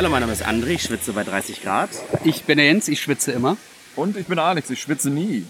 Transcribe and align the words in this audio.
Hallo, 0.00 0.08
mein 0.08 0.22
Name 0.22 0.32
ist 0.32 0.46
André, 0.46 0.68
ich 0.68 0.82
schwitze 0.84 1.12
bei 1.12 1.24
30 1.24 1.60
Grad. 1.60 1.90
Ich 2.24 2.44
bin 2.44 2.56
der 2.56 2.64
Jens, 2.64 2.88
ich 2.88 3.02
schwitze 3.02 3.32
immer. 3.32 3.58
Und 3.96 4.16
ich 4.16 4.24
bin 4.24 4.38
Alex, 4.38 4.70
ich 4.70 4.80
schwitze 4.80 5.10
nie. 5.10 5.44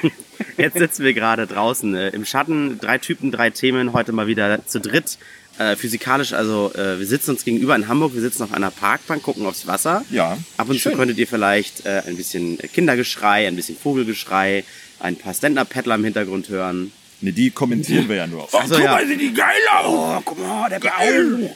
Jetzt 0.56 0.78
sitzen 0.78 1.04
wir 1.04 1.12
gerade 1.12 1.46
draußen 1.46 1.94
äh, 1.94 2.08
im 2.08 2.24
Schatten. 2.24 2.78
Drei 2.80 2.96
Typen, 2.96 3.30
drei 3.30 3.50
Themen. 3.50 3.92
Heute 3.92 4.12
mal 4.12 4.26
wieder 4.26 4.64
zu 4.64 4.80
dritt. 4.80 5.18
Äh, 5.58 5.76
physikalisch, 5.76 6.32
also 6.32 6.72
äh, 6.72 6.98
wir 6.98 7.04
sitzen 7.06 7.32
uns 7.32 7.44
gegenüber 7.44 7.76
in 7.76 7.88
Hamburg. 7.88 8.14
Wir 8.14 8.22
sitzen 8.22 8.42
auf 8.42 8.54
einer 8.54 8.70
Parkbank, 8.70 9.22
gucken 9.22 9.44
aufs 9.44 9.66
Wasser. 9.66 10.02
Ja. 10.08 10.38
Ab 10.56 10.70
und 10.70 10.78
Schön. 10.78 10.92
zu 10.92 10.96
könntet 10.96 11.18
ihr 11.18 11.26
vielleicht 11.26 11.84
äh, 11.84 12.00
ein 12.06 12.16
bisschen 12.16 12.56
Kindergeschrei, 12.56 13.48
ein 13.48 13.56
bisschen 13.56 13.76
Vogelgeschrei, 13.76 14.64
ein 15.00 15.16
paar 15.16 15.34
Stand-Up-Paddler 15.34 15.96
im 15.96 16.04
Hintergrund 16.04 16.48
hören. 16.48 16.90
Ne, 17.20 17.34
die 17.34 17.50
kommentieren 17.50 18.08
wir 18.08 18.16
ja 18.16 18.26
nur. 18.26 18.48
Oh, 18.50 18.62
so, 18.66 18.78
ja. 18.78 18.98
sieht 19.06 19.20
die 19.20 19.34
geil 19.34 19.60
aus! 19.76 19.84
Oh, 19.86 20.22
guck 20.24 20.38
mal, 20.38 20.70
der 20.70 20.80
Geil. 20.80 21.54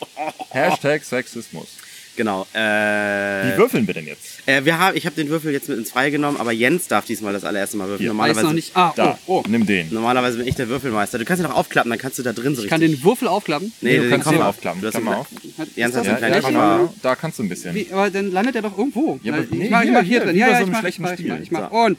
Hashtag 0.51 1.03
Sexismus. 1.03 1.69
Genau. 2.17 2.47
Wie 2.53 2.59
Äh, 2.59 3.57
würfeln 3.59 3.87
wir 3.87 3.95
denn 3.95 4.07
jetzt? 4.07 4.47
äh, 4.47 4.65
wir 4.65 4.79
haben, 4.79 4.97
ich 4.97 5.05
habe 5.05 5.17
den 5.17 5.29
Würfel 5.29 5.53
jetzt 5.53 5.69
mit 5.69 5.79
ins 5.79 5.91
Freie 5.91 6.11
genommen, 6.13 6.37
aber 6.39 6.53
Jens 6.53 6.87
darf 6.87 7.05
diesmal 7.07 7.33
das 7.33 7.45
allererste 7.45 7.77
Mal 7.77 7.85
würfeln. 7.89 7.99
Hier. 8.01 8.09
Normalerweise, 8.09 8.47
noch 8.47 8.53
nicht. 8.53 8.77
Ah, 8.77 8.93
Da, 8.95 9.19
oh, 9.27 9.41
oh. 9.41 9.49
nimm 9.49 9.67
den. 9.67 9.93
normalerweise 9.93 10.39
bin 10.39 10.47
ich 10.47 10.55
der 10.55 10.69
Würfelmeister. 10.69 11.19
Du 11.19 11.25
kannst 11.25 11.43
ihn 11.43 11.49
doch 11.49 11.57
aufklappen, 11.57 11.91
dann 11.91 11.99
kannst 11.99 12.19
du 12.19 12.23
da 12.23 12.33
drin 12.33 12.55
so 12.55 12.63
Ich 12.63 12.69
kann 12.69 12.81
richtig. 12.81 13.01
den 13.01 13.05
Würfel 13.05 13.27
aufklappen. 13.29 13.73
nee, 13.81 13.97
du 13.97 14.03
den 14.03 14.11
kannst 14.11 14.31
den 14.31 14.41
aufklappen. 14.43 14.81
Du 14.81 14.87
hast 14.87 14.93
Klamm 14.95 15.09
einen- 15.09 15.17
mal 15.17 15.21
auf. 15.23 15.29
Jens 15.77 15.97
hat 15.97 16.05
so 16.05 16.11
Ja, 16.11 16.17
einen 16.19 16.41
kleinen 16.41 16.55
ja, 16.55 16.89
da 17.03 17.17
kannst 17.17 17.39
du 17.39 17.43
ein 17.43 17.49
bisschen. 17.49 17.75
Wie, 17.75 17.89
aber 17.93 18.11
dann 18.11 18.31
landet 18.31 18.55
er 18.57 18.63
doch 18.63 18.79
irgendwo. 18.79 19.19
Ja, 19.23 19.33
aber 19.33 19.43
ich 19.43 19.51
nee, 19.51 19.69
mach, 19.69 19.81
ich 19.81 19.85
hier, 19.87 19.93
mach 19.93 20.01
hier 20.03 20.09
hier, 20.09 20.21
drin. 20.21 20.35
wie 20.37 20.39
Ja, 20.39 20.49
ja, 20.51 20.59
so 20.59 20.65
ich 20.65 20.71
mach, 20.71 20.81
schlechten 20.81 21.03
ich 21.05 21.11
mach, 21.11 21.19
ich 21.19 21.27
mach, 21.29 21.35
Spiel. 21.37 21.43
ich 21.43 21.51
mach. 21.51 21.71
Und. 21.71 21.99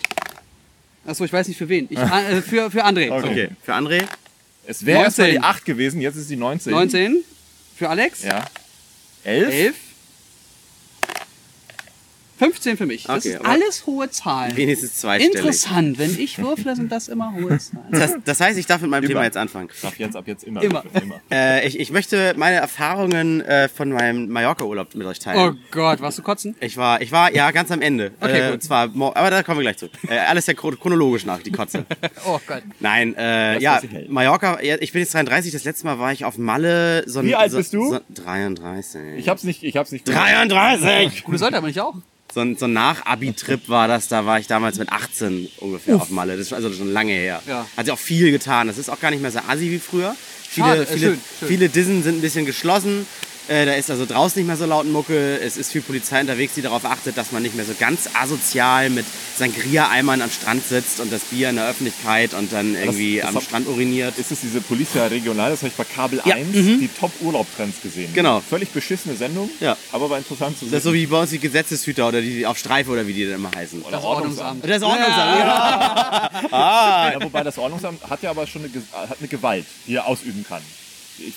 Achso, 1.06 1.26
ich 1.26 1.34
weiß 1.34 1.48
nicht 1.50 1.58
für 1.58 1.68
wen. 1.70 1.88
Ich, 1.90 1.98
äh, 2.00 2.42
für, 2.42 2.72
für 2.72 2.86
André. 2.86 3.12
Okay. 3.12 3.50
Für 3.64 3.74
André. 3.74 4.04
Es 4.66 4.86
wäre 4.86 5.02
19. 5.04 5.32
die 5.32 5.40
8 5.40 5.66
gewesen, 5.66 6.02
jetzt 6.02 6.16
ist 6.16 6.30
die 6.30 6.36
19. 6.38 6.72
19. 6.72 7.18
Für 7.76 7.90
Alex. 7.90 8.24
Ja. 8.24 8.46
11? 9.24 9.50
11. 9.54 9.76
15 12.38 12.78
für 12.78 12.86
mich. 12.86 13.04
Das 13.04 13.26
Okay, 13.26 13.36
ist 13.36 13.46
alles 13.46 13.86
hohe 13.86 14.10
Zahlen. 14.10 14.56
Wenigstens 14.58 14.96
zweistellig. 14.96 15.36
Interessant. 15.36 15.98
Wenn 15.98 16.20
ich 16.20 16.38
würfle, 16.38 16.76
sind 16.76 16.92
das 16.92 17.08
immer 17.08 17.34
hohe 17.34 17.58
Zahlen. 17.58 17.86
Das, 17.92 18.16
das 18.26 18.40
heißt, 18.42 18.58
ich 18.60 18.66
darf 18.66 18.82
mit 18.82 18.90
meinem 18.92 19.04
Immer. 19.04 19.10
Thema 19.14 19.24
jetzt 19.24 19.38
anfangen. 19.38 19.70
Ab 19.84 19.94
jetzt, 19.98 20.16
ab 20.16 20.28
jetzt 20.28 20.44
immer. 20.44 20.62
Immer. 20.62 20.84
immer. 21.02 21.22
Äh, 21.32 21.66
ich, 21.68 21.80
ich 21.80 21.92
möchte 21.92 22.34
meine 22.38 22.58
Erfahrungen 22.58 23.42
äh, 23.42 23.70
von 23.70 23.90
meinem 23.90 24.28
Mallorca-Urlaub 24.30 24.96
mit 24.96 25.08
euch 25.08 25.20
teilen. 25.20 25.58
Oh 25.58 25.60
Gott, 25.72 26.02
warst 26.02 26.18
du 26.18 26.24
kotzen? 26.24 26.56
Ich 26.60 26.78
war, 26.78 27.02
ich 27.02 27.12
war, 27.12 27.34
ja, 27.34 27.52
ganz 27.52 27.72
am 27.72 27.82
Ende. 27.82 28.12
Okay, 28.20 28.48
äh, 28.48 28.52
gut. 28.52 28.64
zwar, 28.64 28.90
aber 28.94 29.30
da 29.30 29.44
kommen 29.44 29.60
wir 29.60 29.64
gleich 29.64 29.78
zu. 29.78 29.88
Äh, 30.08 30.18
alles 30.20 30.46
ja 30.48 30.54
chron- 30.54 30.78
chronologisch 30.80 31.26
nach, 31.26 31.40
die 31.42 31.52
Kotze. 31.52 31.86
Oh 32.28 32.40
Gott. 32.48 32.64
Nein, 32.80 33.16
äh, 33.18 33.60
ja. 33.60 33.80
Mallorca, 34.08 34.62
ja, 34.62 34.78
ich 34.80 34.92
bin 34.92 35.02
jetzt 35.02 35.14
33, 35.14 35.52
das 35.52 35.64
letzte 35.64 35.86
Mal 35.86 36.00
war 36.00 36.12
ich 36.12 36.26
auf 36.26 36.38
Malle. 36.38 37.04
So 37.08 37.20
ein- 37.20 37.26
Wie 37.28 37.36
alt 37.36 37.52
so, 37.52 37.58
bist 37.58 37.74
du? 37.74 37.92
So, 37.94 38.00
33. 38.14 39.18
Ich 39.18 39.30
hab's 39.30 39.44
nicht, 39.44 39.64
ich 39.64 39.78
hab's 39.78 39.92
nicht. 39.92 40.08
33! 40.08 41.24
Gute 41.24 41.38
Leute, 41.44 41.58
aber 41.58 41.70
ich 41.70 41.80
auch. 41.82 41.96
So 42.34 42.42
ein, 42.42 42.58
so 42.58 42.66
ein 42.66 42.74
Nach-Abi-Trip 42.74 43.70
war 43.70 43.88
das, 43.88 44.08
da 44.10 44.26
war 44.26 44.40
ich 44.40 44.48
damals 44.48 44.78
mit 44.78 44.92
18 44.92 45.48
ungefähr 45.58 45.96
auf 45.96 46.10
Malle. 46.10 46.36
Das 46.36 46.48
ist 46.48 46.54
also 46.54 46.72
schon 46.74 46.92
lange 46.92 47.14
her. 47.14 47.42
Ja. 47.48 47.66
Hat 47.78 47.86
sich 47.86 47.94
auch 47.94 48.00
viel 48.00 48.32
getan. 48.32 48.68
Das 48.68 48.78
ist 48.78 48.90
auch 48.90 49.00
gar 49.00 49.12
nicht 49.12 49.22
mehr 49.22 49.32
so 49.32 49.40
assi 49.48 49.72
wie 49.72 49.80
früher. 49.80 50.16
Viele, 50.50 50.68
Schade, 50.68 50.82
äh, 50.82 50.86
viele, 50.86 51.08
schön, 51.12 51.22
schön. 51.40 51.48
viele 51.48 51.70
Dissen 51.70 52.04
sind 52.04 52.18
ein 52.18 52.22
bisschen 52.22 52.46
geschlossen. 52.46 53.08
Äh, 53.48 53.66
da 53.66 53.74
ist 53.74 53.92
also 53.92 54.06
draußen 54.06 54.40
nicht 54.40 54.48
mehr 54.48 54.58
so 54.58 54.66
laut 54.66 54.86
Mucke. 54.88 55.40
Es 55.40 55.56
ist 55.58 55.72
viel 55.72 55.82
Polizei 55.82 56.20
unterwegs, 56.22 56.54
die 56.56 56.62
darauf 56.64 56.84
achtet, 56.86 57.16
dass 57.18 57.32
man 57.32 57.44
nicht 57.44 57.56
mehr 57.56 57.66
so 57.66 57.74
ganz 57.80 58.10
asozial 58.20 58.90
mit 58.90 59.06
Sangria-Eimern 59.38 60.22
am 60.22 60.32
Strand 60.32 60.66
sitzt 60.68 61.00
und 61.00 61.12
das 61.12 61.22
Bier 61.26 61.50
in 61.50 61.58
der 61.58 61.68
Öffentlichkeit 61.70 62.34
und 62.34 62.52
dann 62.52 62.76
irgendwie 62.76 63.18
das 63.18 63.28
am 63.30 63.36
hab- 63.36 63.44
Strand 63.44 63.68
uriniert. 63.68 64.18
Ist 64.18 64.32
es 64.32 64.42
diese 64.42 64.62
Policia 64.62 65.06
Regional, 65.08 65.52
das 65.52 65.60
habe 65.60 65.68
ich 65.70 65.76
bei 65.76 65.84
Kabel 65.84 66.22
Ja, 66.26 66.36
1, 66.36 66.56
mhm. 66.56 66.80
die 66.80 66.88
Top-Urlaubtrends 66.88 67.82
gesehen. 67.82 68.12
Genau. 68.14 68.42
Völlig 68.42 68.70
beschissene 68.70 69.16
Sendung, 69.16 69.50
Ja. 69.60 69.78
aber 69.92 70.10
war 70.10 70.18
interessant 70.18 70.58
zu 70.58 70.66
sehen. 70.66 70.72
Das 70.72 70.80
ist 70.80 70.86
so 70.86 70.94
wie 70.94 71.06
bei 71.06 71.20
uns 71.22 71.30
die 71.30 71.40
Gesetzeshüter 71.40 72.08
oder 72.08 72.22
die 72.22 72.46
auf 72.46 72.58
Streife 72.58 72.90
oder 72.92 73.06
wie 73.06 73.14
die 73.14 73.26
denn 73.26 73.36
immer 73.36 73.52
heißen. 73.56 73.82
Oder 73.84 73.92
Das 73.98 74.04
Ordnungsamt. 74.04 74.64
Das 74.68 74.82
Ordnungsamt. 74.82 75.40
Ja. 75.40 76.30
Ja, 76.52 77.14
wobei 77.22 77.44
das 77.44 77.58
Ordnungsamt 77.58 78.02
hat 78.10 78.22
ja 78.24 78.30
aber 78.32 78.48
schon 78.48 78.64
eine, 78.64 78.72
hat 79.10 79.18
eine 79.20 79.28
Gewalt, 79.28 79.66
die 79.88 79.96
er 79.96 80.08
ausüben 80.08 80.46
kann. 80.48 80.62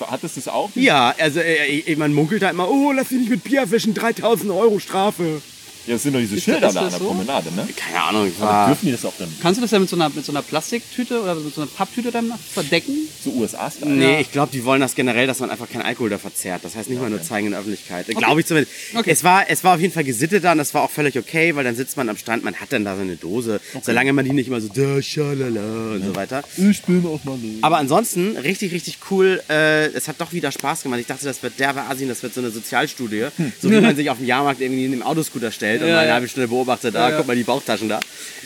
Hattest 0.01 0.37
du 0.37 0.41
das 0.41 0.49
auch? 0.49 0.71
Ja, 0.75 1.15
also 1.19 1.41
äh, 1.41 1.81
äh, 1.81 1.97
man 1.97 2.13
munkelt 2.13 2.43
da 2.43 2.51
immer, 2.51 2.69
oh, 2.69 2.93
lass 2.93 3.09
dich 3.09 3.19
nicht 3.19 3.31
mit 3.31 3.45
Bier 3.45 3.61
erwischen, 3.61 3.95
3000 3.95 4.51
Euro 4.51 4.79
Strafe. 4.79 5.41
Ja, 5.89 5.95
das 5.95 6.03
sind 6.03 6.13
doch 6.13 6.21
diese 6.21 6.37
Ist 6.37 6.45
Schilder 6.45 6.61
das 6.61 6.75
da 6.75 6.81
an 6.83 6.91
der 6.91 6.99
so? 6.99 7.07
Promenade, 7.07 7.51
ne? 7.57 7.67
Keine 7.75 8.03
Ahnung, 8.03 8.29
ich 8.29 8.35
Aber 8.41 8.51
war... 8.51 8.67
dürfen 8.69 8.87
die 8.87 8.93
das 8.93 9.05
auch 9.07 9.13
dann 9.19 9.29
Kannst 9.41 9.57
du 9.59 9.63
das 9.63 9.71
ja 9.71 9.79
mit 9.79 9.89
so 9.89 9.97
einer, 9.97 10.11
mit 10.11 10.23
so 10.25 10.33
einer 10.33 10.43
Plastiktüte 10.43 11.23
oder 11.23 11.35
mit 11.35 11.55
so 11.55 11.63
einer 11.63 11.71
Papptüte 11.71 12.11
dann 12.11 12.31
verdecken? 12.53 12.93
zu 13.23 13.35
USA-Style? 13.35 13.91
Nee, 13.91 14.21
ich 14.21 14.31
glaube, 14.31 14.53
die 14.53 14.65
wollen 14.65 14.81
das 14.81 14.95
generell, 14.95 15.27
dass 15.27 15.41
man 15.41 15.51
einfach 15.51 15.69
keinen 15.69 15.83
Alkohol 15.83 16.11
da 16.11 16.19
verzehrt. 16.19 16.63
Das 16.65 16.77
heißt 16.77 16.91
nicht 16.91 17.01
mal 17.01 17.09
nur 17.09 17.23
zeigen 17.23 17.47
in 17.47 17.53
der 17.53 17.61
Öffentlichkeit. 17.61 18.07
Glaube 18.09 18.41
ich 18.41 18.47
zumindest. 18.47 18.75
Okay. 18.95 19.11
Es, 19.11 19.25
war, 19.25 19.49
es 19.49 19.65
war 19.65 19.75
auf 19.77 19.81
jeden 19.81 19.93
Fall 19.93 20.05
gesittet 20.05 20.45
da 20.45 20.53
und 20.53 20.59
das 20.59 20.75
war 20.75 20.83
auch 20.83 20.91
völlig 20.91 21.19
okay, 21.19 21.57
weil 21.57 21.65
dann 21.65 21.75
sitzt 21.75 21.97
man 21.97 22.09
am 22.09 22.17
Strand, 22.19 22.45
man 22.45 22.55
hat 22.57 22.73
dann 22.73 22.85
da 22.85 22.95
so 22.95 23.03
eine 23.03 23.17
Dose, 23.17 23.61
solange 23.83 24.13
man 24.13 24.25
die 24.25 24.33
nicht 24.33 24.49
immer 24.49 24.61
so 24.61 24.69
da, 24.69 25.01
schalala 25.01 25.95
und 25.95 26.05
so 26.05 26.15
weiter. 26.15 26.43
Ich 26.57 26.83
bin 26.83 27.05
auf 27.07 27.25
Malle. 27.25 27.39
Aber 27.63 27.79
ansonsten 27.79 28.37
richtig, 28.37 28.73
richtig 28.73 28.99
cool. 29.11 29.43
Äh, 29.49 29.87
es 29.89 30.09
hat 30.09 30.21
doch 30.21 30.33
wieder 30.33 30.53
Spaß 30.53 30.83
gemacht. 30.83 31.01
Ich 31.01 31.07
dachte, 31.07 31.25
das 31.25 31.43
wird 31.43 31.59
derbe 31.59 31.83
Asien, 31.83 32.09
das 32.09 32.23
wird 32.23 32.35
so 32.35 32.41
eine 32.41 32.51
Sozialstudie. 32.51 33.27
So 33.61 33.71
wie 33.71 33.81
man 33.81 33.97
sich 33.97 34.11
auf 34.11 34.19
dem 34.19 34.27
Jahrmarkt 34.27 34.61
irgendwie 34.61 34.85
in 34.85 34.91
dem 34.91 35.03
Autoscooter 35.03 35.51
stellt 35.51 35.78
und 35.83 35.89
Ja, 35.89 35.95
mal 35.97 36.01
eine 36.03 36.13
halbe 36.15 36.29
Stunde 36.29 36.49
beobachtet, 36.49 36.95
ah, 36.97 37.01
Ja, 37.01 37.11
ja. 37.11 37.17
guck 37.19 37.27
mal 37.27 37.37
die 37.37 37.45
Bauchtaschen 37.45 37.89
da. 37.89 38.01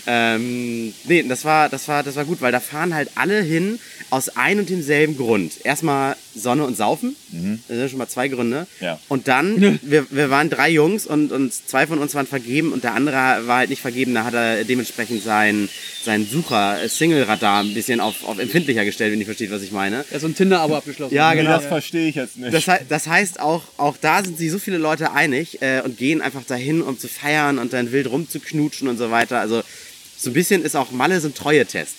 Ähm, 0.07 0.93
nee, 1.05 1.23
das 1.23 1.45
war, 1.45 1.69
das, 1.69 1.87
war, 1.89 2.03
das 2.03 2.17
war 2.17 2.25
gut, 2.25 2.41
weil 2.41 2.53
da 2.53 2.61
fahren 2.61 2.95
halt 2.95 3.11
alle 3.15 3.41
hin 3.41 3.79
aus 4.11 4.29
ein 4.37 4.59
und 4.59 4.69
demselben 4.69 5.17
Grund. 5.17 5.65
Erstmal 5.65 6.17
Sonne 6.35 6.65
und 6.65 6.77
Saufen. 6.77 7.15
Das 7.69 7.77
sind 7.77 7.91
schon 7.91 7.99
mal 7.99 8.09
zwei 8.09 8.29
Gründe. 8.29 8.67
Ja. 8.81 8.99
Und 9.09 9.29
dann, 9.29 9.79
wir, 9.83 10.07
wir 10.11 10.29
waren 10.31 10.51
drei 10.51 10.71
Jungs 10.71 11.07
und, 11.07 11.31
und 11.33 11.53
zwei 11.53 11.87
von 11.87 11.99
uns 11.99 12.15
waren 12.15 12.27
vergeben 12.27 12.73
und 12.73 12.85
der 12.85 12.95
andere 12.95 13.13
war 13.47 13.59
halt 13.59 13.71
nicht 13.71 13.81
vergeben. 13.81 14.13
Da 14.15 14.25
hat 14.25 14.35
er 14.35 14.65
dementsprechend 14.65 15.23
sein, 15.23 15.69
sein 16.05 16.27
Sucher-Single-Radar 16.27 17.63
ein 17.63 17.75
bisschen 17.75 18.01
auf, 18.01 18.25
auf 18.25 18.39
empfindlicher 18.39 18.85
gestellt, 18.85 19.13
wenn 19.13 19.21
ihr 19.21 19.27
versteht, 19.27 19.51
was 19.51 19.63
ich 19.63 19.73
meine. 19.73 20.05
Ja, 20.11 20.19
so 20.19 20.27
ein 20.27 20.35
Tinder-Abo 20.35 20.77
abgeschlossen. 20.77 21.15
Ja, 21.15 21.33
Nee, 21.33 21.43
genau. 21.43 21.57
das 21.57 21.67
verstehe 21.67 22.09
ich 22.09 22.17
jetzt 22.17 22.37
nicht. 22.39 22.53
Das, 22.53 22.65
das 22.89 23.07
heißt, 23.07 23.41
auch, 23.41 23.63
auch 23.77 23.97
da 24.01 24.23
sind 24.25 24.37
sich 24.37 24.51
so 24.51 24.59
viele 24.59 24.79
Leute 24.79 25.13
einig 25.13 25.63
äh, 25.63 25.81
und 25.83 25.97
gehen 25.97 26.21
einfach 26.21 26.43
dahin, 26.45 26.83
um 26.83 26.99
zu 26.99 27.09
feiern 27.09 27.59
und 27.59 27.73
dann 27.73 27.93
wild 27.93 28.09
rumzuknutschen 28.11 28.89
und 28.89 28.99
so 28.99 29.11
weiter. 29.11 29.41
Also 29.41 29.63
so 30.23 30.31
ein 30.31 30.35
bisschen 30.35 30.63
ist 30.63 30.77
auch 30.77 30.91
Malle 30.91 31.21
so 31.21 31.29
ein 31.29 31.35
Treue-Test. 31.35 31.97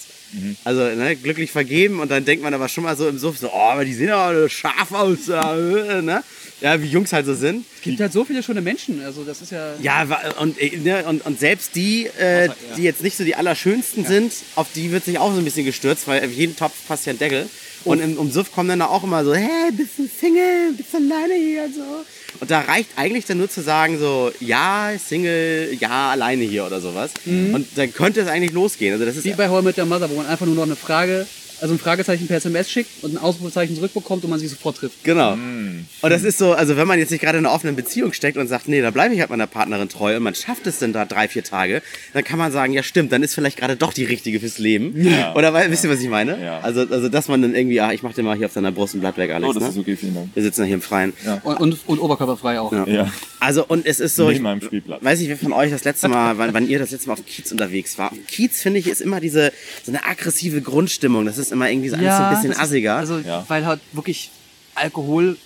Also 0.64 0.82
ne, 0.82 1.16
glücklich 1.16 1.52
vergeben 1.52 2.00
und 2.00 2.10
dann 2.10 2.26
denkt 2.26 2.44
man 2.44 2.54
aber 2.54 2.68
schon 2.68 2.84
mal 2.84 2.98
so 2.98 3.08
im 3.08 3.20
Suff 3.20 3.38
so, 3.38 3.52
oh, 3.54 3.70
aber 3.72 3.86
die 3.86 3.94
sehen 3.94 4.10
aber 4.10 4.50
scharf 4.50 4.92
aus, 4.92 5.28
äh, 5.30 6.02
ne? 6.02 6.24
Ja, 6.60 6.82
wie 6.82 6.88
Jungs 6.88 7.14
halt 7.14 7.26
so 7.26 7.36
sind. 7.36 7.66
Es 7.76 7.82
gibt 7.82 8.00
halt 8.00 8.14
so 8.14 8.24
viele 8.24 8.42
schöne 8.42 8.62
Menschen. 8.62 9.04
Also 9.04 9.24
das 9.24 9.42
ist 9.42 9.52
ja. 9.52 9.76
Ja, 9.82 10.08
und, 10.40 10.60
äh, 10.60 10.78
ne, 10.78 11.04
und, 11.06 11.26
und 11.26 11.40
selbst 11.40 11.76
die, 11.76 12.08
äh, 12.18 12.50
die 12.78 12.84
jetzt 12.84 13.04
nicht 13.04 13.18
so 13.18 13.24
die 13.24 13.36
allerschönsten 13.36 14.06
sind, 14.06 14.34
auf 14.56 14.68
die 14.74 14.92
wird 14.92 15.06
sich 15.06 15.20
auch 15.20 15.32
so 15.34 15.38
ein 15.38 15.44
bisschen 15.44 15.66
gestürzt, 15.66 16.08
weil 16.08 16.24
auf 16.24 16.32
jeden 16.32 16.56
Topf 16.56 16.74
passt 16.88 17.06
ja 17.06 17.14
ein 17.14 17.20
Deckel. 17.20 17.48
Und 17.84 18.00
im, 18.00 18.18
im 18.18 18.32
Suff 18.32 18.52
kommen 18.54 18.70
dann 18.70 18.82
auch 18.82 19.04
immer 19.04 19.26
so, 19.26 19.36
hey, 19.36 19.72
bist 19.74 20.00
du 20.00 20.08
Single, 20.08 20.72
bist 20.78 20.94
du 20.94 20.98
alleine 20.98 21.34
hier 21.34 21.64
und 21.66 21.76
so. 21.76 22.06
Und 22.44 22.52
da 22.52 22.60
reicht 22.60 22.90
eigentlich 22.98 23.24
dann 23.24 23.38
nur 23.38 23.50
zu 23.50 23.62
sagen 23.62 23.98
so, 23.98 24.30
ja, 24.42 24.92
Single, 25.00 25.78
ja, 25.80 26.12
alleine 26.12 26.44
hier 26.44 26.66
oder 26.66 26.82
sowas. 26.82 27.12
Und 27.26 27.66
dann 27.78 27.94
könnte 27.94 28.20
es 28.20 28.28
eigentlich 28.28 28.52
losgehen. 28.52 28.92
Also 28.92 29.06
das 29.06 29.16
ist 29.16 29.24
Wie 29.24 29.32
bei 29.32 29.46
I 29.46 29.62
Met 29.62 29.78
Your 29.78 29.86
Mother, 29.86 30.10
wo 30.10 30.16
man 30.16 30.26
einfach 30.26 30.46
nur 30.46 30.56
noch 30.56 30.64
eine 30.64 30.76
Frage, 30.76 31.26
also 31.62 31.74
ein 31.74 31.80
Fragezeichen 31.80 32.28
per 32.28 32.38
SMS 32.38 32.70
schickt 32.70 33.04
und 33.04 33.16
ein 33.16 33.18
Ausrufezeichen 33.18 33.76
zurückbekommt 33.76 34.24
und 34.24 34.30
man 34.30 34.40
sich 34.40 34.50
sofort 34.50 34.78
trifft. 34.78 35.04
Genau. 35.04 35.34
Und 35.34 35.88
das 36.02 36.24
ist 36.24 36.38
so, 36.38 36.54
also 36.54 36.78
wenn 36.78 36.88
man 36.88 37.00
jetzt 37.00 37.12
nicht 37.12 37.22
gerade 37.22 37.38
in 37.38 37.46
einer 37.46 37.54
offenen 37.54 37.76
Beziehung 37.76 38.14
steckt 38.14 38.38
und 38.38 38.48
sagt, 38.48 38.68
nee, 38.68 38.82
da 38.82 38.92
bleibe 38.92 39.14
ich 39.14 39.20
halt 39.20 39.30
meiner 39.30 39.48
Partnerin 39.48 39.90
treu 39.90 40.18
und 40.18 40.24
man 40.24 40.36
schafft 40.36 40.68
es 40.68 40.80
dann 40.80 40.94
da 40.94 41.06
drei, 41.06 41.28
vier 41.28 41.44
Tage, 41.44 41.82
dann 42.14 42.24
kann 42.24 42.38
man 42.38 42.52
sagen, 42.52 42.74
ja 42.74 42.84
stimmt, 42.84 43.12
dann 43.12 43.24
ist 43.24 43.34
vielleicht 43.36 43.58
gerade 43.58 43.76
doch 43.76 43.94
die 43.94 44.06
richtige 44.06 44.40
fürs 44.40 44.58
Leben. 44.58 44.94
Ja. 45.04 45.36
Oder 45.36 45.54
weil, 45.54 45.70
wisst 45.72 45.84
ihr, 45.84 45.90
was 45.90 46.00
ich 46.02 46.10
meine? 46.10 46.44
Ja. 46.44 46.60
Also, 46.60 46.82
also 46.82 47.10
dass 47.10 47.28
man 47.28 47.42
dann 47.42 47.56
irgendwie, 47.56 47.80
ah, 47.82 47.92
ich 47.92 48.04
mach 48.04 48.14
dir 48.14 48.24
mal 48.24 48.38
hier 48.38 48.48
auf 48.48 48.54
deiner 48.54 48.72
Brust 48.72 48.96
ein 48.96 49.00
Blatt 49.00 49.18
weg, 49.18 49.32
Alex. 49.32 49.50
oh, 49.50 49.54
das 49.54 49.64
ne? 49.64 49.70
ist 49.70 49.78
okay, 49.78 49.96
vielen 49.96 50.16
Dank. 50.16 50.30
Wir 50.34 50.44
sitzen 50.44 50.62
ja 50.62 50.68
hier 50.68 50.76
im 50.76 50.82
Freien. 50.82 51.14
Und, 51.44 51.60
und, 51.60 51.80
und 51.88 52.00
oberkörperfrei 52.00 52.60
auch. 52.60 52.72
Ja. 52.72 52.86
Ja. 52.88 53.12
Also 53.40 53.66
und 53.68 53.86
es 53.86 54.00
ist 54.00 54.16
so, 54.16 54.24
Neben 54.24 54.36
ich 54.36 54.42
meinem 54.42 54.62
Spielplatz. 54.62 55.04
weiß 55.04 55.20
nicht, 55.20 55.30
wer 55.30 55.38
von 55.38 55.52
euch 55.52 55.70
das 55.70 55.84
letzte 55.84 56.08
Mal, 56.08 56.38
wann, 56.38 56.54
wann 56.54 56.68
ihr 56.68 56.80
das 56.80 56.92
letzte 56.92 57.08
Mal 57.08 57.14
auf 57.14 57.20
dem 57.20 57.26
Kiez 57.26 57.52
unterwegs 57.52 57.98
war. 57.98 58.12
Auf 58.12 58.18
dem 58.18 58.26
Kiez, 58.26 58.62
finde 58.62 58.80
ich, 58.80 58.88
ist 58.88 59.02
immer 59.02 59.20
diese, 59.20 59.52
so 59.84 59.92
eine 59.92 60.06
aggressive 60.06 60.62
Grundstimmung. 60.62 61.26
Das 61.26 61.38
ist 61.38 61.52
immer 61.54 61.70
irgendwie 61.70 61.90
so 61.90 61.96
alles 61.96 62.18
so 62.18 62.24
ein 62.24 62.36
bisschen 62.36 62.60
assiger. 62.60 62.98
Also, 62.98 63.20
Ja. 63.20 63.46
weil 63.48 63.66
halt 63.66 63.80
wirklich 63.94 64.30
Alkohol 64.76 65.38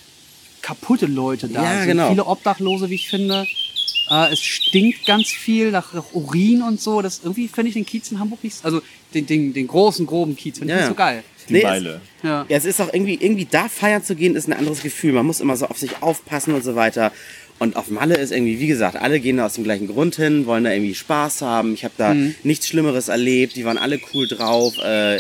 kaputte 0.62 1.06
Leute 1.06 1.48
da 1.48 1.64
Ja, 1.64 1.78
sind. 1.80 1.88
genau. 1.88 2.10
Viele 2.10 2.26
Obdachlose, 2.26 2.90
wie 2.90 2.96
ich 2.96 3.10
finde. 3.10 3.46
Äh, 4.10 4.32
es 4.34 4.40
stinkt 4.40 5.06
ganz 5.06 5.28
viel 5.28 5.72
nach, 5.72 5.94
nach 5.94 6.06
Urin 6.14 6.62
und 6.62 6.80
so. 6.82 7.02
Das 7.02 7.20
irgendwie 7.24 7.48
finde 7.48 7.70
ich 7.70 7.74
den 7.74 7.86
Kiez 7.86 8.10
in 8.12 8.20
Hamburg 8.20 8.44
nicht, 8.44 8.64
also 8.64 8.82
den, 9.14 9.26
den, 9.26 9.54
den 9.54 9.68
großen, 9.68 10.06
groben 10.06 10.36
Kiez 10.36 10.60
finde 10.60 10.74
ich 10.74 10.80
Ja, 10.80 10.88
nicht 10.88 10.90
ja. 10.90 10.90
so 10.90 10.96
geil. 10.96 11.24
Die 11.50 11.54
Nee, 11.54 11.60
es- 11.60 11.64
Meile. 11.66 12.02
Ja. 12.24 12.46
Ja, 12.50 12.58
es 12.58 12.66
ist 12.66 12.82
auch 12.82 12.94
irgendwie, 12.94 13.16
irgendwie 13.22 13.46
da 13.50 13.70
feiern 13.70 14.04
zu 14.04 14.16
gehen, 14.16 14.36
ist 14.36 14.48
ein 14.48 14.54
anderes 14.54 14.82
Gefühl. 14.82 15.14
Man 15.14 15.26
muss 15.26 15.40
immer 15.42 15.56
so 15.58 15.68
auf 15.68 15.78
sich 15.78 16.02
aufpassen 16.02 16.54
und 16.54 16.64
so 16.64 16.76
weiter. 16.76 17.12
Und 17.60 17.76
auf 17.76 17.90
Malle 17.90 18.16
ist 18.16 18.32
irgendwie, 18.32 18.60
wie 18.60 18.68
gesagt, 18.68 18.98
alle 18.98 19.20
gehen 19.20 19.38
da 19.38 19.46
aus 19.48 19.54
dem 19.54 19.64
gleichen 19.64 19.88
Grund 19.88 20.16
hin, 20.16 20.46
wollen 20.46 20.64
da 20.66 20.72
irgendwie 20.72 20.94
Spaß 20.94 21.42
haben. 21.42 21.74
Ich 21.74 21.84
habe 21.84 21.94
da 21.98 22.16
nichts 22.44 22.68
Schlimmeres 22.68 23.08
erlebt. 23.08 23.56
Die 23.56 23.66
waren 23.66 23.78
alle 23.80 24.00
cool 24.14 24.28
drauf. 24.28 24.78
Äh, 24.78 25.18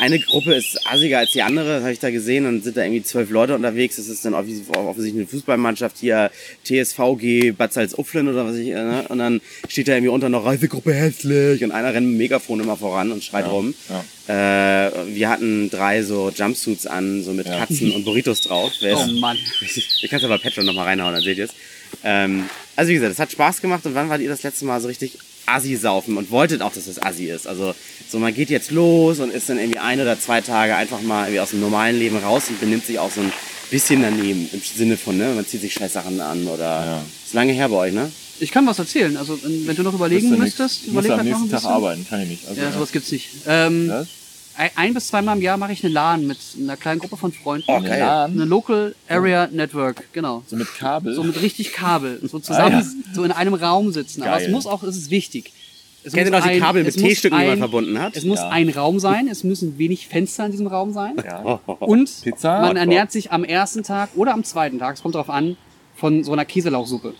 eine 0.00 0.18
Gruppe 0.18 0.54
ist 0.54 0.78
assiger 0.86 1.18
als 1.18 1.32
die 1.32 1.42
andere, 1.42 1.74
das 1.74 1.82
habe 1.82 1.92
ich 1.92 1.98
da 1.98 2.10
gesehen, 2.10 2.46
und 2.46 2.64
sind 2.64 2.76
da 2.76 2.82
irgendwie 2.82 3.02
zwölf 3.02 3.30
Leute 3.30 3.54
unterwegs. 3.54 3.96
Das 3.96 4.08
ist 4.08 4.24
dann 4.24 4.34
offens- 4.34 4.68
offensichtlich 4.70 5.22
eine 5.22 5.28
Fußballmannschaft 5.28 5.98
hier, 5.98 6.30
TSVG 6.64 7.52
Bad 7.52 7.72
Salzuflen 7.72 8.28
oder 8.28 8.46
was 8.46 8.56
ich, 8.56 8.68
äh, 8.68 8.74
ne? 8.74 9.04
und 9.08 9.18
dann 9.18 9.40
steht 9.68 9.88
da 9.88 9.92
irgendwie 9.92 10.08
unter 10.10 10.28
noch 10.28 10.44
Reisegruppe 10.44 10.92
hässlich 10.94 11.62
und 11.64 11.72
einer 11.72 11.94
rennt 11.94 12.06
mit 12.06 12.14
dem 12.14 12.18
Megafon 12.18 12.60
immer 12.60 12.76
voran 12.76 13.12
und 13.12 13.22
schreit 13.22 13.46
rum. 13.46 13.74
Äh, 14.26 14.32
wir 15.14 15.28
hatten 15.28 15.68
drei 15.70 16.02
so 16.02 16.30
Jumpsuits 16.34 16.86
an, 16.86 17.22
so 17.22 17.32
mit 17.32 17.46
Katzen 17.46 17.92
und 17.92 18.04
Burritos 18.04 18.40
drauf. 18.42 18.72
Wer 18.80 18.96
Oh 18.98 19.06
Mann. 19.20 19.36
Ihr 20.00 20.08
könnt 20.08 20.24
aber 20.24 20.38
Patreon 20.38 20.66
nochmal 20.66 20.86
reinhauen, 20.86 21.12
dann 21.14 21.22
seht 21.22 21.38
ihr 21.38 21.44
es. 21.44 21.50
Ähm, 22.02 22.44
also 22.76 22.90
wie 22.90 22.94
gesagt, 22.94 23.12
es 23.12 23.18
hat 23.18 23.30
Spaß 23.32 23.60
gemacht 23.60 23.84
und 23.86 23.94
wann 23.94 24.08
wart 24.08 24.20
ihr 24.20 24.28
das 24.28 24.42
letzte 24.42 24.64
Mal 24.64 24.80
so 24.80 24.88
richtig 24.88 25.18
Assi 25.46 25.76
saufen 25.76 26.16
und 26.16 26.30
wolltet 26.30 26.62
auch, 26.62 26.72
dass 26.72 26.86
es 26.86 27.02
Assi 27.02 27.26
ist? 27.26 27.46
Also 27.46 27.74
so 28.08 28.18
man 28.18 28.34
geht 28.34 28.50
jetzt 28.50 28.70
los 28.70 29.20
und 29.20 29.32
ist 29.32 29.48
dann 29.48 29.58
irgendwie 29.58 29.78
ein 29.78 30.00
oder 30.00 30.18
zwei 30.18 30.40
Tage 30.40 30.74
einfach 30.76 31.00
mal 31.02 31.24
irgendwie 31.24 31.40
aus 31.40 31.50
dem 31.50 31.60
normalen 31.60 31.98
Leben 31.98 32.16
raus 32.18 32.44
und 32.48 32.60
benimmt 32.60 32.86
sich 32.86 32.98
auch 32.98 33.10
so 33.10 33.20
ein 33.20 33.32
bisschen 33.70 34.02
daneben 34.02 34.48
im 34.52 34.60
Sinne 34.60 34.96
von, 34.96 35.16
ne, 35.16 35.32
man 35.34 35.46
zieht 35.46 35.60
sich 35.62 35.72
Scheißsachen 35.74 36.20
an 36.20 36.46
oder 36.46 36.64
Ja. 36.86 37.02
ist 37.26 37.34
lange 37.34 37.52
her 37.52 37.68
bei 37.68 37.76
euch, 37.76 37.92
ne? 37.94 38.10
Ich 38.40 38.50
kann 38.50 38.66
was 38.66 38.78
erzählen. 38.78 39.16
Also 39.16 39.38
wenn 39.42 39.76
du 39.76 39.82
noch 39.82 39.94
überlegen 39.94 40.28
Müsste 40.28 40.42
müsstest, 40.42 40.80
Ich 40.86 40.92
muss 40.92 41.04
überleg 41.04 41.10
am 41.12 41.18
halt 41.18 41.26
noch 41.30 41.38
nächsten 41.38 41.44
ein 41.48 41.50
Tag 41.50 41.60
bisschen. 41.60 41.70
arbeiten, 41.72 42.06
kann 42.08 42.22
ich 42.22 42.28
nicht. 42.28 42.48
Also, 42.48 42.60
Ja, 42.60 42.72
sowas 42.72 42.92
gibt's 42.92 43.12
nicht. 43.12 43.28
Ähm, 43.46 43.88
Was? 43.88 44.06
Ein, 44.56 44.70
ein 44.76 44.94
bis 44.94 45.08
zweimal 45.08 45.36
im 45.36 45.42
Jahr 45.42 45.56
mache 45.56 45.72
ich 45.72 45.84
eine 45.84 45.92
LAN 45.92 46.26
mit 46.26 46.38
einer 46.60 46.76
kleinen 46.76 47.00
Gruppe 47.00 47.16
von 47.16 47.32
Freunden. 47.32 47.64
Oh, 47.68 47.80
geil. 47.80 48.02
Eine 48.02 48.44
Local 48.44 48.94
Area 49.08 49.46
Network, 49.48 50.04
genau. 50.12 50.42
So 50.46 50.56
mit 50.56 50.68
Kabel. 50.76 51.14
So 51.14 51.22
mit 51.24 51.40
richtig 51.40 51.72
Kabel, 51.72 52.20
so 52.22 52.38
zusammen, 52.38 52.74
Ah, 52.76 52.80
ja. 52.80 53.14
so 53.14 53.24
in 53.24 53.32
einem 53.32 53.54
Raum 53.54 53.92
sitzen. 53.92 54.22
Aber 54.22 54.36
es 54.36 54.44
Geil. 54.44 54.52
muss 54.52 54.66
auch, 54.66 54.82
es 54.82 54.96
ist 54.96 55.10
wichtig. 55.10 55.52
Es 56.06 56.12
Kennt 56.12 56.26
ihr 56.26 56.32
muss 56.32 56.40
noch 56.40 56.46
die 56.48 56.54
ein- 56.56 56.60
Kabel 56.60 56.86
es 56.86 56.96
mit 56.96 57.02
muss 57.04 57.10
T-Stücken, 57.12 57.38
die 57.38 57.44
man 57.44 57.52
ein- 57.54 57.58
verbunden 57.58 57.98
hat? 57.98 58.14
Es 58.16 58.24
muss 58.24 58.38
Ja. 58.38 58.50
ein 58.50 58.68
Raum 58.68 58.98
sein, 59.00 59.26
es 59.26 59.42
müssen 59.42 59.78
wenig 59.78 60.06
Fenster 60.06 60.44
in 60.44 60.50
diesem 60.52 60.66
Raum 60.66 60.92
sein. 60.92 61.14
ja. 61.24 61.40
Und 61.80 62.10
Pizza, 62.22 62.60
man 62.60 62.76
ernährt 62.76 63.10
sich 63.10 63.32
am 63.32 63.42
ersten 63.42 63.82
Tag 63.82 64.10
oder 64.14 64.34
am 64.34 64.44
zweiten 64.44 64.78
Tag, 64.78 64.96
es 64.96 65.02
kommt 65.02 65.14
darauf 65.14 65.30
an, 65.30 65.56
von 65.96 66.22
so 66.22 66.32
einer 66.32 66.44
Käselauchsuppe. 66.44 67.14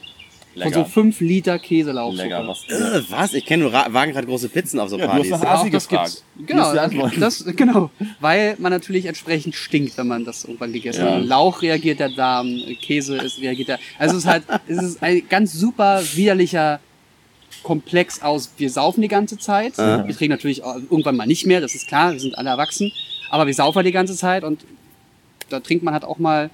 Von 0.54 0.62
Lecker. 0.62 0.84
so 0.84 0.84
5 0.84 1.20
Liter 1.20 1.58
Käselauchsuppe. 1.58 2.22
Lecker, 2.28 2.46
was? 2.48 2.64
Äh, 2.68 3.02
was? 3.10 3.34
Ich 3.34 3.44
kenne 3.44 3.64
nur 3.64 3.72
Ra 3.72 3.86
Wagenrad 3.92 4.24
große 4.26 4.48
Pizzen 4.48 4.78
auf 4.80 4.88
so 4.88 4.98
Ja, 4.98 5.06
du 5.06 5.10
hast 5.12 5.16
Partys. 5.16 5.30
nach 5.32 5.42
Ja, 5.42 5.54
Asi 5.60 5.70
das 5.70 5.88
gefragt. 5.88 6.22
gibt's. 6.36 6.46
Genau, 6.46 7.08
das, 7.18 7.44
genau, 7.56 7.90
weil 8.20 8.54
man 8.58 8.70
natürlich 8.72 9.06
entsprechend 9.06 9.54
stinkt, 9.56 9.98
wenn 9.98 10.06
man 10.06 10.24
das 10.24 10.44
irgendwann 10.44 10.72
gegessen 10.72 11.04
Ja. 11.04 11.14
hat. 11.16 11.24
Lauch 11.24 11.60
reagiert 11.62 11.98
der 12.00 12.10
Darm, 12.10 12.56
Käse 12.80 13.16
ist, 13.16 13.40
reagiert 13.40 13.68
der. 13.68 13.78
Also 13.98 14.16
es 14.16 14.24
ist 14.24 14.30
halt, 14.30 14.44
es 14.68 14.80
ist 14.82 15.02
ein 15.02 15.22
ganz 15.28 15.52
super 15.52 16.00
widerlicher 16.14 16.78
Komplex 17.62 18.22
aus. 18.22 18.52
Wir 18.56 18.70
saufen 18.70 19.00
die 19.02 19.08
ganze 19.08 19.38
Zeit. 19.38 19.76
Wir 19.78 20.04
trinken 20.16 20.30
natürlich 20.30 20.58
irgendwann 20.60 21.16
mal 21.16 21.26
nicht 21.26 21.46
mehr, 21.46 21.60
das 21.60 21.74
ist 21.74 21.88
klar, 21.88 22.12
wir 22.12 22.20
sind 22.20 22.36
alle 22.38 22.50
erwachsen. 22.50 22.92
Aber 23.30 23.46
wir 23.46 23.54
saufen 23.54 23.84
die 23.84 23.90
ganze 23.92 24.14
Zeit 24.14 24.44
und 24.44 24.64
da 25.48 25.60
trinkt 25.60 25.82
man 25.82 25.94
halt 25.94 26.04
auch 26.04 26.18
mal 26.18 26.50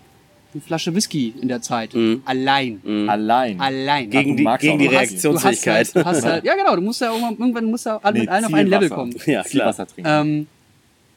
eine 0.55 0.61
Flasche 0.63 0.95
Whisky 0.95 1.35
in 1.41 1.49
der 1.49 1.63
Zeit. 1.63 1.91
Allein. 2.25 2.81
Allein. 3.09 3.61
Allein. 3.61 4.11
Gegen 4.11 4.37
die, 4.37 4.45
gegen 4.59 4.79
die 4.79 4.89
Assi. 4.97 5.21
du 5.21 5.35
hast 5.35 5.67
Reaktionsfähigkeit. 5.67 5.75
halt, 5.75 5.97
du 5.97 6.05
hast 6.05 6.25
halt, 6.25 6.45
ja 6.45 6.55
genau, 6.55 6.77
du 6.77 6.83
musst 6.83 7.01
ja 7.01 7.09
irgendwann, 7.13 7.37
irgendwann 7.39 7.65
musst 7.67 7.87
du 7.87 7.91
alle 8.03 8.15
Nee, 8.15 8.21
mit 8.21 8.29
allen 8.29 8.45
auf 8.45 8.55
ein 8.55 8.67
Level 8.67 8.89
kommen. 8.91 9.15
Ja, 9.27 9.43
klar. 9.43 9.75
Ähm, 9.99 10.47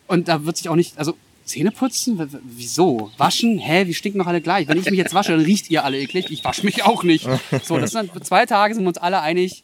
und 0.08 0.28
da 0.28 0.46
wird 0.46 0.58
sich 0.58 0.70
auch 0.70 0.76
nicht, 0.76 0.98
also 0.98 1.16
Zähne 1.46 1.72
putzen? 1.72 2.18
W- 2.20 2.24
w- 2.32 2.38
Wieso? 2.44 3.12
Waschen? 3.18 3.58
Hä, 3.58 3.86
wir 3.86 3.94
stinken 3.94 4.20
doch 4.20 4.28
alle 4.28 4.40
gleich. 4.40 4.68
Wenn 4.70 4.78
ich 4.78 4.86
mich 4.90 4.98
jetzt 4.98 5.14
wasche, 5.14 5.34
dann 5.34 5.42
riecht 5.42 5.70
ihr 5.70 5.84
alle 5.84 6.00
eklig. 6.00 6.28
Ich 6.32 6.44
wasche 6.46 6.64
mich 6.66 6.84
auch 6.86 7.04
nicht. 7.04 7.28
So, 7.64 7.78
das 7.78 7.92
sind 7.92 8.10
dann 8.14 8.22
zwei 8.24 8.46
Tage 8.46 8.74
sind 8.76 8.84
wir 8.84 8.88
uns 8.88 8.98
alle 8.98 9.20
einig, 9.22 9.64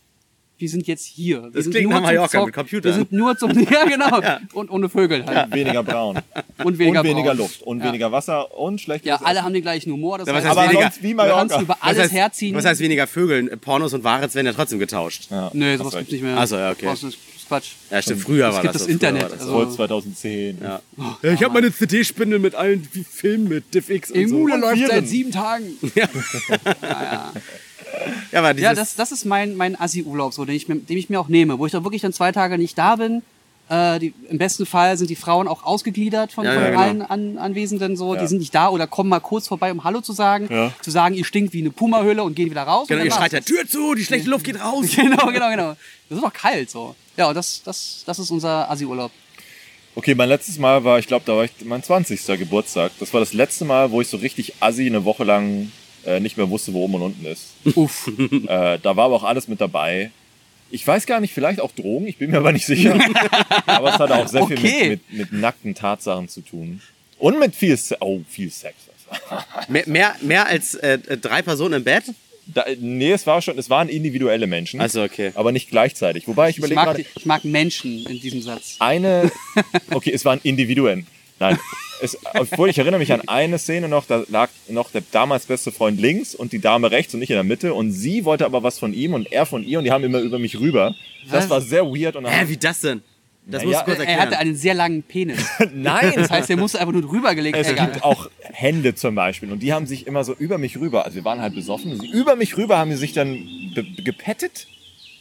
wir 0.59 0.69
sind 0.69 0.85
jetzt 0.88 1.06
hier. 1.06 1.44
Wir 1.44 1.51
Das 1.51 1.63
sind 1.63 1.71
klingt 1.71 1.89
nur 1.89 1.94
nach 1.94 2.00
zum 2.00 2.06
Mallorca 2.15 2.38
Zock- 2.39 2.45
mit 2.45 2.56
Computern. 2.56 2.83
Wir 2.91 2.94
sind 2.94 3.11
nur 3.11 3.38
zum, 3.38 3.51
ja 3.71 3.85
genau, 3.85 4.21
und 4.53 4.69
ohne 4.69 4.89
Vögel 4.89 5.25
halt. 5.25 5.53
weniger 5.53 5.81
braun. 5.83 6.19
Und 6.63 6.77
weniger, 6.77 7.00
und 7.00 7.07
weniger 7.07 7.27
braun. 7.29 7.38
Luft. 7.38 7.61
Und 7.61 7.79
Ja. 7.79 7.85
weniger 7.85 8.11
Wasser 8.11 8.57
und 8.59 8.81
schlecht. 8.81 9.06
Ja, 9.06 9.15
alle 9.23 9.44
haben 9.44 9.53
den 9.53 9.61
gleichen 9.61 9.91
Humor. 9.94 10.17
Das 10.17 10.27
Ja, 10.27 10.33
was 10.33 10.44
heißt, 10.44 10.51
Aber 10.57 10.63
weniger- 10.69 10.81
sonst 10.81 11.01
wie 11.01 11.07
wir 11.13 11.15
kannst 11.15 11.33
Mallorca. 11.56 11.61
über 11.61 11.73
Was 11.79 11.81
alles 11.81 12.03
heißt, 12.03 12.13
herziehen. 12.13 12.56
was 12.56 12.65
heißt 12.65 12.81
weniger 12.81 13.07
Vögeln? 13.07 13.50
Pornos 13.61 13.94
und 13.94 14.03
Wahrheits 14.03 14.35
werden 14.35 14.47
ja 14.47 14.53
trotzdem 14.53 14.77
getauscht. 14.79 15.27
Ja, 15.31 15.51
hast 15.53 15.77
sowas 15.77 15.95
gibt's 15.95 16.11
nicht 16.11 16.21
mehr. 16.21 16.35
Ach 16.38 16.47
so, 16.47 16.57
ja, 16.57 16.71
okay. 16.71 16.85
Das 16.88 17.01
ist 17.03 17.17
Quatsch. 17.47 17.71
Ja, 17.89 18.01
stimmt, 18.01 18.21
früher 18.21 18.50
Es 18.50 18.56
war 18.56 18.61
gibt 18.61 18.75
das 18.75 18.81
das 18.83 18.91
Internet, 18.91 19.21
war 19.23 19.29
das 19.29 19.39
so. 19.41 19.56
also- 19.56 19.65
Vor 19.67 19.75
2010. 19.75 20.57
Ja. 20.61 20.81
Ja, 21.23 21.31
ich 21.33 21.41
habe 21.44 21.53
meine 21.53 21.73
CD-Spindel 21.73 22.39
mit 22.39 22.53
allen 22.56 22.88
Filmen 23.09 23.47
mit 23.47 23.73
DivX 23.73 24.11
und 24.11 24.17
Emule 24.19 24.56
so. 24.56 24.59
läuft 24.59 24.88
seit 24.88 25.07
sieben 25.07 25.31
Tagen. 25.31 25.63
Ja, 25.95 26.09
aber 28.34 28.54
dieses, 28.54 28.63
Ja, 28.63 28.74
das, 28.74 28.96
das 28.96 29.12
ist 29.12 29.25
mein, 29.25 29.56
mein 29.56 29.80
Assi-Urlaub, 29.80 30.34
so, 30.34 30.46
den, 30.46 30.56
ich, 30.56 30.68
mir- 30.68 30.75
den 30.78 30.98
ich 30.98 31.10
mir 31.10 31.19
auch 31.19 31.28
nehme, 31.28 31.60
wo 31.60 31.66
ich 31.66 31.72
dann 31.72 31.84
wirklich 31.84 32.01
dann 32.01 32.13
zwei 32.13 32.31
Tage 32.31 32.57
nicht 32.57 32.78
da 32.78 32.96
bin. 32.96 33.22
Äh, 33.69 34.00
die, 34.00 34.13
Im 34.30 34.40
besten 34.40 34.66
Fall 34.66 34.98
sind 34.98 35.12
die 35.12 35.16
Frauen 35.16 35.48
auch 35.48 35.63
ausgegliedert 35.63 36.31
von, 36.31 36.44
Ja, 36.44 36.54
von 36.54 36.63
ja, 36.63 36.69
genau. 36.72 36.81
allen 36.81 37.01
an, 37.04 37.38
Anwesenden. 37.38 37.96
So. 37.96 38.16
Ja. 38.16 38.22
Die 38.22 38.28
sind 38.28 38.40
nicht 38.40 38.56
da 38.56 38.69
oder 38.69 38.88
kommen 38.88 39.10
mal 39.12 39.19
kurz 39.19 39.48
vorbei, 39.48 39.72
um 39.72 39.84
Hallo 39.84 40.01
zu 40.01 40.12
sagen. 40.12 40.48
Ja. 40.50 40.72
Zu 40.81 40.90
sagen, 40.90 41.13
ihr 41.13 41.24
stinkt 41.24 41.54
wie 41.54 41.60
eine 41.62 41.69
Puma-Höhle 41.69 42.24
und 42.24 42.36
gehen 42.36 42.50
wieder 42.50 42.63
raus. 42.63 42.88
genau, 42.88 43.04
ihr 43.04 43.12
schreit 43.12 43.31
der 43.31 43.46
Tür 43.46 43.68
zu, 43.68 43.94
die 43.94 44.04
schlechte 44.04 44.28
Luft 44.30 44.45
geht 44.45 44.60
raus. 44.60 44.88
Genau, 44.95 45.28
genau, 45.28 45.50
genau. 45.52 45.75
Das 46.10 46.18
ist 46.18 46.24
doch 46.24 46.34
kalt 46.34 46.72
so. 46.72 46.95
Ja, 47.16 47.28
und 47.30 47.36
das, 47.36 47.62
das, 47.63 48.02
das 48.07 48.18
ist 48.18 48.31
unser 48.31 48.69
Assi-Urlaub. 48.72 49.12
Okay, 49.94 50.16
mein 50.16 50.30
letztes 50.30 50.57
Mal 50.57 50.84
war, 50.84 50.98
ich 50.98 51.06
glaube, 51.07 51.24
da 51.28 51.36
war 51.36 51.44
ich 51.44 51.52
mein 51.63 51.84
20. 51.84 52.25
Geburtstag. 52.40 52.92
Das 53.00 53.13
war 53.13 53.19
das 53.19 53.34
letzte 53.34 53.66
Mal, 53.66 53.92
wo 53.92 54.02
ich 54.02 54.07
so 54.07 54.18
richtig 54.18 54.54
assi 54.62 54.88
eine 54.88 55.04
Woche 55.06 55.24
lang 55.25 55.72
äh, 56.09 56.19
nicht 56.19 56.38
mehr 56.38 56.50
wusste, 56.50 56.73
wo 56.73 56.83
oben 56.83 56.95
und 56.95 57.01
unten 57.03 57.25
ist. 57.25 57.47
Uff. 57.75 58.07
äh, 58.47 58.77
da 58.81 58.95
war 58.95 59.06
aber 59.06 59.15
auch 59.15 59.23
alles 59.23 59.47
mit 59.47 59.61
dabei. 59.61 60.11
Ich 60.71 60.85
weiß 60.85 61.06
gar 61.07 61.19
nicht, 61.19 61.33
vielleicht 61.33 61.61
auch 61.61 61.71
Drogen, 61.71 62.06
ich 62.07 62.17
bin 62.17 62.31
mir 62.31 62.38
aber 62.38 62.51
nicht 62.51 62.65
sicher. 62.65 62.94
aber 63.65 63.89
es 63.94 64.00
hatte 64.00 64.15
auch 64.15 64.27
sehr 64.27 64.44
Okay. 64.44 64.57
viel 64.57 64.89
mit, 64.89 65.11
mit, 65.13 65.31
mit 65.31 65.41
nackten 65.41 65.73
Tatsachen 65.73 66.27
zu 66.29 66.41
tun. 66.41 66.81
Und 67.17 67.39
mit 67.39 67.56
viel 67.56 67.75
Sex. 67.75 68.00
Oh, 68.01 68.21
viel 68.29 68.51
Sex. 68.51 68.75
Mehr, 69.67 69.83
mehr, 69.88 70.15
mehr 70.21 70.45
als 70.45 70.75
äh, 70.75 71.00
drei 71.17 71.41
Personen 71.41 71.73
im 71.75 71.83
Bett? 71.83 72.03
Da, 72.45 72.65
nee, 72.79 73.11
es 73.11 73.25
war 73.25 73.41
schon, 73.41 73.57
es 73.57 73.67
waren 73.69 73.89
individuelle 73.89 74.45
Menschen. 74.45 74.79
Also, 74.79 75.01
okay. 75.03 75.31
Aber 75.33 75.51
nicht 75.51 75.69
gleichzeitig. 75.71 76.27
Wobei 76.27 76.50
ich 76.51 76.57
Ich 76.59 76.69
mag, 76.75 76.85
gerade, 76.85 77.03
die- 77.03 77.09
ich 77.15 77.25
mag 77.25 77.44
Menschen 77.44 78.06
in 78.06 78.19
diesem 78.19 78.41
Satz. 78.44 78.75
eine, 78.77 79.31
okay, 79.91 80.11
es 80.13 80.25
waren 80.25 80.39
Individuen. 80.44 81.07
Nein, 81.39 81.57
es, 82.01 82.18
obwohl 82.33 82.69
ich 82.69 82.77
erinnere 82.77 83.00
mich 83.00 83.12
an 83.13 83.21
eine 83.27 83.57
Szene 83.59 83.88
noch, 83.89 84.06
da 84.06 84.24
lag 84.30 84.50
noch 84.69 84.91
der 84.91 85.03
damals 85.12 85.45
beste 85.45 85.71
Freund 85.71 86.00
links 86.00 86.36
und 86.36 86.51
die 86.53 86.59
Dame 86.59 86.91
rechts 86.91 87.13
und 87.13 87.21
ich 87.21 87.30
in 87.30 87.36
der 87.36 87.44
Mitte 87.44 87.74
und 87.74 87.91
sie 87.91 88.25
wollte 88.25 88.45
aber 88.45 88.63
was 88.63 88.80
von 88.80 88.94
ihm 88.94 89.13
und 89.13 89.31
er 89.31 89.45
von 89.45 89.63
ihr 89.63 89.80
und 89.80 89.86
die 89.86 89.91
haben 89.91 90.03
immer 90.03 90.19
über 90.19 90.39
mich 90.39 90.59
rüber. 90.59 90.95
Das 91.30 91.44
Was? 91.45 91.50
war 91.50 91.62
sehr 91.62 91.86
weird 91.86 92.15
und 92.15 92.25
Hä, 92.25 92.47
wie 92.47 92.57
das 92.57 92.81
denn? 92.81 93.01
Das 93.45 93.63
Naja, 93.63 93.68
musst 93.77 93.80
du 93.81 93.86
kurz 93.86 93.97
Er 94.00 94.06
erklären. 94.06 94.21
hatte 94.21 94.38
einen 94.38 94.56
sehr 94.56 94.74
langen 94.75 95.01
Penis. 95.01 95.39
Nein, 95.74 96.13
Das 96.15 96.30
heißt, 96.30 96.50
der 96.50 96.57
musste 96.57 96.80
einfach 96.80 96.94
nur 96.94 97.01
drüber 97.01 97.33
gelegt 97.35 97.57
es 97.57 97.69
Egal. 97.69 97.87
gibt 97.92 98.04
auch 98.04 98.30
Hände 98.44 98.94
zum 98.95 99.16
Beispiel 99.16 99.52
und 99.52 99.64
die 99.64 99.73
haben 99.73 99.87
sich 99.87 100.06
immer 100.07 100.23
so 100.23 100.33
über 100.35 100.57
mich 100.57 100.78
rüber, 100.78 101.04
also 101.06 101.16
wir 101.16 101.25
waren 101.25 101.42
halt 101.42 101.56
besoffen, 101.56 101.99
über 102.14 102.35
mich 102.35 102.57
rüber 102.57 102.78
haben 102.78 102.92
sie 102.92 102.97
sich 102.97 103.14
dann 103.14 103.47
gepettet, 104.04 104.68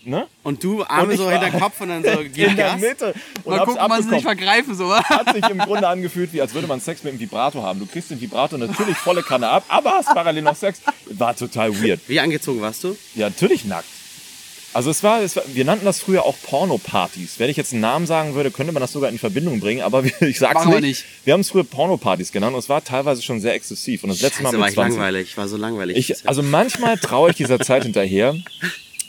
ne? 0.08 0.26
und 0.42 0.62
du 0.64 0.82
Arme 0.84 1.12
Und 1.12 1.16
so 1.18 1.26
war- 1.26 1.40
hinter 1.40 1.58
Kopf 1.58 1.80
und 1.80 1.88
dann 1.88 2.02
so 2.02 2.10
In 2.20 2.32
der 2.34 2.54
Gas? 2.54 2.80
Mitte. 2.80 3.14
Und 3.44 3.56
Mal 3.56 3.64
gucken, 3.64 3.88
man 3.88 4.02
sie 4.02 4.08
nicht 4.10 4.22
vergreifen, 4.22 4.74
so. 4.74 4.94
Hat 4.94 5.34
sich 5.34 5.48
im 5.48 5.58
Grunde 5.58 5.86
angefühlt, 5.86 6.32
wie 6.32 6.40
als 6.40 6.54
würde 6.54 6.66
man 6.66 6.80
Sex 6.80 7.02
mit 7.04 7.12
einem 7.12 7.20
Vibrator 7.20 7.62
haben. 7.62 7.78
Du 7.78 7.86
kriegst 7.86 8.10
den 8.10 8.20
Vibrator 8.20 8.58
natürlich 8.58 8.96
volle 8.96 9.22
Kanne 9.22 9.48
ab, 9.48 9.64
aber 9.68 9.92
hast 9.92 10.06
parallel 10.06 10.42
noch 10.42 10.56
Sex. 10.56 10.80
War 11.10 11.36
total 11.36 11.80
weird. 11.82 12.00
Wie 12.08 12.18
angezogen 12.20 12.60
warst 12.60 12.82
du? 12.84 12.96
Ja, 13.14 13.28
natürlich 13.28 13.64
nackt. 13.64 13.86
Also 14.74 14.90
es 14.90 15.02
war, 15.02 15.22
es 15.22 15.34
war, 15.34 15.42
wir 15.46 15.64
nannten 15.64 15.86
das 15.86 15.98
früher 16.00 16.24
auch 16.26 16.36
Pornopartys. 16.42 17.38
Wenn 17.38 17.48
ich 17.48 17.56
jetzt 17.56 17.72
einen 17.72 17.80
Namen 17.80 18.06
sagen 18.06 18.34
würde, 18.34 18.50
könnte 18.50 18.70
man 18.72 18.82
das 18.82 18.92
sogar 18.92 19.08
in 19.10 19.18
Verbindung 19.18 19.60
bringen, 19.60 19.80
aber 19.80 20.04
ich 20.20 20.38
sag's 20.38 20.54
Machen 20.54 20.72
wir 20.72 20.80
nicht. 20.82 21.04
nicht. 21.04 21.26
Wir 21.26 21.32
haben 21.32 21.40
es 21.40 21.48
früher 21.50 21.64
Pornopartys 21.64 22.32
genannt 22.32 22.52
und 22.54 22.58
es 22.58 22.68
war 22.68 22.84
teilweise 22.84 23.22
schon 23.22 23.40
sehr 23.40 23.54
exzessiv. 23.54 24.04
Und 24.04 24.10
das 24.10 24.20
letzte 24.20 24.42
Mal 24.42 24.50
Scheiße, 24.50 24.58
war 24.58 24.66
mit 24.66 24.70
ich 24.70 24.74
20. 24.74 24.94
langweilig. 24.98 25.28
Ich 25.30 25.36
war 25.38 25.48
so 25.48 25.56
langweilig. 25.56 25.96
Ich, 25.96 26.28
also 26.28 26.42
manchmal 26.42 26.98
traue 26.98 27.30
ich 27.30 27.36
dieser 27.36 27.58
Zeit 27.60 27.84
hinterher. 27.84 28.36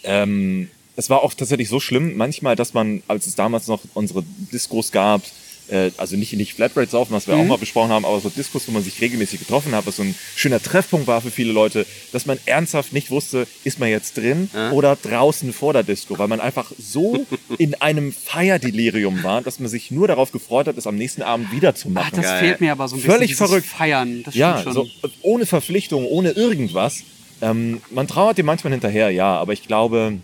Ähm, 0.03 0.71
es 0.99 1.09
war 1.09 1.23
auch 1.23 1.33
tatsächlich 1.33 1.69
so 1.69 1.79
schlimm, 1.79 2.17
manchmal, 2.17 2.55
dass 2.55 2.73
man, 2.73 3.01
als 3.07 3.25
es 3.27 3.35
damals 3.35 3.67
noch 3.67 3.81
unsere 3.93 4.23
Diskos 4.51 4.91
gab, 4.91 5.21
äh, 5.69 5.91
also 5.97 6.15
nicht, 6.17 6.33
nicht 6.33 6.55
Flatrate 6.55 6.89
saufen, 6.89 7.13
was 7.13 7.27
wir 7.27 7.35
Mhm. 7.35 7.41
auch 7.41 7.45
mal 7.45 7.57
besprochen 7.59 7.91
haben, 7.91 8.03
aber 8.03 8.19
so 8.19 8.29
Diskos, 8.29 8.67
wo 8.67 8.71
man 8.71 8.83
sich 8.83 8.99
regelmäßig 9.01 9.39
getroffen 9.39 9.73
hat, 9.75 9.85
was 9.85 9.97
so 9.97 10.03
ein 10.03 10.15
schöner 10.35 10.61
Treffpunkt 10.61 11.05
war 11.07 11.21
für 11.21 11.29
viele 11.31 11.51
Leute, 11.53 11.85
dass 12.11 12.25
man 12.25 12.39
ernsthaft 12.47 12.91
nicht 12.91 13.11
wusste, 13.11 13.45
ist 13.63 13.79
man 13.79 13.87
jetzt 13.89 14.17
drin 14.17 14.49
oder 14.73 14.95
draußen 14.95 15.53
vor 15.53 15.73
der 15.73 15.83
Disco, 15.83 16.17
weil 16.17 16.27
man 16.27 16.39
einfach 16.41 16.71
so 16.79 17.25
in 17.59 17.75
einem 17.75 18.11
Feierdelirium 18.11 19.23
war, 19.23 19.41
dass 19.41 19.59
man 19.59 19.69
sich 19.69 19.91
nur 19.91 20.07
darauf 20.07 20.31
gefreut 20.31 20.67
hat, 20.67 20.77
es 20.77 20.87
am 20.87 20.95
nächsten 20.95 21.21
Abend 21.21 21.51
wieder 21.51 21.75
zu 21.75 21.87
Ach, 21.89 21.93
machen. 21.93 22.11
das 22.15 22.25
Geil. 22.25 22.39
fehlt 22.39 22.61
mir 22.61 22.71
aber 22.71 22.87
so 22.87 22.95
ein 22.95 23.01
bisschen. 23.01 23.11
Völlig 23.15 23.35
verrückt. 23.35 23.67
Feiern, 23.67 24.23
das 24.23 24.35
Ja, 24.35 24.59
stimmt 24.59 24.73
so 24.73 24.85
schon. 25.01 25.11
ohne 25.21 25.45
Verpflichtung, 25.45 26.05
ohne 26.05 26.31
irgendwas. 26.31 27.03
Ähm, 27.41 27.81
man 27.91 28.07
trauert 28.07 28.37
dem 28.37 28.47
manchmal 28.47 28.73
hinterher, 28.73 29.11
ja, 29.11 29.37
aber 29.37 29.53
ich 29.53 29.63
glaube, 29.65 30.17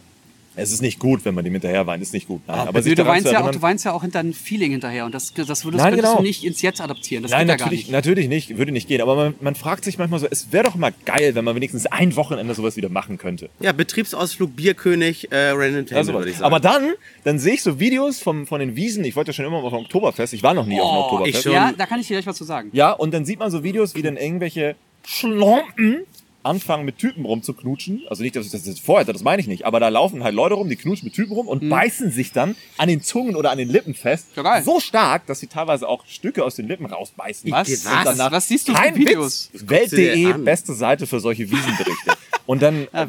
Es 0.55 0.71
ist 0.71 0.81
nicht 0.81 0.99
gut, 0.99 1.25
wenn 1.25 1.35
man 1.35 1.43
dem 1.43 1.53
hinterher 1.53 1.85
weint, 1.87 2.01
ist 2.01 2.13
nicht 2.13 2.27
gut. 2.27 2.41
Nein, 2.47 2.59
aber 2.59 2.79
Nö, 2.79 2.83
sich 2.83 2.95
du, 2.95 3.05
weinst 3.05 3.31
ja 3.31 3.43
auch, 3.43 3.51
du 3.51 3.61
weinst 3.61 3.85
ja 3.85 3.91
auch 3.93 4.01
hinter 4.01 4.19
ein 4.19 4.33
Feeling 4.33 4.71
hinterher 4.71 5.05
und 5.05 5.13
das, 5.13 5.33
das 5.33 5.65
würdest, 5.65 5.83
Nein, 5.83 5.95
genau. 5.95 6.17
du 6.17 6.23
nicht 6.23 6.43
ins 6.43 6.61
Jetzt 6.61 6.81
adaptieren. 6.81 7.23
Das 7.23 7.31
Nein, 7.31 7.41
geht 7.41 7.49
ja 7.49 7.55
gar 7.57 7.65
natürlich, 7.65 7.83
nicht. 7.85 7.91
natürlich 7.91 8.27
nicht, 8.29 8.57
würde 8.57 8.71
nicht 8.71 8.87
gehen. 8.87 9.01
Aber 9.01 9.15
man, 9.15 9.35
man 9.41 9.55
fragt 9.55 9.83
sich 9.83 9.97
manchmal 9.97 10.19
so, 10.19 10.27
es 10.29 10.51
wäre 10.51 10.63
doch 10.65 10.75
mal 10.75 10.93
geil, 11.05 11.35
wenn 11.35 11.43
man 11.45 11.55
wenigstens 11.55 11.85
ein 11.87 12.15
Wochenende 12.15 12.53
sowas 12.53 12.75
wieder 12.77 12.89
machen 12.89 13.17
könnte. 13.17 13.49
Ja, 13.59 13.71
Betriebsausflug 13.71 14.55
Bierkönig, 14.55 15.31
äh, 15.31 15.49
Random 15.49 15.81
Ja, 15.81 15.83
Table, 15.83 16.03
sowas. 16.05 16.19
würde 16.19 16.29
ich 16.31 16.37
sagen. 16.37 16.45
Aber 16.45 16.59
dann, 16.59 16.93
dann 17.23 17.39
sehe 17.39 17.53
ich 17.55 17.61
so 17.63 17.79
Videos 17.79 18.19
vom, 18.21 18.47
von 18.47 18.59
den 18.59 18.75
Wiesen. 18.75 19.03
Ich 19.03 19.15
wollte 19.15 19.29
ja 19.29 19.33
schon 19.33 19.45
immer 19.45 19.61
mal 19.61 19.67
auf 19.67 19.73
ein 19.73 19.79
Oktoberfest. 19.81 20.33
Ich 20.33 20.43
war 20.43 20.53
noch 20.53 20.65
nie 20.65 20.79
auf 20.79 20.87
einem 20.89 20.97
Oh, 20.99 21.03
Oktoberfest. 21.05 21.37
ich 21.37 21.43
schon. 21.43 21.51
Ja, 21.53 21.73
da 21.77 21.85
kann 21.85 21.99
ich 21.99 22.07
dir 22.07 22.13
gleich 22.15 22.27
was 22.27 22.37
zu 22.37 22.43
sagen. 22.45 22.69
Ja, 22.73 22.91
und 22.91 23.13
dann 23.13 23.25
sieht 23.25 23.39
man 23.39 23.51
so 23.51 23.63
Videos, 23.63 23.95
wie 23.95 24.01
dann 24.01 24.17
irgendwelche 24.17 24.75
Schlompen 25.05 26.05
anfangen 26.45 26.85
mit 26.85 26.97
Typen 26.97 27.25
rumzuknutschen. 27.25 28.03
Also 28.09 28.23
nicht, 28.23 28.35
dass 28.35 28.45
ich 28.45 28.51
das 28.51 28.65
jetzt 28.65 28.79
vorhätte, 28.81 29.11
das 29.11 29.23
meine 29.23 29.41
ich 29.41 29.47
nicht. 29.47 29.65
Aber 29.65 29.79
da 29.79 29.89
laufen 29.89 30.23
halt 30.23 30.35
Leute 30.35 30.55
rum, 30.55 30.69
die 30.69 30.75
knutschen 30.75 31.07
mit 31.07 31.13
Typen 31.15 31.33
rum 31.33 31.47
und 31.47 31.67
beißen 31.69 32.11
sich 32.11 32.31
dann 32.31 32.55
an 32.77 32.87
den 32.87 33.01
Zungen 33.01 33.35
oder 33.35 33.51
an 33.51 33.57
den 33.57 33.69
Lippen 33.69 33.93
fest. 33.93 34.27
Ja, 34.35 34.43
geil. 34.43 34.63
So 34.63 34.79
stark, 34.79 35.25
dass 35.25 35.39
sie 35.39 35.47
teilweise 35.47 35.87
auch 35.89 36.05
Stücke 36.07 36.43
aus 36.43 36.55
den 36.55 36.67
Lippen 36.67 36.85
rausbeißen. 36.85 37.51
Was? 37.51 37.69
Was? 37.69 37.85
Was, 37.85 38.03
danach- 38.05 38.31
was 38.31 38.47
siehst 38.47 38.67
du 38.67 38.73
Kein 38.73 38.95
Videos? 38.95 39.49
Welt.de, 39.53 40.33
beste 40.37 40.73
Seite 40.73 41.07
für 41.07 41.19
solche 41.19 41.49
Wiesenberichte. 41.49 42.13
Und 42.45 42.61
dann 42.61 42.87
Ja, 42.93 43.05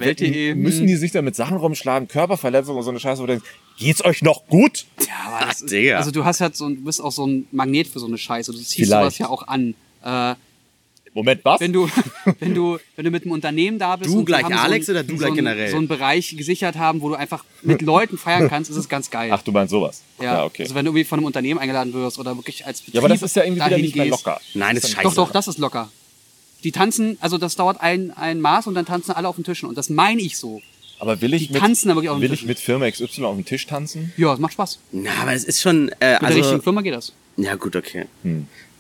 müssen 0.55 0.81
hm. 0.81 0.87
die 0.87 0.97
sich 0.97 1.13
dann 1.13 1.25
mit 1.27 1.37
Sachen 1.37 1.59
rumschlagen, 1.59 2.09
Körperverletzungen 2.09 2.79
und 2.79 2.85
so 2.85 2.91
eine 2.91 3.01
Scheiße, 3.01 3.21
wo 3.23 3.27
du 3.27 3.33
denkst, 3.35 3.47
geht's 3.79 4.03
euch 4.05 4.23
noch 4.23 4.47
gut? 4.49 4.87
Ja, 5.01 5.07
aber 5.31 5.47
das 5.47 5.61
ist, 5.61 5.71
Digga. 5.71 5.99
also 5.99 6.11
du 6.11 6.25
hast 6.25 6.41
halt 6.41 6.57
so, 6.57 6.67
ein- 6.67 6.77
du 6.77 6.85
bist 6.85 7.03
auch 7.03 7.13
so 7.13 7.27
ein 7.27 7.47
Magnet 7.53 7.87
für 7.87 7.99
so 7.99 8.07
eine 8.07 8.17
Scheiße. 8.17 8.51
Du 8.53 8.57
ziehst 8.59 8.75
Vielleicht. 8.77 8.91
sowas 8.91 9.19
ja 9.19 9.29
auch 9.29 9.47
an. 9.47 9.75
Äh, 10.03 10.35
Moment, 11.17 11.45
was? 11.45 11.61
wenn 11.61 11.73
du, 11.73 11.89
wenn 12.41 12.55
du, 12.55 12.79
wenn 12.95 13.05
du 13.07 13.11
mit 13.11 13.23
einem 13.23 13.33
Unternehmen 13.33 13.79
da 13.79 13.97
bist. 13.97 14.13
Du 14.13 14.23
gleich 14.25 14.45
haben 14.45 14.53
so 14.55 14.61
Alex 14.61 14.89
ein- 14.89 14.93
oder 14.93 15.03
du 15.03 15.13
so 15.13 15.19
gleich 15.19 15.31
ein, 15.31 15.35
generell? 15.37 15.71
So 15.71 15.79
einen 15.79 15.89
Bereich 15.89 16.37
gesichert 16.37 16.77
haben, 16.77 17.01
wo 17.01 17.09
du 17.09 17.15
einfach 17.15 17.45
mit 17.63 17.81
Leuten 17.81 18.19
feiern 18.19 18.49
kannst, 18.51 18.71
ist 18.71 18.77
es 18.77 18.89
ganz 18.89 19.11
geil. 19.11 19.31
Ach, 19.33 19.43
du 19.43 19.51
meinst 19.51 19.71
sowas. 19.71 20.03
ja, 20.21 20.45
okay. 20.45 20.65
Also 20.65 20.75
wenn 20.75 20.85
du 20.85 20.91
irgendwie 20.91 21.05
von 21.05 21.19
einem 21.19 21.27
Unternehmen 21.27 21.59
eingeladen 21.59 21.93
wirst 21.95 22.19
oder 22.19 22.37
wirklich 22.37 22.67
als 22.67 22.81
Betrieb 22.81 22.95
ja, 22.95 23.01
aber 23.01 23.09
das 23.09 23.23
ist 23.23 23.35
ja 23.35 23.43
irgendwie 23.45 23.61
wieder 23.61 23.71
dahin 23.71 23.85
nicht 23.85 23.97
mehr 23.97 24.05
gehst. 24.05 24.27
locker. 24.27 24.41
Nein, 24.55 24.75
das 24.75 24.85
ist 24.85 24.91
scheiße. 24.91 25.09
Doch, 25.09 25.15
doch, 25.15 25.31
das 25.33 25.49
ist 25.49 25.59
locker. 25.59 25.91
Die 26.65 26.71
tanzen, 26.73 27.17
also 27.21 27.39
das 27.39 27.57
dauert 27.57 27.81
ein, 27.81 28.11
ein 28.11 28.41
Maß 28.41 28.67
und 28.67 28.75
dann 28.75 28.85
tanzen 28.85 29.13
alle 29.13 29.29
auf 29.29 29.37
den 29.37 29.45
Tischen. 29.45 29.69
Und 29.69 29.79
das 29.79 29.89
meine 29.89 30.21
ich 30.21 30.37
so. 30.37 30.61
Aber 30.99 31.21
will 31.21 31.33
ich 31.33 31.51
mit, 31.51 31.63
will 31.63 32.33
ich 32.33 32.45
mit 32.45 32.59
Firma 32.59 32.91
XY 32.91 33.25
auf 33.25 33.37
dem 33.37 33.45
Tisch 33.45 33.67
tanzen? 33.67 34.13
Ja, 34.17 34.33
es 34.35 34.39
macht 34.39 34.53
Spaß. 34.55 34.79
Na, 34.93 35.11
aber 35.23 35.33
es 35.33 35.45
ist 35.45 35.61
schon, 35.63 35.89
äh, 35.89 35.91
Mit 35.91 36.01
der 36.01 36.23
also, 36.23 36.39
richtigen 36.39 36.63
Firma 36.63 36.81
geht 36.83 36.95
das. 36.95 37.13
ja 37.37 37.55
gut, 37.55 37.77
okay. 37.77 38.07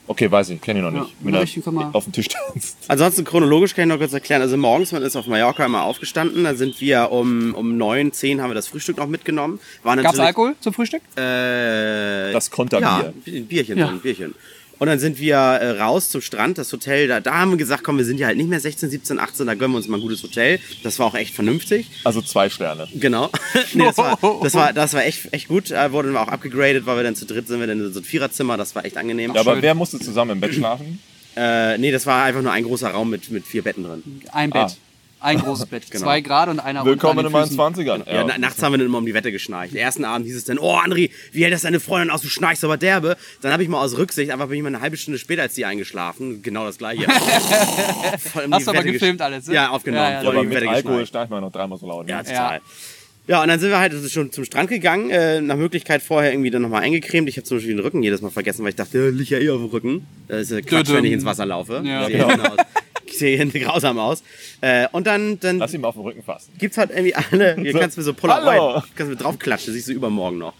Okay, 0.09 0.31
weiß 0.31 0.51
ich, 0.51 0.61
kenne 0.61 0.79
ich 0.79 0.85
noch 0.85 0.93
Ja, 0.93 1.01
nicht. 1.01 1.15
der 1.35 1.41
richtigen 1.43 1.63
Firma. 1.65 1.91
auf 1.93 2.05
dem 2.05 2.13
Tisch 2.13 2.29
tanzt. 2.29 2.77
Ansonsten 2.87 3.25
chronologisch 3.25 3.75
kann 3.75 3.89
ich 3.89 3.95
noch 3.95 3.99
kurz 3.99 4.13
erklären. 4.13 4.41
Also 4.41 4.57
morgens, 4.57 4.93
man 4.93 5.03
ist 5.03 5.17
auf 5.17 5.27
Mallorca 5.27 5.67
immer 5.67 5.83
aufgestanden, 5.83 6.45
da 6.45 6.55
sind 6.55 6.81
wir 6.81 7.11
um, 7.11 7.55
um 7.55 7.77
neun, 7.77 8.13
zehn 8.13 8.41
haben 8.41 8.51
wir 8.51 8.55
das 8.55 8.69
Frühstück 8.69 8.99
noch 8.99 9.09
mitgenommen. 9.09 9.59
Gab's 9.83 9.97
natürlich, 9.97 10.21
Alkohol 10.21 10.55
zum 10.61 10.73
Frühstück? 10.73 11.03
Äh, 11.17 12.33
Das 12.33 12.51
Konterbier. 12.51 12.87
Ja, 12.87 13.13
ein 13.33 13.47
Bierchen, 13.47 13.79
Ja. 13.79 13.87
so 13.87 13.93
ein 13.95 14.01
Bierchen. 14.01 14.35
Und 14.79 14.89
dann 14.89 14.99
sind 14.99 15.19
wir 15.19 15.37
äh, 15.37 15.71
raus 15.81 16.11
zum 16.11 16.21
Strand, 16.21 16.59
das 16.59 16.73
Hotel, 16.73 17.09
da, 17.09 17.21
da 17.21 17.39
haben 17.39 17.51
wir 17.53 17.57
gesagt, 17.57 17.83
komm, 17.83 17.97
wir 17.99 18.05
sind 18.05 18.19
ja 18.19 18.27
halt 18.27 18.37
nicht 18.37 18.49
mehr 18.49 18.61
16, 18.61 18.91
17, 18.91 19.19
18, 19.19 19.47
da 19.47 19.55
gönnen 19.55 19.73
wir 19.73 19.79
uns 19.79 19.89
mal 19.89 19.97
ein 19.97 20.03
gutes 20.03 20.23
Hotel. 20.23 20.61
Das 20.83 20.99
war 20.99 21.07
auch 21.07 21.15
echt 21.15 21.35
vernünftig. 21.35 21.87
Also 22.05 22.21
zwei 22.21 22.51
Sterne. 22.51 22.87
Genau. 22.95 23.31
nee, 23.73 23.85
das 23.85 23.97
war, 23.97 24.19
das 24.43 24.55
war, 24.55 24.73
das 24.73 24.93
war 24.95 25.05
echt, 25.05 25.33
echt 25.33 25.49
gut. 25.49 25.71
Äh, 25.71 25.93
wurde 25.93 26.13
dann 26.13 26.17
auch 26.19 26.29
abgegradet, 26.29 26.85
weil 26.87 26.97
wir 26.97 27.05
dann 27.05 27.17
zu 27.17 27.25
dritt 27.25 27.49
sind 27.49 27.61
wir 27.61 27.67
dann 27.67 27.81
in 27.81 27.93
so 27.93 28.01
ein 28.01 28.05
Viererzimmer, 28.05 28.57
das 28.57 28.75
war 28.75 28.85
echt 28.85 28.97
angenehm. 28.97 29.35
Ja, 29.35 29.41
aber 29.41 29.55
schön. 29.55 29.63
wer 29.63 29.75
musste 29.75 29.99
zusammen 29.99 30.33
im 30.33 30.41
Bett 30.41 30.55
schlafen? 30.55 30.99
Äh, 31.37 31.77
nee, 31.79 31.91
das 31.91 32.07
war 32.07 32.25
einfach 32.25 32.43
nur 32.43 32.53
ein 32.53 32.65
großer 32.65 32.89
Raum 32.91 33.11
mit, 33.11 33.31
mit 33.31 33.47
vier 33.47 33.63
Betten 33.63 33.85
drin. 33.85 34.23
Ein 34.33 34.53
Ah. 34.55 34.69
Ein 35.27 35.41
großes 35.41 35.67
Bett. 35.67 35.91
Genau. 35.91 36.05
Zwei 36.05 36.21
Grad 36.21 36.49
und 36.49 36.61
einer 36.61 36.85
Willkommen 36.85 37.27
in 37.27 37.33
meinen 37.33 37.49
Füßen. 37.49 37.59
20ern. 37.59 38.09
Ja, 38.09 38.23
na, 38.23 38.39
nachts 38.39 38.63
haben 38.63 38.73
wir 38.73 38.79
dann 38.79 38.87
immer 38.87 38.99
um 38.99 39.07
die 39.07 39.13
Wette 39.13 39.33
geschnarcht. 39.33 39.73
Den 39.73 39.79
ersten 39.79 40.05
Abend 40.05 40.25
hieß 40.25 40.37
es 40.37 40.45
dann, 40.45 40.57
oh 40.61 40.77
André, 40.77 41.11
wie 41.33 41.43
hält 41.43 41.53
das 41.53 41.63
deine 41.63 41.81
Freundin 41.81 42.11
aus, 42.11 42.23
du 42.23 42.29
schnarchst 42.29 42.63
aber 42.63 42.77
derbe. 42.77 43.17
Dann 43.43 43.51
habe 43.51 43.65
ich 43.65 43.69
mal 43.69 43.83
aus 43.83 43.99
Rücksicht, 43.99 44.31
einfach 44.31 44.47
bin 44.47 44.59
ich 44.59 44.63
mal 44.63 44.69
eine 44.69 44.81
halbe 44.81 44.97
Stunde 44.97 45.19
später 45.19 45.43
als 45.43 45.55
die 45.55 45.65
eingeschlafen. 45.65 46.43
Genau 46.43 46.65
das 46.65 46.79
gleiche. 46.79 47.03
Voll 48.33 48.45
um 48.45 48.51
die 48.51 48.55
Hast 48.55 48.67
du 48.69 48.71
aber 48.71 48.79
Wette 48.79 48.93
gefilmt 48.93 49.21
alles, 49.21 49.49
ne? 49.49 49.55
Ja, 49.55 49.71
aufgenommen. 49.71 50.05
Ja, 50.05 50.11
ja, 50.13 50.21
voll 50.21 50.29
aber 50.29 50.41
die 50.43 50.47
mit 50.47 50.57
Wette 50.59 50.69
Alkohol 50.69 51.05
schnarcht 51.05 51.31
man 51.31 51.41
noch 51.41 51.51
dreimal 51.51 51.77
so 51.77 51.89
laut. 51.89 52.09
Ja, 52.09 52.19
ne? 52.19 52.25
total. 52.25 52.61
Ja, 53.27 53.43
und 53.43 53.49
dann 53.49 53.59
sind 53.59 53.71
wir 53.71 53.81
halt 53.81 53.93
also 53.93 54.09
schon 54.09 54.31
zum 54.31 54.45
Strand 54.45 54.71
gegangen, 54.71 55.11
äh, 55.11 55.41
nach 55.41 55.57
Möglichkeit 55.57 56.03
vorher 56.03 56.31
irgendwie 56.31 56.51
dann 56.51 56.63
nochmal 56.63 56.85
eingecremt. 56.85 57.29
Ich 57.29 57.37
habe 57.37 57.45
zum 57.45 57.57
Beispiel 57.57 57.75
den 57.75 57.83
Rücken 57.83 58.05
jedes 58.05 58.23
Mal 58.23 58.31
vergessen, 58.31 58.63
weil 58.63 58.69
ich 58.71 58.77
dachte, 58.77 58.99
ja, 58.99 59.09
liegt 59.09 59.31
ja 59.31 59.39
eh 59.39 59.51
auf 59.51 59.59
dem 59.59 59.71
Rücken. 59.71 60.07
Das 60.29 60.43
ist 60.43 60.51
ja 60.53 60.61
Quatsch, 60.61 60.93
wenn 60.93 61.05
ich 61.05 61.11
ins 61.11 61.25
Wasser 61.25 61.47
laufe. 61.47 61.83
Ja. 61.85 62.07
Ich 62.07 62.15
sehe 63.19 63.37
hinten 63.37 63.61
grausam 63.61 63.99
aus. 63.99 64.23
Äh, 64.61 64.87
und 64.93 65.07
dann, 65.07 65.39
dann 65.41 65.59
Lass 65.59 65.75
ihn 65.75 65.81
mal 65.81 65.89
auf 65.89 65.95
den 65.95 66.03
Rücken 66.05 66.23
fassen. 66.23 66.53
gibt's 66.59 66.79
halt 66.79 66.91
irgendwie 66.91 67.15
alle, 67.15 67.57
hier 67.61 67.73
So, 67.73 67.79
kannst 67.79 67.97
du 67.97 68.01
mir 68.01 68.05
so. 68.05 68.15
Polaroid, 68.15 68.83
kannst 68.97 69.11
du 69.13 69.17
mir 69.17 69.17
draufklatschen, 69.17 69.67
das 69.69 69.75
siehst 69.75 69.89
du 69.89 69.93
übermorgen 69.93 70.39
noch. 70.39 70.55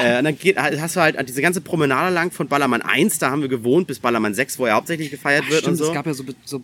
äh, 0.00 0.18
und 0.18 0.24
dann 0.24 0.38
geht, 0.38 0.58
hast 0.58 0.96
du 0.96 1.00
halt 1.00 1.28
diese 1.28 1.42
ganze 1.42 1.60
Promenade 1.60 2.12
lang 2.14 2.30
von 2.30 2.48
Ballermann 2.48 2.82
1, 2.82 3.18
da 3.18 3.30
haben 3.30 3.42
wir 3.42 3.48
gewohnt, 3.48 3.86
bis 3.86 3.98
Ballermann 4.00 4.34
6, 4.34 4.58
wo 4.58 4.66
er 4.66 4.74
hauptsächlich 4.74 5.10
gefeiert 5.10 5.48
wird 5.48 5.60
Stimmt, 5.60 5.72
und 5.72 5.76
so. 5.78 5.86
es 5.88 5.92
gab 5.94 6.06
ja 6.06 6.14
so, 6.14 6.24
so 6.44 6.62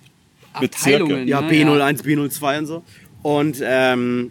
Bezirke. 0.60 1.04
Abteilungen. 1.04 1.28
Ja, 1.28 1.40
ne? 1.42 1.50
B01, 1.52 2.02
B02 2.04 2.58
und 2.58 2.66
so. 2.66 2.82
Und, 3.22 3.60
ähm, 3.62 4.30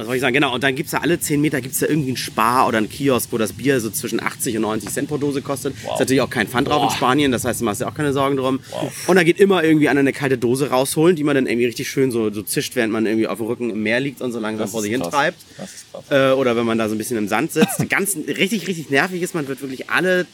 was 0.00 0.06
soll 0.06 0.16
ich 0.16 0.20
sagen? 0.20 0.34
Genau, 0.34 0.54
und 0.54 0.64
dann 0.64 0.74
gibt's 0.74 0.92
da 0.92 0.98
alle 0.98 1.20
10 1.20 1.40
Meter 1.40 1.60
gibt's 1.60 1.78
da 1.78 1.86
irgendwie 1.86 2.08
einen 2.10 2.16
Spar 2.16 2.66
oder 2.66 2.78
einen 2.78 2.88
Kiosk, 2.88 3.28
wo 3.32 3.38
das 3.38 3.52
Bier 3.52 3.80
so 3.80 3.90
zwischen 3.90 4.20
80 4.22 4.56
und 4.56 4.62
90 4.62 4.90
Cent 4.90 5.08
pro 5.08 5.18
Dose 5.18 5.42
kostet. 5.42 5.74
Ist 5.76 5.84
natürlich 5.98 6.20
auch 6.22 6.30
kein 6.30 6.48
Pfand 6.48 6.68
drauf 6.68 6.90
in 6.90 6.96
Spanien, 6.96 7.30
das 7.32 7.44
heißt, 7.44 7.60
du 7.60 7.64
machst 7.64 7.80
dir 7.80 7.88
auch 7.88 7.94
keine 7.94 8.12
Sorgen 8.12 8.36
drum. 8.36 8.60
Und 9.06 9.16
da 9.16 9.22
geht 9.22 9.38
immer 9.38 9.62
irgendwie 9.62 9.88
einer 9.88 10.00
eine 10.00 10.12
kalte 10.12 10.38
Dose 10.38 10.70
rausholen, 10.70 11.16
die 11.16 11.24
man 11.24 11.34
dann 11.34 11.46
irgendwie 11.46 11.66
richtig 11.66 11.88
schön 11.90 12.10
so, 12.10 12.32
so 12.32 12.42
zischt, 12.42 12.76
während 12.76 12.92
man 12.92 13.06
irgendwie 13.06 13.26
auf 13.28 13.38
dem 13.38 13.46
Rücken 13.46 13.70
im 13.70 13.82
Meer 13.82 14.00
liegt 14.00 14.20
und 14.22 14.32
so 14.32 14.40
langsam 14.40 14.64
Das 14.64 14.70
vor 14.72 14.82
sich 14.82 14.90
hin 14.90 15.02
krass. 15.02 15.10
treibt. 15.12 15.38
Das 15.58 15.74
ist 15.74 15.92
krass. 15.92 16.04
Äh, 16.10 16.34
oder 16.34 16.56
wenn 16.56 16.64
man 16.66 16.78
da 16.78 16.88
so 16.88 16.94
ein 16.94 16.98
bisschen 16.98 17.18
im 17.18 17.28
Sand 17.28 17.52
sitzt. 17.52 17.78
Ganz 17.88 18.16
richtig, 18.26 18.66
richtig 18.66 18.90
nervig 18.90 19.20
ist, 19.22 19.34
man 19.34 19.46
wird 19.48 19.60
wirklich 19.60 19.90
alle 19.90 20.26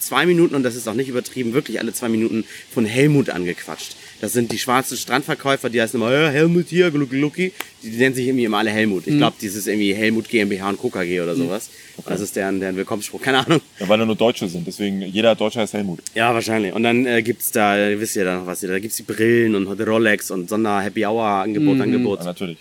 zwei 0.00 0.26
Minuten, 0.26 0.54
und 0.54 0.62
das 0.62 0.74
ist 0.74 0.88
auch 0.88 0.94
nicht 0.94 1.08
übertrieben, 1.08 1.52
wirklich 1.52 1.78
alle 1.80 1.92
zwei 1.92 2.08
Minuten 2.08 2.44
von 2.72 2.84
Helmut 2.84 3.30
angequatscht. 3.30 3.96
Das 4.20 4.32
sind 4.32 4.50
die 4.52 4.58
schwarzen 4.58 4.96
Strandverkäufer, 4.96 5.68
die 5.68 5.80
heißen 5.80 6.00
immer, 6.00 6.10
Helmut 6.30 6.66
hier, 6.68 6.90
Glucki 6.90 7.18
Glucki. 7.18 7.52
Die 7.82 7.90
nennen 7.90 8.14
sich 8.14 8.26
irgendwie 8.26 8.44
immer 8.44 8.58
alle 8.58 8.70
Helmut. 8.70 9.06
Ich 9.06 9.16
glaube, 9.16 9.36
dieses 9.40 9.58
ist 9.58 9.68
irgendwie 9.68 9.94
Helmut 9.94 10.28
GmbH 10.28 10.70
und 10.70 10.80
KKG 10.80 11.20
oder 11.20 11.36
sowas. 11.36 11.70
Das 12.06 12.20
ist 12.20 12.34
deren, 12.36 12.60
deren 12.60 12.76
Willkommensspruch, 12.76 13.20
keine 13.20 13.44
Ahnung. 13.44 13.60
Ja, 13.78 13.88
weil 13.88 13.98
da 13.98 14.06
nur 14.06 14.16
Deutsche 14.16 14.48
sind, 14.48 14.66
deswegen 14.66 15.02
jeder 15.02 15.34
Deutsche 15.34 15.60
heißt 15.60 15.74
Helmut. 15.74 16.00
Ja, 16.14 16.34
wahrscheinlich. 16.34 16.72
Und 16.72 16.82
dann 16.82 17.06
äh, 17.06 17.22
gibt's 17.22 17.50
da, 17.52 17.76
wisst 17.98 18.16
ihr 18.16 18.24
da 18.24 18.38
noch 18.38 18.46
was, 18.46 18.60
da 18.60 18.78
gibt's 18.78 18.96
die 18.96 19.02
Brillen 19.02 19.54
und 19.54 19.66
Rolex 19.80 20.30
und 20.30 20.48
Sonder-Happy-Hour-Angebot, 20.48 21.80
Angebot. 21.80 22.18
Ja, 22.20 22.26
natürlich. 22.26 22.58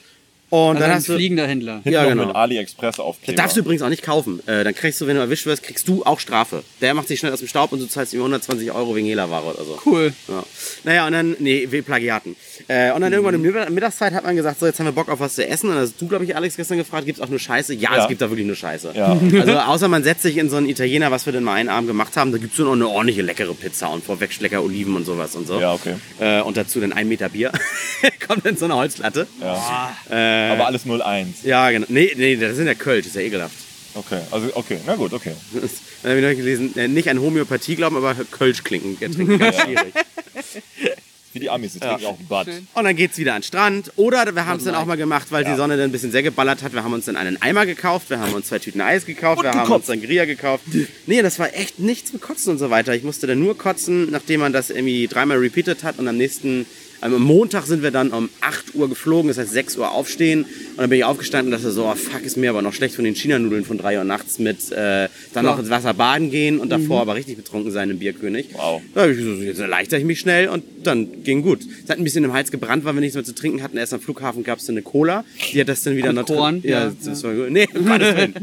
Und 0.51 0.59
Also 0.77 0.79
dann 0.81 0.91
ein 0.91 0.95
hast 0.97 1.09
du... 1.09 1.15
fliegender 1.15 1.47
Händler. 1.47 1.81
Ja, 1.85 2.03
noch 2.03 2.09
genau. 2.09 2.25
mit 2.27 2.35
AliExpress 2.35 2.95
Das 2.97 3.05
aufkleber. 3.05 3.35
darfst 3.35 3.57
du 3.57 3.61
übrigens 3.61 3.81
auch 3.81 3.89
nicht 3.89 4.03
kaufen. 4.03 4.39
Äh, 4.47 4.63
dann 4.63 4.75
kriegst 4.75 5.01
du, 5.01 5.07
wenn 5.07 5.15
du 5.15 5.21
erwischt 5.21 5.45
wirst, 5.47 5.63
kriegst 5.63 5.87
du 5.87 6.03
auch 6.05 6.19
Strafe. 6.19 6.63
Der 6.81 6.93
macht 6.93 7.07
sich 7.07 7.19
schnell 7.19 7.33
aus 7.33 7.39
dem 7.39 7.47
Staub 7.47 7.71
und 7.71 7.79
du 7.79 7.87
zahlst 7.87 8.13
ihm 8.13 8.19
120 8.19 8.71
Euro 8.71 8.95
wegen 8.95 9.07
Hehlerware 9.07 9.43
oder 9.53 9.63
so. 9.65 9.79
Cool. 9.85 10.13
Ja. 10.27 10.43
Naja, 10.83 11.07
und 11.07 11.13
dann, 11.13 11.35
nee, 11.39 11.67
wegen 11.71 11.83
Plagiaten. 11.83 12.35
Äh, 12.67 12.91
und 12.91 13.01
dann 13.01 13.11
irgendwann 13.11 13.35
um 13.35 13.41
Mittag- 13.41 13.69
Mittagszeit 13.71 14.13
hat 14.13 14.23
man 14.23 14.35
gesagt, 14.35 14.59
so, 14.59 14.65
jetzt 14.67 14.77
haben 14.79 14.85
wir 14.85 14.91
Bock 14.93 15.09
auf 15.09 15.19
was 15.19 15.35
zu 15.35 15.45
essen. 15.47 15.69
Und 15.69 15.75
dann 15.75 15.83
hast 15.83 15.99
du, 15.99 16.07
glaube 16.07 16.23
ich, 16.25 16.35
Alex 16.35 16.55
gestern 16.57 16.77
gefragt, 16.77 17.05
gibt's 17.05 17.19
auch 17.21 17.29
nur 17.29 17.39
Scheiße? 17.39 17.73
Ja, 17.73 17.95
Ja. 17.95 18.03
es 18.03 18.07
gibt 18.07 18.21
da 18.21 18.29
wirklich 18.29 18.45
nur 18.47 18.55
Scheiße. 18.55 18.91
Ja. 18.95 19.17
Also, 19.39 19.53
außer 19.59 19.87
man 19.87 20.03
setzt 20.03 20.21
sich 20.23 20.37
in 20.37 20.49
so 20.49 20.55
einen 20.57 20.69
Italiener, 20.69 21.11
was 21.11 21.25
wir 21.25 21.33
denn 21.33 21.43
mal 21.43 21.53
einen 21.55 21.69
Abend 21.69 21.87
gemacht 21.87 22.15
haben, 22.17 22.31
da 22.31 22.37
gibt's 22.37 22.55
so 22.57 22.63
noch 22.63 22.73
eine 22.73 22.87
ordentliche 22.87 23.21
leckere 23.21 23.53
Pizza 23.53 23.89
und 23.89 24.03
vorweg 24.03 24.39
lecker 24.39 24.63
Oliven 24.63 24.95
und 24.95 25.05
sowas 25.05 25.35
und 25.35 25.47
so. 25.47 25.59
Ja, 25.59 25.73
okay. 25.73 25.95
Äh, 26.19 26.41
und 26.41 26.55
dazu 26.57 26.79
dann 26.79 26.93
ein 26.93 27.07
Meter 27.07 27.29
Bier. 27.29 27.51
Kommt 28.27 28.45
in 28.45 28.55
so 28.57 28.65
eine 28.65 28.75
Holzlatte. 28.75 29.27
Ja. 29.41 29.95
Äh, 30.35 30.51
Aber 30.53 30.67
alles 30.67 30.83
01. 30.85 31.43
ja, 31.43 31.69
genau. 31.71 31.85
Nee, 31.89 32.11
nee, 32.15 32.35
das 32.35 32.55
sind 32.55 32.67
ja 32.67 32.73
Kölsch, 32.73 33.05
das 33.05 33.15
ist 33.15 33.21
ja 33.21 33.21
ekelhaft. 33.27 33.55
Okay, 33.93 34.19
also 34.31 34.49
okay, 34.55 34.77
na 34.85 34.95
gut, 34.95 35.13
okay. 35.13 35.31
Dann 36.03 36.11
habe 36.11 36.19
ich 36.21 36.27
noch 36.27 36.35
gelesen, 36.43 36.77
äh, 36.77 36.87
nicht 36.87 37.09
an 37.09 37.19
Homöopathie 37.21 37.75
glauben, 37.75 37.95
aber 37.97 38.13
Kölsch 38.31 38.63
klinken. 38.63 38.97
trinken, 38.99 39.39
Ganz 39.39 39.55
schwierig. 39.61 39.93
Wie 41.33 41.39
die 41.39 41.49
Amis, 41.49 41.73
die 41.73 41.79
trinken 41.79 42.05
auch 42.05 42.17
Bad. 42.29 42.47
Schön. 42.47 42.65
Und 42.73 42.83
dann 42.85 42.95
geht's 42.95 43.17
wieder 43.17 43.33
an 43.33 43.41
den 43.41 43.47
Strand. 43.47 43.91
Oder 43.97 44.33
wir 44.33 44.45
haben 44.45 44.57
es 44.57 44.63
dann 44.63 44.73
auch 44.75 44.85
mal 44.85 44.95
gemacht, 44.95 45.27
weil 45.31 45.43
die 45.43 45.49
Ja. 45.49 45.57
Sonne 45.57 45.75
dann 45.75 45.89
ein 45.89 45.91
bisschen 45.91 46.11
sehr 46.11 46.23
geballert 46.23 46.63
hat. 46.63 46.71
Wir 46.73 46.81
haben 46.83 46.93
uns 46.93 47.05
dann 47.05 47.17
einen 47.17 47.41
Eimer 47.41 47.65
gekauft, 47.65 48.09
wir 48.09 48.19
haben 48.21 48.33
uns 48.33 48.47
zwei 48.47 48.59
Tüten 48.59 48.79
Eis 48.79 49.05
gekauft, 49.05 49.39
Und 49.39 49.43
wir 49.43 49.53
haben 49.53 49.69
uns 49.69 49.85
dann 49.87 50.01
Gria 50.01 50.23
gekauft. 50.23 50.63
Nee, 51.07 51.21
das 51.21 51.37
war 51.37 51.53
echt 51.53 51.77
nichts 51.79 52.13
mit 52.13 52.21
Kotzen 52.21 52.51
und 52.53 52.57
so 52.57 52.69
weiter. 52.69 52.95
Ich 52.95 53.03
musste 53.03 53.27
dann 53.27 53.39
nur 53.39 53.57
kotzen, 53.57 54.11
nachdem 54.11 54.39
man 54.39 54.53
das 54.53 54.69
irgendwie 54.69 55.07
dreimal 55.07 55.37
repeated 55.37 55.83
hat. 55.83 55.99
Und 55.99 56.07
am 56.07 56.15
nächsten, 56.15 56.65
am 57.13 57.21
Montag 57.21 57.65
sind 57.65 57.83
wir 57.83 57.91
dann 57.91 58.09
um 58.09 58.29
8 58.41 58.75
Uhr 58.75 58.89
geflogen, 58.89 59.27
das 59.27 59.37
heißt 59.37 59.51
6 59.51 59.77
Uhr 59.77 59.91
aufstehen. 59.91 60.43
Und 60.43 60.77
dann 60.77 60.89
bin 60.89 60.99
ich 60.99 61.05
aufgestanden 61.05 61.53
und 61.53 61.59
dachte 61.59 61.71
so, 61.71 61.85
oh, 61.85 61.95
fuck, 61.95 62.23
ist 62.23 62.37
mir 62.37 62.49
aber 62.49 62.61
noch 62.61 62.73
schlecht 62.73 62.95
von 62.95 63.05
den 63.05 63.15
China-Nudeln 63.15 63.65
von 63.65 63.77
3 63.77 63.99
Uhr 63.99 64.03
nachts 64.03 64.39
mit 64.39 64.71
äh, 64.71 65.07
dann 65.33 65.45
noch 65.45 65.59
ins 65.59 65.69
Wasser 65.69 65.93
baden 65.93 66.31
gehen 66.31 66.59
und 66.59 66.69
davor 66.69 67.01
aber 67.01 67.15
richtig 67.15 67.37
betrunken 67.37 67.71
sein 67.71 67.89
im 67.89 67.99
Bierkönig. 67.99 68.47
Wow. 68.53 68.81
Da 68.93 69.07
ich 69.07 69.17
so, 69.17 69.33
jetzt 69.35 69.59
erleichter 69.59 69.97
ich 69.97 70.05
mich 70.05 70.19
schnell 70.19 70.49
und 70.49 70.63
dann 70.83 71.23
ging 71.23 71.41
gut. 71.41 71.59
Es 71.83 71.89
hat 71.89 71.97
ein 71.97 72.03
bisschen 72.03 72.23
im 72.23 72.33
Hals 72.33 72.51
gebrannt, 72.51 72.85
weil 72.85 72.93
wir 72.93 73.01
nichts 73.01 73.15
mehr 73.15 73.23
zu 73.23 73.35
trinken 73.35 73.61
hatten. 73.61 73.77
Erst 73.77 73.93
am 73.93 73.99
Flughafen 73.99 74.43
gab 74.43 74.59
es 74.59 74.65
dann 74.65 74.73
eine 74.75 74.81
Cola. 74.81 75.23
Die 75.51 75.61
hat 75.61 75.69
das 75.69 75.83
dann 75.83 75.95
wieder. 75.95 76.13
Korn, 76.23 76.61
ja, 76.63 76.85
ja, 76.85 76.93
das 77.03 77.23
war 77.23 77.33
gut. 77.33 77.51
Nee, 77.51 77.67
um 77.73 77.85
Gottes 77.85 78.15
Willen. 78.15 78.33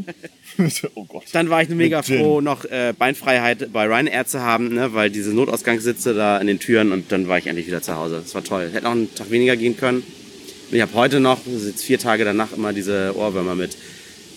oh 0.95 1.05
Gott. 1.05 1.23
Dann 1.33 1.49
war 1.49 1.61
ich 1.61 1.69
mega 1.69 2.01
froh, 2.01 2.41
noch 2.41 2.65
äh, 2.65 2.93
Beinfreiheit 2.97 3.71
bei 3.73 3.85
Ryanair 3.85 4.25
zu 4.25 4.41
haben, 4.41 4.73
ne, 4.73 4.93
weil 4.93 5.09
diese 5.09 5.33
Notausgangssitze 5.33 6.13
da 6.13 6.37
in 6.37 6.47
den 6.47 6.59
Türen 6.59 6.91
und 6.91 7.11
dann 7.11 7.27
war 7.27 7.37
ich 7.37 7.47
endlich 7.47 7.67
wieder 7.67 7.81
zu 7.81 7.95
Hause. 7.95 8.21
Das 8.23 8.35
war 8.35 8.43
toll. 8.43 8.52
Hätte 8.61 8.87
auch 8.87 8.91
einen 8.91 9.13
Tag 9.13 9.29
weniger 9.31 9.55
gehen 9.55 9.77
können. 9.77 9.99
Und 9.99 10.75
ich 10.75 10.81
habe 10.81 10.93
heute 10.93 11.19
noch, 11.19 11.39
das 11.45 11.53
ist 11.61 11.67
jetzt 11.67 11.83
vier 11.83 11.99
Tage 11.99 12.25
danach, 12.25 12.51
immer 12.53 12.73
diese 12.73 13.13
Ohrwürmer 13.15 13.55
mit. 13.55 13.75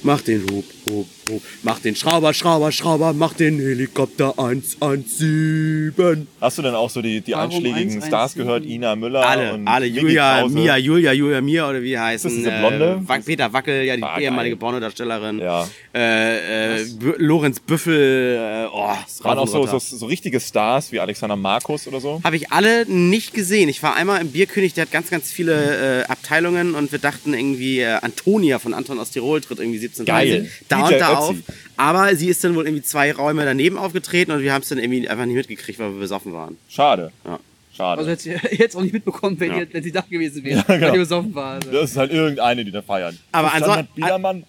Mach 0.02 0.20
den 0.20 0.42
Hub, 0.50 0.64
Hub, 0.88 1.06
Hub. 1.30 1.42
Mach 1.62 1.78
den 1.80 1.96
Schrauber, 1.96 2.32
Schrauber, 2.32 2.70
Schrauber. 2.72 3.12
Mach 3.12 3.34
den 3.34 3.58
Helikopter 3.58 4.34
117. 4.38 6.26
Hast 6.40 6.58
du 6.58 6.62
denn 6.62 6.74
auch 6.74 6.88
so 6.90 7.02
die, 7.02 7.20
die 7.20 7.32
Warum 7.32 7.44
anschlägigen 7.46 7.76
117? 8.02 8.08
Stars 8.08 8.34
gehört? 8.34 8.64
Ina 8.64 8.94
Müller 8.96 9.26
Alle, 9.26 9.54
und 9.54 9.66
alle. 9.66 9.86
Vicky 9.86 10.00
Julia, 10.00 10.40
Krause? 10.40 10.54
Mia, 10.54 10.76
Julia, 10.76 11.12
Julia, 11.12 11.40
Mia 11.40 11.68
oder 11.68 11.82
wie 11.82 11.88
die 11.88 11.98
heißen. 11.98 12.30
Ist 12.30 12.36
das 12.36 12.44
diese 12.54 12.58
Blonde? 12.60 13.02
Äh, 13.08 13.20
Peter 13.20 13.52
Wackel, 13.52 13.82
ja, 13.84 13.96
die 13.96 14.02
Ah, 14.02 14.18
ehemalige. 14.20 14.56
Pornodarstellerin. 14.56 15.40
Ja. 15.40 15.66
Äh, 15.94 16.78
äh, 16.80 16.84
Lorenz 17.18 17.60
Büffel. 17.60 18.36
Äh, 18.36 18.66
oh, 18.72 18.90
das 19.04 19.24
Waren 19.24 19.38
auch 19.38 19.48
so, 19.48 19.66
so, 19.66 19.78
so 19.78 20.06
richtige 20.06 20.38
Stars 20.40 20.92
wie 20.92 21.00
Alexander 21.00 21.36
Markus 21.36 21.86
oder 21.88 22.00
so? 22.00 22.20
Habe 22.22 22.36
ich 22.36 22.52
alle 22.52 22.86
nicht 22.86 23.34
gesehen. 23.34 23.68
Ich 23.68 23.82
war 23.82 23.96
einmal 23.96 24.20
im 24.20 24.28
Bierkönig, 24.28 24.74
der 24.74 24.82
hat 24.82 24.92
ganz, 24.92 25.10
ganz 25.10 25.30
viele 25.32 26.02
äh, 26.02 26.06
Abteilungen 26.06 26.74
und 26.74 26.92
wir 26.92 26.98
dachten 26.98 27.34
irgendwie, 27.34 27.80
äh, 27.80 27.98
Antonia 28.02 28.58
von 28.58 28.72
Anton 28.74 28.98
aus 29.00 29.10
Tirol 29.10 29.40
tritt 29.40 29.58
irgendwie 29.58 29.78
17 29.78 30.04
Geil. 30.04 30.48
da 30.68 30.75
Und 30.84 30.92
da 30.92 31.12
Ötzi. 31.12 31.16
auf. 31.16 31.36
Aber 31.76 32.14
sie 32.16 32.28
ist 32.28 32.42
dann 32.42 32.54
wohl 32.54 32.66
irgendwie 32.66 32.82
zwei 32.82 33.12
Räume 33.12 33.44
daneben 33.44 33.76
aufgetreten 33.76 34.32
und 34.32 34.40
wir 34.40 34.52
haben 34.52 34.62
es 34.62 34.68
dann 34.68 34.78
irgendwie 34.78 35.08
einfach 35.08 35.26
nicht 35.26 35.36
mitgekriegt, 35.36 35.78
weil 35.78 35.92
wir 35.92 36.00
besoffen 36.00 36.32
waren. 36.32 36.56
Schade. 36.68 37.12
Ja. 37.24 37.38
Schade. 37.76 37.98
Also 37.98 38.10
hätte 38.10 38.40
ich 38.50 38.58
jetzt 38.58 38.76
auch 38.76 38.82
nicht 38.82 38.92
mitbekommen, 38.94 39.38
wenn, 39.38 39.50
Ja. 39.50 39.58
ihr, 39.58 39.68
wenn 39.72 39.82
sie 39.82 39.92
da 39.92 40.00
gewesen 40.08 40.42
wäre, 40.44 40.58
Ja, 40.58 40.62
genau. 40.74 40.86
weil 40.88 40.94
ihr 40.94 41.00
besoffen 41.00 41.34
war. 41.34 41.54
Also. 41.56 41.70
das 41.72 41.90
ist 41.90 41.96
halt 41.96 42.12
irgendeine, 42.12 42.64
die 42.64 42.70
da 42.70 42.82
feiern. 42.82 43.18
Aber 43.32 43.48
Standard 43.50 43.88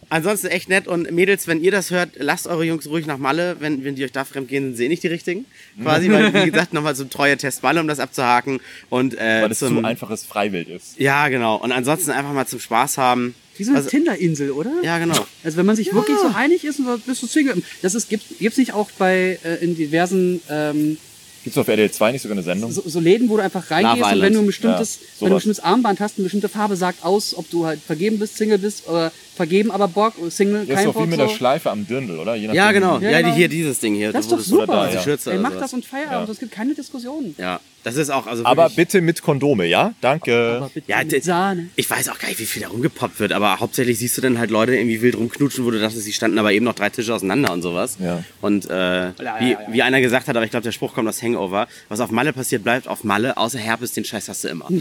ansonsten, 0.10 0.48
echt 0.48 0.69
nett 0.69 0.88
und 0.88 1.12
Mädels, 1.12 1.48
wenn 1.48 1.62
ihr 1.62 1.72
das 1.72 1.91
hört, 1.91 2.10
lasst 2.17 2.48
eure 2.48 2.63
Jungs 2.63 2.88
ruhig 2.89 3.05
nach 3.05 3.17
Malle. 3.17 3.57
Wenn, 3.60 3.84
wenn 3.84 3.96
die 3.96 4.03
euch 4.03 4.12
da 4.12 4.24
fremdgehen, 4.25 4.65
sind 4.67 4.75
sie 4.77 4.86
eh 4.86 4.89
nicht 4.89 5.03
die 5.03 5.07
richtigen. 5.07 5.46
Quasi, 5.81 6.10
weil, 6.12 6.34
wie 6.34 6.51
gesagt, 6.51 6.74
nochmal 6.74 6.96
so 6.96 7.03
ein 7.03 7.10
treuer 7.10 7.38
Test 7.38 7.63
Malle, 7.63 7.81
um 7.81 7.88
das 7.88 8.00
abzuhaken. 8.00 8.60
Und, 8.89 9.15
äh, 9.15 9.41
Weil 9.43 9.51
es 9.51 9.60
zum, 9.60 9.77
zu 9.79 9.84
einfaches 9.86 10.24
Freiwild 10.24 10.69
ist. 10.69 11.00
Ja, 11.00 11.27
genau. 11.27 11.55
Und 11.57 11.72
ansonsten 11.72 12.12
einfach 12.12 12.34
mal 12.34 12.48
zum 12.48 12.60
Spaß 12.60 12.98
haben. 12.98 13.36
Wie 13.57 13.63
so 13.63 13.72
eine 13.72 13.79
Also- 13.79 13.89
Tinder-Insel, 13.89 14.51
oder? 14.51 14.72
Ja, 14.84 15.00
genau. 15.00 15.25
Also 15.43 15.57
wenn 15.57 15.65
man 15.65 15.75
sich 15.75 15.91
wirklich 15.93 16.17
so 16.17 16.27
einig 16.36 16.63
ist, 16.63 16.79
und 16.79 17.05
bist 17.07 17.24
du 17.24 17.27
Single. 17.27 17.62
Das 17.81 17.96
ist, 17.96 18.07
gibt 18.10 18.38
gibt's 18.39 18.57
nicht 18.57 18.74
auch 18.74 18.89
bei 19.00 19.39
äh, 19.43 19.55
in 19.63 19.75
diversen 19.75 20.41
ähm, 20.50 20.98
Gibt 21.44 21.56
es 21.56 21.58
auf 21.58 21.67
RTL 21.67 21.89
2 21.91 22.12
nicht 22.12 22.22
sogar 22.22 22.36
eine 22.36 22.44
Sendung? 22.44 22.72
so, 22.72 22.84
so 22.86 23.00
Läden, 23.00 23.29
wo 23.29 23.38
du 23.38 23.44
einfach 23.44 23.70
reingehst 23.72 24.00
Love 24.01 24.15
und 24.15 24.22
wenn 24.22 24.34
du 24.34 24.39
ein 24.39 24.46
bestimmtes, 24.46 24.96
Ja, 24.96 25.22
wenn 25.22 25.29
du 25.29 25.36
ein 25.36 25.38
bestimmtes 25.38 25.63
Armband 25.63 26.00
hast, 26.00 26.17
eine 26.17 26.24
bestimmte 26.24 26.50
Farbe 26.50 26.75
sagt 26.75 27.03
aus, 27.06 27.36
ob 27.38 27.50
du 27.50 27.65
halt 27.65 27.79
vergeben 27.86 28.20
bist, 28.20 28.38
Single 28.38 28.58
bist 28.58 28.88
oder 28.88 29.12
vergeben, 29.38 29.72
aber 29.72 29.88
Bock, 29.88 30.13
Single, 30.29 30.65
Ja, 30.65 30.74
ist 30.74 30.75
kein 30.75 30.86
doch 30.88 31.01
wie 31.01 31.08
mit 31.08 31.20
der. 31.20 31.29
Schleife 31.29 31.72
am 31.72 31.88
Dirndl, 31.88 32.20
oder? 32.20 32.36
Je 32.36 32.51
Ja, 32.53 32.72
genau. 32.74 33.00
Ja, 33.00 33.22
die, 33.22 33.32
hier 33.32 33.48
dieses 33.48 33.79
Ding 33.79 33.96
hier. 33.96 34.12
Das 34.12 34.25
ist 34.25 34.32
doch 34.34 34.39
super. 34.39 34.65
da, 34.67 34.86
diese 34.88 34.98
ja. 34.98 35.03
Schürze 35.03 35.32
Ey, 35.32 35.38
mach 35.38 35.53
das 35.58 35.74
und 35.74 35.86
Feierabend, 35.86 36.27
Ja. 36.27 36.34
es 36.34 36.39
gibt 36.39 36.51
keine 36.51 36.74
Diskussion. 36.74 37.34
Ja, 37.38 37.60
das 37.84 37.96
ist 37.96 38.10
auch, 38.10 38.27
also 38.27 38.44
Aber 38.44 38.70
bitte 38.70 39.00
mit 39.00 39.22
Kondome, 39.22 39.65
ja? 39.65 39.94
Danke. 40.01 40.58
Aber 40.58 40.70
bitte 40.74 40.91
Ja, 40.91 41.03
mit 41.03 41.24
Sahne. 41.24 41.70
ich 41.77 41.89
weiß 41.89 42.10
auch 42.10 42.20
gar 42.20 42.27
nicht, 42.27 42.39
wie 42.39 42.46
viel 42.46 42.63
da 42.63 42.67
rumgepoppt 42.67 43.20
wird, 43.20 43.32
aber 43.32 43.60
hauptsächlich 43.62 43.98
siehst 44.00 44.17
du 44.17 44.22
dann 44.22 44.38
halt 44.39 44.51
Leute 44.51 44.75
irgendwie 44.75 45.01
wild 45.01 45.15
rumknutschen, 45.15 45.63
wo 45.63 45.72
du 45.72 45.79
dachtest, 45.79 46.03
sie 46.03 46.12
standen 46.12 46.38
aber 46.39 46.51
eben 46.51 46.65
noch 46.65 46.74
drei 46.75 46.89
Tische 46.89 47.13
auseinander 47.13 47.53
und 47.53 47.62
sowas. 47.62 47.98
Ja. 48.03 48.24
Und 48.41 48.65
äh, 48.70 48.70
wie, 48.70 49.24
ja, 49.24 49.39
ja. 49.41 49.60
wie 49.70 49.82
einer 49.84 50.01
gesagt 50.01 50.27
hat, 50.27 50.36
aber 50.36 50.44
ich 50.44 50.51
glaube, 50.51 50.63
der 50.63 50.72
Spruch 50.74 50.94
kommt 50.94 51.08
aus 51.08 51.22
Hangover, 51.22 51.67
was 51.88 52.00
auf 52.01 52.12
Malle 52.12 52.34
passiert, 52.34 52.63
bleibt 52.63 52.88
auf 52.88 53.03
Malle, 53.03 53.38
außer 53.38 53.60
Herpes, 53.60 53.94
den 53.94 54.03
Scheiß 54.03 54.27
hast 54.27 54.44
du 54.44 54.48
immer. 54.50 54.67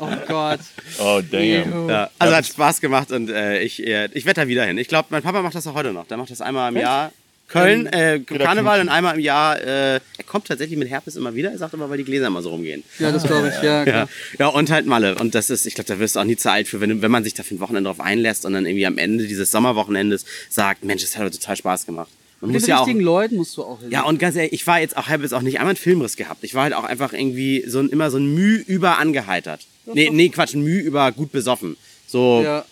Oh 0.00 0.08
Gott. 0.26 0.60
Oh, 0.98 1.20
damn. 1.30 1.90
Also 2.18 2.34
hat 2.34 2.46
Spaß 2.46 2.73
gemacht 2.80 3.12
und 3.12 3.30
äh, 3.30 3.60
ich, 3.62 3.86
äh, 3.86 4.08
ich 4.14 4.24
werde 4.26 4.42
da 4.42 4.48
wieder 4.48 4.64
hin. 4.64 4.78
Ich 4.78 4.88
glaube, 4.88 5.08
mein 5.10 5.22
Papa 5.22 5.42
macht 5.42 5.54
das 5.54 5.66
auch 5.66 5.74
heute 5.74 5.92
noch. 5.92 6.06
Der 6.06 6.16
macht 6.16 6.30
das 6.30 6.40
einmal 6.40 6.70
im 6.72 6.78
Jahr. 6.80 7.12
Köln, 7.46 7.86
äh, 7.86 8.20
Karneval 8.20 8.80
und 8.80 8.88
einmal 8.88 9.14
im 9.16 9.20
Jahr. 9.20 9.60
Äh, 9.60 9.94
er 9.96 10.00
kommt 10.26 10.46
tatsächlich 10.46 10.78
mit 10.78 10.88
Herpes 10.88 11.14
immer 11.16 11.34
wieder. 11.34 11.50
Er 11.52 11.58
sagt 11.58 11.74
aber, 11.74 11.90
weil 11.90 11.98
die 11.98 12.04
Gläser 12.04 12.28
immer 12.28 12.40
so 12.40 12.48
rumgehen. 12.48 12.82
Ja, 12.98 13.12
das 13.12 13.22
glaube 13.24 13.48
ich, 13.54 13.62
ja. 13.62 13.84
Ja, 13.84 14.08
ja, 14.38 14.46
und 14.48 14.70
halt 14.70 14.86
Malle. 14.86 15.16
Und 15.16 15.34
das 15.34 15.50
ist, 15.50 15.66
ich 15.66 15.74
glaube, 15.74 15.88
da 15.88 15.98
wirst 15.98 16.16
du 16.16 16.20
auch 16.20 16.24
nie 16.24 16.36
zu 16.36 16.50
alt 16.50 16.68
für, 16.68 16.80
wenn, 16.80 16.88
du- 16.88 17.02
wenn 17.02 17.10
man 17.10 17.22
sich 17.22 17.34
da 17.34 17.42
für 17.42 17.54
ein 17.54 17.60
Wochenende 17.60 17.88
drauf 17.88 18.00
einlässt 18.00 18.46
und 18.46 18.54
dann 18.54 18.64
irgendwie 18.64 18.86
am 18.86 18.96
Ende 18.96 19.26
dieses 19.26 19.50
Sommerwochenendes 19.50 20.24
sagt, 20.48 20.84
Mensch, 20.84 21.02
das 21.02 21.14
hat 21.16 21.20
aber 21.20 21.30
total 21.30 21.56
Spaß 21.56 21.84
gemacht. 21.84 22.08
Man 22.40 22.48
Mit 22.50 22.54
muss 22.54 22.62
den 22.62 22.70
ja 22.70 22.78
auch. 22.78 22.86
richtigen 22.86 23.04
Leuten 23.04 23.36
musst 23.36 23.56
du 23.58 23.62
auch 23.62 23.78
hin. 23.80 23.90
Ja, 23.90 24.02
und 24.04 24.18
ganz 24.18 24.36
ehrlich, 24.36 24.52
ich 24.54 24.66
war 24.66 24.80
jetzt 24.80 24.96
auch, 24.96 25.08
habe 25.08 25.22
jetzt 25.22 25.32
auch 25.34 25.42
nicht 25.42 25.58
einmal 25.58 25.70
einen 25.72 25.76
Filmriss 25.76 26.16
gehabt. 26.16 26.44
Ich 26.44 26.54
war 26.54 26.62
halt 26.64 26.72
auch 26.74 26.84
einfach 26.84 27.12
irgendwie 27.12 27.62
so 27.66 27.78
ein, 27.80 27.90
immer 27.90 28.10
so 28.10 28.16
ein 28.18 28.34
Müh 28.34 28.56
über 28.66 28.98
angeheitert. 28.98 29.60
Nee, 29.92 30.08
nee, 30.10 30.30
Quatsch, 30.30 30.54
ein 30.54 30.62
Müh 30.62 30.80
über 30.80 31.12
gut 31.12 31.30
besoffen. 31.30 31.76
So, 32.06 32.42
ja. 32.44 32.64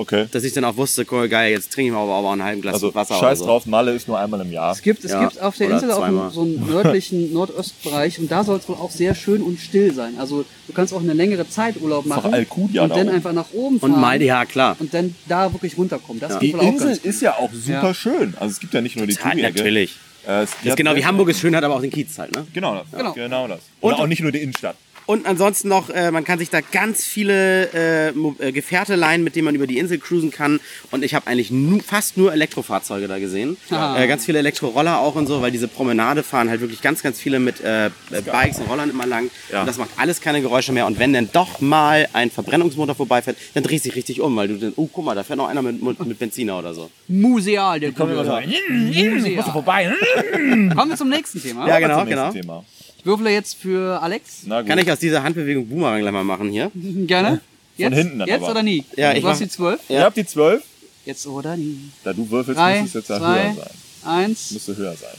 Okay. 0.00 0.26
dass 0.30 0.44
ich 0.44 0.52
dann 0.52 0.62
auch 0.64 0.76
wusste, 0.76 1.04
cool, 1.10 1.28
geil, 1.28 1.50
jetzt 1.50 1.72
trinke 1.72 1.88
ich 1.88 1.92
mal 1.92 2.00
aber 2.04 2.14
auch 2.28 2.30
einen 2.32 2.44
halben 2.44 2.62
Glas 2.62 2.74
Also, 2.74 2.94
Wasser 2.94 3.14
scheiß 3.14 3.22
oder 3.22 3.36
so. 3.36 3.44
drauf, 3.46 3.66
Malle 3.66 3.92
ist 3.94 4.06
nur 4.06 4.16
einmal 4.16 4.40
im 4.42 4.52
Jahr. 4.52 4.70
Es 4.70 4.80
gibt, 4.80 5.04
es 5.04 5.10
Ja, 5.10 5.24
gibt 5.26 5.42
auf 5.42 5.56
der 5.56 5.70
Insel 5.70 5.90
auch 5.90 6.02
einen, 6.02 6.30
so 6.30 6.42
einen 6.42 6.64
nördlichen 6.68 7.32
Nordostbereich 7.32 8.20
und 8.20 8.30
da 8.30 8.44
soll 8.44 8.58
es 8.58 8.68
wohl 8.68 8.76
auch 8.76 8.92
sehr 8.92 9.16
schön 9.16 9.42
und 9.42 9.58
still 9.58 9.92
sein. 9.92 10.14
Also 10.16 10.44
du 10.68 10.72
kannst 10.72 10.94
auch 10.94 11.00
eine 11.00 11.14
längere 11.14 11.48
Zeit 11.48 11.80
Urlaub 11.80 12.06
machen 12.06 12.32
Alcudia 12.32 12.82
und 12.84 12.90
da 12.90 12.94
dann 12.94 13.08
oben. 13.08 13.16
einfach 13.16 13.32
nach 13.32 13.52
oben 13.52 13.80
fahren 13.80 13.94
Und 13.94 14.00
Malde, 14.00 14.24
ja, 14.24 14.44
klar. 14.44 14.76
und 14.78 14.94
dann 14.94 15.16
da 15.26 15.52
wirklich 15.52 15.76
runterkommen. 15.76 16.20
Das 16.20 16.38
Die 16.38 16.50
ist 16.50 16.54
wohl 16.54 16.60
auch 16.60 16.64
Insel 16.68 17.00
ist 17.02 17.20
ja 17.20 17.32
auch 17.34 17.50
super 17.52 17.88
Ja. 17.88 17.94
schön. 17.94 18.34
Also 18.38 18.52
es 18.52 18.60
gibt 18.60 18.74
ja 18.74 18.80
nicht 18.80 18.94
nur 18.96 19.06
die 19.08 19.16
Touri-Ecke. 19.16 19.42
natürlich. 19.58 19.96
Äh, 20.28 20.42
es- 20.42 20.50
Das 20.50 20.60
die 20.62 20.76
genau 20.76 20.94
wie 20.94 21.04
Hamburg 21.04 21.28
ist 21.30 21.40
schön, 21.40 21.56
hat 21.56 21.64
aber 21.64 21.74
auch 21.74 21.80
den 21.80 21.90
Kiez 21.90 22.16
halt, 22.18 22.32
ne? 22.36 22.46
Genau, 22.52 22.74
das. 22.76 22.84
Genau. 22.96 23.12
genau 23.14 23.48
das. 23.48 23.60
Und 23.80 23.94
Und- 23.94 24.00
auch 24.00 24.06
nicht 24.06 24.20
nur 24.22 24.30
die 24.30 24.38
Innenstadt. 24.38 24.76
Und 25.08 25.24
ansonsten 25.24 25.68
noch, 25.68 25.88
äh, 25.88 26.10
man 26.10 26.22
kann 26.22 26.38
sich 26.38 26.50
da 26.50 26.60
ganz 26.60 27.02
viele 27.02 27.72
äh, 27.72 28.08
äh, 28.10 28.52
Gefährte 28.52 28.94
leihen, 28.94 29.24
mit 29.24 29.36
denen 29.36 29.46
man 29.46 29.54
über 29.54 29.66
die 29.66 29.78
Insel 29.78 29.96
cruisen 29.96 30.30
kann. 30.30 30.60
Und 30.90 31.02
ich 31.02 31.14
habe 31.14 31.26
eigentlich 31.26 31.50
nu 31.50 31.80
fast 31.80 32.18
nur 32.18 32.30
Elektrofahrzeuge 32.30 33.08
da 33.08 33.18
gesehen. 33.18 33.56
Ah. 33.70 33.98
Äh, 33.98 34.06
ganz 34.06 34.26
viele 34.26 34.38
Elektroroller 34.40 34.98
auch 34.98 35.14
und 35.14 35.26
so, 35.26 35.40
weil 35.40 35.50
diese 35.50 35.66
Promenade 35.66 36.22
fahren 36.22 36.50
halt 36.50 36.60
wirklich 36.60 36.82
ganz, 36.82 37.02
ganz 37.02 37.18
viele 37.18 37.38
mit 37.38 37.62
äh, 37.62 37.86
äh, 37.86 37.90
Bikes 38.22 38.58
und 38.58 38.68
Rollern 38.68 38.90
immer 38.90 39.06
lang. 39.06 39.30
Ja. 39.50 39.60
Und 39.60 39.66
das 39.66 39.78
macht 39.78 39.88
alles 39.96 40.20
keine 40.20 40.42
Geräusche 40.42 40.72
mehr. 40.72 40.86
Und 40.86 40.98
wenn 40.98 41.14
dann 41.14 41.30
doch 41.32 41.62
mal 41.62 42.06
ein 42.12 42.30
Verbrennungsmotor 42.30 42.94
vorbeifährt, 42.94 43.38
dann 43.54 43.62
drehst 43.62 43.86
du 43.86 43.88
dich 43.88 43.96
richtig 43.96 44.20
um, 44.20 44.36
weil 44.36 44.48
du 44.48 44.58
dann, 44.58 44.74
oh, 44.76 44.90
guck 44.92 45.06
mal, 45.06 45.14
da 45.14 45.24
fährt 45.24 45.38
noch 45.38 45.48
einer 45.48 45.62
mit, 45.62 45.82
mit, 45.82 46.18
Benziner 46.18 46.58
oder 46.58 46.74
so. 46.74 46.90
museal. 47.06 47.80
Der 47.80 47.92
Kommen 47.92 48.10
wir 48.10 48.18
Gute. 48.18 48.28
mal 48.28 48.44
so, 48.46 48.74
Museal. 48.74 49.42
vorbei. 49.42 49.90
Kommen 50.34 50.90
wir 50.90 50.96
zum 50.96 51.08
nächsten 51.08 51.40
Thema. 51.40 51.66
Ja, 51.66 51.78
genau, 51.78 52.04
genau. 52.04 52.30
Thema. 52.30 52.62
Ich 53.08 53.10
würfele 53.10 53.30
jetzt 53.30 53.56
für 53.56 54.02
Alex. 54.02 54.40
Na 54.44 54.60
gut. 54.60 54.68
Kann 54.68 54.78
ich 54.80 54.92
aus 54.92 54.98
dieser 54.98 55.22
Handbewegung 55.22 55.66
Boomerang 55.66 56.02
gleich 56.02 56.12
mal 56.12 56.24
machen 56.24 56.50
hier? 56.50 56.70
Gerne. 56.74 57.40
Jetzt, 57.78 57.94
hinten 57.94 58.18
dann 58.18 58.28
jetzt 58.28 58.42
aber. 58.42 58.50
oder 58.50 58.62
nie? 58.62 58.84
Ja, 58.96 59.14
ich 59.14 59.22
du 59.22 59.28
hast 59.28 59.40
mach- 59.40 59.46
die 59.46 59.50
12. 59.50 59.80
Ihr 59.88 60.02
habt 60.02 60.16
die 60.18 60.26
12. 60.26 60.62
Jetzt 61.06 61.26
oder 61.26 61.56
nie. 61.56 61.88
Da 62.04 62.12
du 62.12 62.28
würfelst, 62.30 62.58
Drei, 62.60 62.80
muss 62.80 62.88
es 62.88 62.94
jetzt 62.96 63.08
ja 63.08 63.16
zwei, 63.18 63.44
höher 63.44 63.54
sein. 63.54 63.70
eins. 64.04 64.50
Müsste 64.50 64.76
höher 64.76 64.94
sein. 64.94 65.16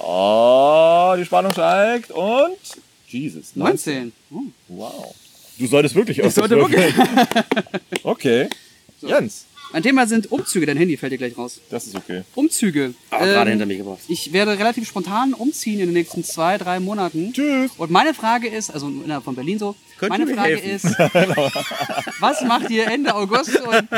Oh, 0.00 1.14
die 1.16 1.24
Spannung 1.24 1.52
steigt 1.52 2.10
und. 2.10 2.56
Jesus. 3.06 3.54
19. 3.54 4.12
Oh. 4.32 4.40
Wow. 4.66 5.14
Du 5.60 5.66
solltest 5.68 5.94
wirklich 5.94 6.18
öfters 6.20 6.34
sollte 6.48 6.56
würfeln. 6.56 6.92
okay. 8.02 8.48
Jens, 9.00 9.44
Mein 9.72 9.82
Thema 9.82 10.06
sind 10.06 10.32
Umzüge. 10.32 10.64
Dein 10.66 10.76
Handy 10.78 10.96
fällt 10.96 11.12
dir 11.12 11.18
gleich 11.18 11.36
raus. 11.36 11.60
das 11.70 11.86
ist 11.86 11.94
okay. 11.94 12.22
Umzüge. 12.34 12.94
Ah, 13.10 13.18
gerade 13.24 13.50
Ähm, 13.50 13.58
hinter 13.58 13.66
mich 13.66 13.78
gebracht. 13.78 13.98
Ich 14.08 14.32
werde 14.32 14.58
relativ 14.58 14.88
spontan 14.88 15.34
umziehen 15.34 15.80
in 15.80 15.86
den 15.86 15.92
nächsten 15.94 16.24
zwei, 16.24 16.56
drei 16.58 16.80
Monaten. 16.80 17.32
Tschüss. 17.32 17.70
Und 17.76 17.90
meine 17.90 18.14
Frage 18.14 18.48
ist, 18.48 18.70
also 18.70 18.88
innerhalb 18.88 19.24
von 19.24 19.34
Berlin 19.34 19.58
so, 19.58 19.74
Könnt 19.98 20.10
meine 20.10 20.28
Frage 20.28 20.56
helfen? 20.58 20.70
ist, 20.90 20.98
was 22.20 22.42
macht 22.42 22.70
ihr 22.70 22.86
Ende 22.86 23.12
August 23.14 23.58
und, 23.60 23.74
und 23.74 23.88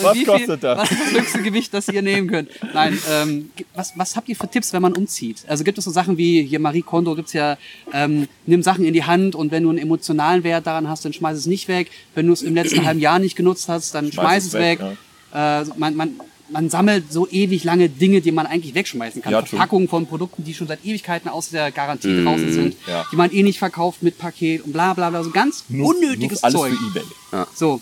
Was 0.00 0.14
wie 0.16 0.24
kostet 0.24 0.62
das? 0.64 0.78
Was 0.78 0.90
ist 0.90 1.00
das 1.00 1.12
höchste 1.20 1.42
Gewicht, 1.42 1.74
das 1.74 1.88
ihr 1.88 2.00
nehmen 2.00 2.28
könnt? 2.28 2.48
Nein, 2.72 2.98
ähm, 3.10 3.50
was, 3.74 3.92
was 3.96 4.16
habt 4.16 4.28
ihr 4.30 4.36
für 4.36 4.48
Tipps, 4.48 4.72
wenn 4.72 4.80
man 4.80 4.94
umzieht? 4.94 5.44
Also 5.46 5.64
gibt 5.64 5.76
es 5.76 5.84
so 5.84 5.90
Sachen 5.90 6.16
wie, 6.16 6.42
hier 6.44 6.58
Marie 6.60 6.80
Kondo 6.80 7.14
gibt's 7.14 7.34
ja, 7.34 7.58
ähm, 7.92 8.26
nimm 8.46 8.62
Sachen 8.62 8.86
in 8.86 8.94
die 8.94 9.04
Hand 9.04 9.34
und 9.34 9.50
wenn 9.50 9.64
du 9.64 9.68
einen 9.68 9.78
emotionalen 9.78 10.44
Wert 10.44 10.66
daran 10.66 10.88
hast, 10.88 11.04
dann 11.04 11.12
schmeiß 11.12 11.36
es 11.36 11.46
nicht 11.46 11.68
weg. 11.68 11.90
Wenn 12.14 12.26
du 12.26 12.32
es 12.32 12.40
im 12.42 12.54
letzten 12.54 12.84
halben 12.86 13.00
Jahr 13.00 13.18
nicht 13.18 13.36
genutzt 13.36 13.68
hast, 13.68 13.94
dann 13.94 14.10
schmeiß, 14.12 14.46
es 14.46 14.52
weg. 14.54 14.71
Äh, 14.80 15.64
man, 15.76 15.94
man, 15.96 16.20
man 16.50 16.70
sammelt 16.70 17.10
so 17.12 17.28
ewig 17.28 17.64
lange 17.64 17.88
Dinge, 17.88 18.20
die 18.20 18.32
man 18.32 18.46
eigentlich 18.46 18.74
wegschmeißen 18.74 19.22
kann. 19.22 19.32
Ja. 19.32 19.42
Verpackungen 19.42 19.88
von 19.88 20.06
Produkten, 20.06 20.44
die 20.44 20.54
schon 20.54 20.66
seit 20.68 20.84
Ewigkeiten 20.84 21.28
aus 21.30 21.48
der 21.50 21.70
Garantie 21.70 22.22
draußen 22.24 22.52
sind, 22.52 22.76
ja. 22.86 23.06
die 23.10 23.16
man 23.16 23.32
eh 23.32 23.42
nicht 23.42 23.58
verkauft 23.58 24.02
mit 24.02 24.18
Paket 24.18 24.64
und 24.64 24.72
bla 24.72 24.92
bla 24.94 25.10
bla. 25.10 25.22
So 25.24 25.30
ganz 25.30 25.64
Nur- 25.68 25.94
unnötiges 25.94 26.42
nur 26.42 26.44
alles 26.44 26.60
Zeug. 26.60 26.72
für 26.92 27.00
Ebay. 27.00 27.46
So. 27.54 27.80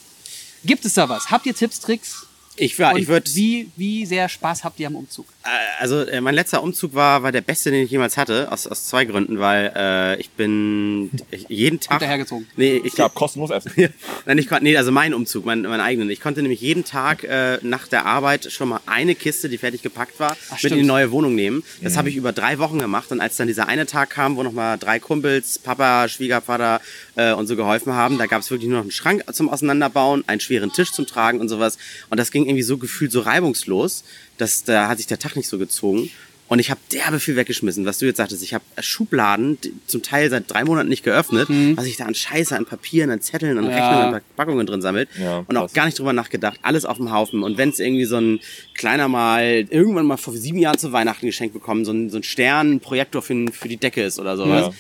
Gibt 0.64 0.85
es 0.85 0.94
da 0.94 1.09
was? 1.09 1.31
Habt 1.31 1.46
ihr 1.46 1.55
Tipps, 1.55 1.81
Tricks? 1.81 2.26
Ich, 2.57 2.79
Und 2.79 2.98
ich 2.98 3.09
würde 3.09 3.31
wie, 3.35 3.70
wie 3.76 4.05
sehr 4.05 4.29
Spaß 4.29 4.64
habt 4.64 4.79
ihr 4.81 4.87
am 4.88 4.96
Umzug? 4.96 5.24
Äh, 5.44 5.83
Also 5.83 6.03
äh, 6.03 6.20
mein 6.20 6.35
letzter 6.35 6.62
Umzug 6.62 6.94
war, 6.94 7.22
war 7.22 7.33
der 7.33 7.40
beste, 7.40 7.70
den 7.70 7.85
ich 7.85 7.90
jemals 7.90 8.16
hatte, 8.18 8.53
aus, 8.53 8.66
aus 8.66 8.87
zwei 8.87 9.07
Gründen, 9.07 9.38
weil 9.38 9.72
äh, 9.74 10.20
ich 10.20 10.31
bin 10.31 11.11
jeden 11.48 11.81
Tag... 11.81 12.00
Hinterhergezogen. 12.00 12.46
Nee, 12.57 12.76
ich 12.76 12.85
Ich 12.85 12.94
gab 12.96 13.14
kostenlos 13.14 13.50
Essen. 13.50 13.72
Nein, 14.26 14.37
ich 14.38 14.48
konnte, 14.48 14.64
nee, 14.64 14.76
also 14.76 14.92
mein 14.92 15.14
Umzug, 15.14 15.46
mein, 15.46 15.62
meinen 15.62 15.81
eigenen. 15.81 16.11
Ich 16.11 16.20
konnte 16.20 16.42
nämlich 16.42 16.61
jeden 16.61 16.85
Tag 16.85 17.24
äh, 17.24 17.59
nach 17.62 17.88
der 17.88 18.05
Arbeit 18.05 18.53
schon 18.53 18.68
mal 18.68 18.81
eine 18.85 19.14
Kiste, 19.14 19.48
die 19.48 19.57
fertig 19.57 19.81
gepackt 19.81 20.20
war, 20.20 20.37
mit 20.50 20.59
stimmt. 20.59 20.72
in 20.72 20.79
die 20.81 20.87
neue 20.87 21.11
Wohnung 21.11 21.35
nehmen. 21.35 21.62
Das 21.81 21.96
habe 21.96 22.11
ich 22.11 22.16
über 22.16 22.33
drei 22.33 22.59
Wochen 22.59 22.79
gemacht. 22.79 23.11
Und 23.11 23.20
als 23.20 23.37
dann 23.37 23.46
dieser 23.46 23.66
eine 23.68 23.87
Tag 23.87 24.11
kam, 24.11 24.37
wo 24.37 24.42
noch 24.42 24.53
mal 24.53 24.76
drei 24.76 24.98
Kumpels, 24.98 25.59
Papa, 25.59 26.09
Schwiegervater 26.09 26.83
äh, 27.16 27.33
und 27.33 27.46
so 27.46 27.57
geholfen 27.57 27.94
haben, 27.94 28.18
da 28.18 28.26
gab 28.26 28.42
es 28.42 28.50
wirklich 28.50 28.68
nur 28.68 28.79
noch 28.79 28.85
einen 28.85 28.90
Schrank 28.90 29.24
zum 29.33 29.48
Auseinanderbauen, 29.48 30.24
einen 30.26 30.40
schweren 30.40 30.72
Tisch 30.72 30.92
zum 30.92 31.07
Tragen 31.07 31.40
und 31.40 31.48
sowas. 31.48 31.79
Und 32.11 32.18
das 32.18 32.31
ging 32.31 32.44
irgendwie 32.44 32.62
so 32.62 32.76
gefühlt 32.76 33.12
so 33.12 33.20
reibungslos, 33.20 34.05
dass 34.40 34.64
da 34.64 34.88
hat 34.88 34.98
sich 34.98 35.07
der 35.07 35.18
Tag 35.18 35.37
nicht 35.37 35.48
so 35.48 35.59
gezogen. 35.59 36.11
Und 36.48 36.59
ich 36.59 36.68
habe 36.68 36.81
derbe 36.90 37.20
viel 37.20 37.37
weggeschmissen, 37.37 37.87
was 37.87 37.98
du 37.98 38.07
jetzt 38.07 38.16
sagtest. 38.16 38.42
Ich 38.42 38.55
habe 38.55 38.64
Schubladen 38.81 39.57
zum 39.87 40.03
Teil 40.03 40.29
seit 40.31 40.50
drei 40.50 40.64
Monaten 40.64 40.88
nicht 40.88 41.05
geöffnet, 41.05 41.48
was 41.76 41.87
ich 41.87 41.96
da 41.96 42.07
an 42.07 42.14
Scheiße, 42.16 42.57
an 42.57 42.64
Papieren, 42.66 43.09
an 43.11 43.20
Zetteln, 43.20 43.57
an 43.57 43.70
Ja. 43.70 43.70
Rechnungen, 43.70 44.14
an 44.16 44.20
Packungen 44.37 44.66
drin 44.66 44.83
sammelt. 44.83 45.09
Ja, 45.16 45.44
und 45.46 45.57
auch 45.57 45.66
krass. 45.66 45.74
gar 45.74 45.87
nicht 45.87 45.96
drüber 45.96 46.12
nachgedacht. 46.12 46.59
Alles 46.62 46.85
auf 46.85 46.96
dem 46.96 47.12
Haufen. 47.12 47.44
Und 47.44 47.57
wenn 47.57 47.68
es 47.68 47.79
irgendwie 47.79 48.05
so 48.05 48.16
ein 48.16 48.40
kleiner 48.74 49.07
mal, 49.07 49.64
irgendwann 49.70 50.07
mal 50.07 50.16
vor 50.16 50.35
sieben 50.35 50.59
Jahren 50.59 50.76
zu 50.76 50.90
Weihnachten 50.90 51.24
geschenkt 51.24 51.55
bekommen, 51.55 51.85
so 51.85 51.92
ein, 51.92 52.11
so 52.11 52.16
ein 52.16 52.24
Stern, 52.24 52.72
ein 52.72 52.81
Projektor 52.81 53.22
für, 53.22 53.46
für 53.53 53.68
die 53.68 53.76
Decke 53.76 54.03
ist 54.03 54.18
oder 54.18 54.37
sowas. 54.37 54.74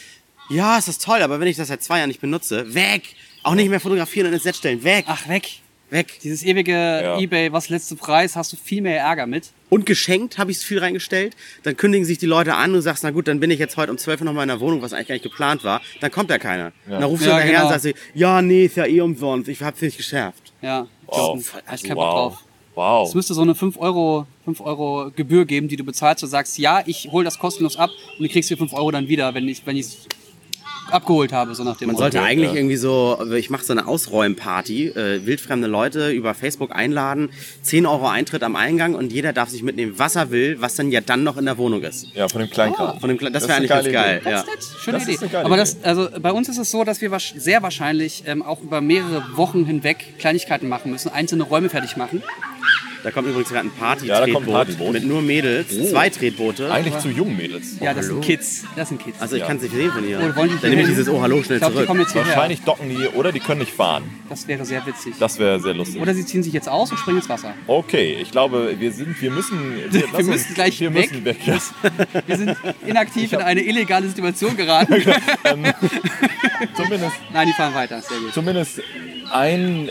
Ja. 0.50 0.76
ist 0.76 0.88
das 0.88 0.98
toll, 0.98 1.22
aber 1.22 1.38
wenn 1.38 1.46
ich 1.46 1.56
das 1.56 1.68
seit 1.68 1.84
zwei 1.84 1.98
Jahren 1.98 2.08
nicht 2.08 2.20
benutze, 2.20 2.74
weg! 2.74 3.02
Auch 3.44 3.54
nicht 3.54 3.70
mehr 3.70 3.78
fotografieren 3.78 4.26
und 4.26 4.32
ins 4.34 4.44
Netz 4.44 4.56
stellen, 4.56 4.82
weg! 4.82 5.04
Ach, 5.06 5.28
weg. 5.28 5.60
Weg! 5.90 6.20
Dieses 6.22 6.42
ewige 6.44 7.16
Ebay, 7.18 7.52
was 7.52 7.68
letzte 7.68 7.96
Preis, 7.96 8.36
hast 8.36 8.52
du 8.52 8.56
viel 8.56 8.80
mehr 8.82 8.98
Ärger 9.00 9.26
mit. 9.26 9.50
Und 9.68 9.86
geschenkt 9.86 10.38
habe 10.38 10.50
ich 10.50 10.58
es 10.58 10.64
viel 10.64 10.78
reingestellt. 10.78 11.36
Dann 11.62 11.76
kündigen 11.76 12.04
sich 12.04 12.18
die 12.18 12.26
Leute 12.26 12.54
an 12.54 12.74
und 12.74 12.82
sagst, 12.82 13.02
na 13.04 13.10
gut, 13.10 13.28
dann 13.28 13.40
bin 13.40 13.50
ich 13.50 13.58
jetzt 13.58 13.76
heute 13.76 13.92
um 13.92 13.98
12 13.98 14.20
Uhr 14.20 14.24
noch 14.26 14.32
mal 14.32 14.42
in 14.42 14.48
der 14.48 14.60
Wohnung, 14.60 14.82
was 14.82 14.92
eigentlich 14.92 15.08
gar 15.08 15.14
nicht 15.14 15.22
geplant 15.22 15.64
war. 15.64 15.80
Dann 16.00 16.10
kommt 16.10 16.30
ja 16.30 16.38
keiner. 16.38 16.72
Dann 16.88 17.02
rufst 17.02 17.24
du 17.26 17.30
Ja, 17.30 17.36
hinterher 17.38 17.60
genau. 17.62 17.74
und 17.74 17.80
sagst, 17.80 18.00
ja, 18.14 18.42
nee, 18.42 18.64
ist 18.66 18.76
ja 18.76 18.86
eh 18.86 19.00
umsonst, 19.00 19.48
ich 19.48 19.62
hab's 19.62 19.80
nicht 19.80 19.96
geschärft. 19.96 20.52
Ja. 20.62 20.86
Wow. 21.06 21.36
Das 21.36 21.42
ist 21.46 21.54
hab 21.54 21.74
ich 21.74 21.82
keinen 21.82 21.94
Bock 21.96 22.10
drauf. 22.10 22.44
Wow. 22.74 23.08
Es 23.08 23.14
müsste 23.14 23.34
so 23.34 23.42
eine 23.42 23.54
5 23.54 23.76
Euro, 23.78 24.26
5 24.44 24.60
Euro 24.60 25.10
Gebühr 25.14 25.44
geben, 25.44 25.68
die 25.68 25.76
du 25.76 25.84
bezahlst. 25.84 26.22
Du 26.22 26.26
sagst, 26.26 26.56
ja, 26.58 26.82
ich 26.86 27.08
hole 27.10 27.24
das 27.24 27.38
kostenlos 27.38 27.76
ab 27.76 27.90
und 28.16 28.22
du 28.24 28.28
kriegst 28.32 28.48
die 28.48 28.56
5 28.56 28.72
Euro 28.72 28.90
dann 28.90 29.08
wieder, 29.08 29.34
wenn 29.34 29.48
ich 29.48 29.66
wenn 29.66 29.76
ich 29.76 29.98
abgeholt 30.92 31.32
habe, 31.32 31.54
so 31.54 31.64
nach 31.64 31.76
dem 31.76 31.86
Man 31.88 31.94
Motto. 31.94 32.04
sollte 32.04 32.22
eigentlich 32.22 32.50
ja. 32.50 32.56
irgendwie 32.56 32.76
so, 32.76 33.18
ich 33.36 33.50
mache 33.50 33.64
so 33.64 33.72
eine 33.72 33.86
Ausräumparty, 33.86 34.88
äh, 34.88 35.26
wildfremde 35.26 35.66
Leute 35.68 36.10
über 36.10 36.34
Facebook 36.34 36.74
einladen, 36.74 37.30
10 37.62 37.86
Euro 37.86 38.08
Eintritt 38.08 38.42
am 38.42 38.56
Eingang 38.56 38.94
und 38.94 39.12
jeder 39.12 39.32
darf 39.32 39.48
sich 39.48 39.62
mitnehmen, 39.62 39.94
was 39.96 40.16
er 40.16 40.30
will, 40.30 40.56
was 40.60 40.74
dann 40.76 40.90
ja 40.90 41.00
dann 41.00 41.22
noch 41.24 41.36
in 41.36 41.44
der 41.46 41.58
Wohnung 41.58 41.82
ist. 41.82 42.06
Ja, 42.14 42.28
von 42.28 42.40
dem 42.40 42.50
Kleinkram. 42.50 43.00
Von 43.00 43.08
dem, 43.08 43.18
Kle- 43.18 43.30
das 43.30 43.44
Das 43.44 43.48
wäre 43.48 43.64
ist 43.64 43.70
eigentlich 43.72 43.92
ganz 43.92 44.04
geil. 44.06 44.22
Ja. 44.24 44.44
Das 44.54 44.74
schöne 44.82 44.98
Das 44.98 45.08
ist 45.08 45.14
Idee. 45.14 45.18
eine 45.24 45.30
geile 45.32 45.44
Aber 45.46 45.56
das, 45.56 45.82
also 45.82 46.08
bei 46.20 46.32
uns 46.32 46.48
ist 46.48 46.58
es 46.58 46.70
so, 46.70 46.84
dass 46.84 47.00
wir 47.00 47.10
sehr 47.36 47.62
wahrscheinlich 47.62 48.24
ähm, 48.26 48.42
auch 48.42 48.60
über 48.62 48.80
mehrere 48.80 49.22
Wochen 49.36 49.64
hinweg 49.64 50.14
Kleinigkeiten 50.18 50.68
machen 50.68 50.90
müssen, 50.90 51.10
einzelne 51.12 51.44
Räume 51.44 51.68
fertig 51.68 51.96
machen. 51.96 52.22
Da 53.02 53.10
kommt 53.10 53.28
übrigens 53.28 53.48
gerade 53.48 53.68
ein 53.68 53.72
Ja, 53.78 53.84
Party-Tretboot 53.86 54.46
Partyboot. 54.46 54.92
mit 54.92 55.04
nur 55.04 55.22
Mädels, 55.22 55.68
zwei 55.90 56.10
Tretboote. 56.10 56.70
Eigentlich 56.70 56.98
zu 56.98 57.08
jungen 57.08 57.36
Mädels. 57.36 57.76
Ja, 57.80 57.94
das 57.94 58.04
hallo. 58.06 58.16
sind 58.16 58.24
Kids. 58.24 58.64
Das 58.76 58.88
sind 58.90 59.02
Kids. 59.02 59.20
Also 59.20 59.36
ich 59.36 59.40
Ja. 59.40 59.46
kann 59.46 59.56
es 59.56 59.62
nicht 59.62 59.74
sehen 59.74 59.90
von 59.90 60.04
hier. 60.04 60.18
Oh, 60.20 60.36
wollen 60.36 60.50
die 60.50 60.58
Dann 60.60 60.70
nehme 60.70 60.82
ich 60.82 60.88
dieses? 60.88 61.08
Oh, 61.08 61.20
hallo, 61.22 61.42
schnell 61.42 61.56
ich 61.56 61.60
glaube, 61.60 61.72
die 61.72 61.76
zurück. 61.78 61.86
kommen 61.86 62.00
jetzt 62.00 62.12
hierher. 62.12 62.28
Wahrscheinlich 62.34 62.60
docken 62.62 62.88
die 62.90 63.06
oder 63.16 63.32
die 63.32 63.40
können 63.40 63.60
nicht 63.60 63.72
fahren. 63.72 64.04
Das 64.28 64.46
wäre 64.48 64.64
sehr 64.64 64.84
witzig. 64.86 65.14
Das 65.18 65.38
wäre 65.38 65.60
sehr 65.60 65.74
lustig. 65.74 66.00
Oder 66.02 66.14
sie 66.14 66.26
ziehen 66.26 66.42
sich 66.42 66.52
jetzt 66.52 66.68
aus 66.68 66.90
und 66.90 66.98
springen 66.98 67.18
ins 67.18 67.28
Wasser. 67.28 67.54
Okay, 67.66 68.18
ich 68.20 68.30
glaube, 68.30 68.74
wir 68.78 68.92
sind, 68.92 69.20
wir 69.22 69.30
müssen, 69.30 69.58
wir, 69.90 70.02
lass 70.12 70.12
müssen 70.26 70.32
uns, 70.32 70.54
gleich 70.54 70.78
wir 70.80 70.92
weg. 70.94 71.10
müssen 71.10 71.24
weg. 71.24 71.38
Ja. 71.46 71.58
Wir 72.26 72.36
sind 72.36 72.56
inaktiv 72.86 73.32
in 73.32 73.40
eine 73.40 73.62
illegale 73.62 74.06
Situation 74.08 74.56
geraten. 74.56 74.94
Zumindest, 76.76 77.12
Nein, 77.32 77.46
die 77.48 77.52
fahren 77.54 77.74
weiter. 77.74 78.00
Sehr 78.02 78.18
gut. 78.18 78.32
zumindest 78.34 78.80
ein, 79.32 79.90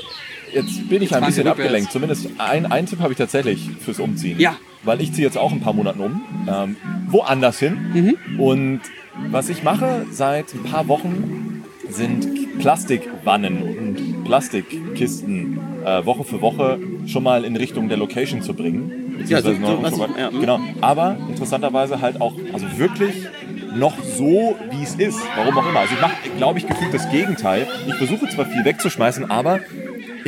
jetzt 0.53 0.89
bin 0.89 1.01
ich 1.01 1.09
ein 1.13 1.19
fahren 1.19 1.25
bisschen 1.27 1.47
abgelenkt. 1.47 1.91
Zumindest 1.91 2.29
ein, 2.38 2.65
ein 2.71 2.85
Tipp 2.85 2.99
habe 2.99 3.13
ich 3.13 3.17
tatsächlich 3.17 3.69
fürs 3.79 3.99
Umziehen. 3.99 4.39
Ja. 4.39 4.55
Weil 4.83 5.01
ich 5.01 5.12
ziehe 5.13 5.25
jetzt 5.25 5.38
auch 5.38 5.51
ein 5.51 5.59
paar 5.59 5.73
Monaten 5.73 5.99
um, 5.99 6.21
ähm, 6.47 6.75
woanders 7.09 7.59
hin. 7.59 8.17
Mhm. 8.33 8.39
Und 8.39 8.81
was 9.29 9.49
ich 9.49 9.63
mache 9.63 10.05
seit 10.12 10.53
ein 10.53 10.63
paar 10.63 10.88
Wochen 10.88 11.63
sind 11.89 12.59
Plastikwannen 12.59 13.62
und 13.63 14.23
Plastikkisten 14.25 15.59
äh, 15.85 16.05
Woche 16.05 16.23
für 16.23 16.41
Woche 16.41 16.79
schon 17.07 17.23
mal 17.23 17.43
in 17.45 17.55
Richtung 17.55 17.89
der 17.89 17.97
Location 17.97 18.41
zu 18.41 18.53
bringen. 18.53 19.23
Ja, 19.27 19.41
so- 19.41 19.49
Beziehungsweise 19.49 19.59
noch 19.59 19.69
so 19.77 19.83
was 19.83 19.93
so 19.95 19.99
weiter. 19.99 20.19
ja, 20.19 20.31
hm. 20.31 20.39
Genau. 20.41 20.59
Aber 20.81 21.17
interessanterweise 21.29 21.99
halt 22.01 22.21
auch, 22.21 22.33
also 22.53 22.65
wirklich 22.77 23.15
noch 23.75 23.95
so, 24.03 24.55
wie 24.71 24.83
es 24.83 24.95
ist. 24.95 25.19
Warum 25.35 25.57
auch 25.57 25.67
immer. 25.69 25.79
Also 25.81 25.93
ich 25.93 26.01
mache, 26.01 26.13
glaube 26.38 26.59
ich, 26.59 26.67
gefühlt 26.67 26.93
das 26.93 27.09
Gegenteil. 27.12 27.67
Ich 27.88 27.95
versuche 27.95 28.27
zwar 28.29 28.45
viel 28.45 28.63
wegzuschmeißen, 28.65 29.29
aber 29.29 29.59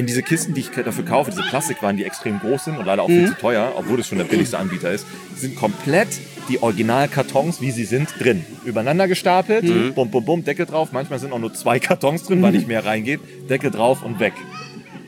in 0.01 0.07
diese 0.07 0.23
Kisten, 0.23 0.55
die 0.55 0.61
ich 0.61 0.69
dafür 0.69 1.05
kaufe, 1.05 1.29
diese 1.29 1.43
Plastikwaren, 1.43 1.95
die 1.95 2.03
extrem 2.03 2.39
groß 2.39 2.65
sind 2.65 2.77
und 2.77 2.85
leider 2.85 3.03
auch 3.03 3.07
viel 3.07 3.27
zu 3.27 3.35
teuer, 3.35 3.73
obwohl 3.75 3.99
es 3.99 4.07
schon 4.07 4.17
der 4.17 4.25
billigste 4.25 4.57
Anbieter 4.57 4.91
ist, 4.91 5.05
sind 5.35 5.55
komplett 5.55 6.07
die 6.49 6.61
Originalkartons, 6.61 7.61
wie 7.61 7.69
sie 7.69 7.85
sind, 7.85 8.09
drin. 8.19 8.43
Übereinander 8.65 9.07
gestapelt, 9.07 9.95
bum, 9.95 10.09
bum, 10.09 10.25
bum, 10.25 10.43
Deckel 10.43 10.65
drauf. 10.65 10.91
Manchmal 10.91 11.19
sind 11.19 11.31
auch 11.31 11.39
nur 11.39 11.53
zwei 11.53 11.79
Kartons 11.79 12.23
drin, 12.23 12.41
weil 12.41 12.51
nicht 12.51 12.67
mehr 12.67 12.83
reingeht. 12.83 13.21
Deckel 13.47 13.69
drauf 13.69 14.03
und 14.03 14.19
weg. 14.19 14.33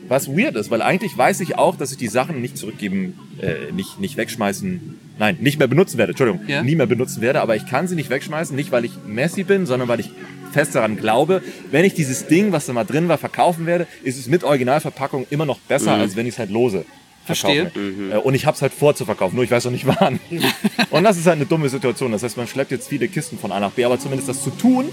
Was 0.08 0.27
weird 0.27 0.56
ist, 0.56 0.69
weil 0.69 0.84
eigentlich 0.84 1.17
weiß 1.17 1.39
ich 1.39 1.58
auch, 1.58 1.75
dass 1.75 1.91
ich 1.91 1.97
die 1.97 2.08
Sachen 2.08 2.39
nicht 2.39 2.58
zurückgeben, 2.58 3.17
äh, 3.41 3.71
nicht, 3.71 3.99
nicht 3.99 4.15
wegschmeißen, 4.15 4.99
nein, 5.19 5.38
nicht 5.39 5.60
mehr 5.60 5.67
benutzen 5.67 5.97
werde, 5.97 6.12
Entschuldigung, 6.12 6.41
Ja. 6.47 6.63
nie 6.63 6.76
mehr 6.76 6.86
benutzen 6.88 7.21
werde, 7.21 7.41
aber 7.41 7.56
ich 7.56 7.65
kann 7.65 7.88
sie 7.88 7.95
nicht 7.95 8.10
wegschmeißen, 8.10 8.56
nicht 8.56 8.71
weil 8.71 8.86
ich 8.86 8.91
Messi 9.08 9.43
bin, 9.43 9.65
sondern 9.65 9.88
weil 9.88 9.99
ich 9.99 10.10
fest 10.52 10.76
daran 10.76 10.97
glaube, 10.97 11.41
wenn 11.71 11.84
ich 11.86 11.93
dieses 11.93 12.28
Ding, 12.28 12.52
was 12.52 12.65
da 12.67 12.73
mal 12.73 12.84
drin 12.84 13.08
war, 13.08 13.17
verkaufen 13.17 13.65
werde, 13.65 13.88
ist 14.04 14.17
es 14.19 14.28
mit 14.28 14.43
Originalverpackung 14.43 15.26
immer 15.30 15.45
noch 15.45 15.60
besser, 15.60 15.93
als 15.93 16.15
wenn 16.15 16.26
ich 16.28 16.34
es 16.34 16.39
halt 16.39 16.52
lose 16.52 16.86
Verstehe. 17.26 17.71
verkaufe. 17.71 18.12
Äh, 18.13 18.17
Und 18.17 18.34
ich 18.36 18.45
habe 18.45 18.56
es 18.56 18.62
halt 18.62 18.73
vor 18.73 18.95
zu 18.95 19.06
verkaufen, 19.06 19.36
nur 19.36 19.43
ich 19.45 19.52
weiß 19.52 19.65
noch 19.65 19.71
nicht 19.71 19.86
wann. 19.99 20.19
und 20.91 21.04
das 21.04 21.17
ist 21.17 21.26
halt 21.26 21.38
eine 21.38 21.45
dumme 21.45 21.69
Situation. 21.69 22.12
Das 22.12 22.21
heißt, 22.23 22.38
man 22.38 22.47
schleppt 22.47 22.71
jetzt 22.71 22.88
viele 22.89 23.08
Kisten 23.08 23.38
von 23.39 23.52
A 23.52 23.60
nach 23.60 23.71
B, 23.71 23.84
aber 23.86 23.99
zumindest 23.99 24.30
das 24.30 24.43
zu 24.43 24.49
tun, 24.52 24.86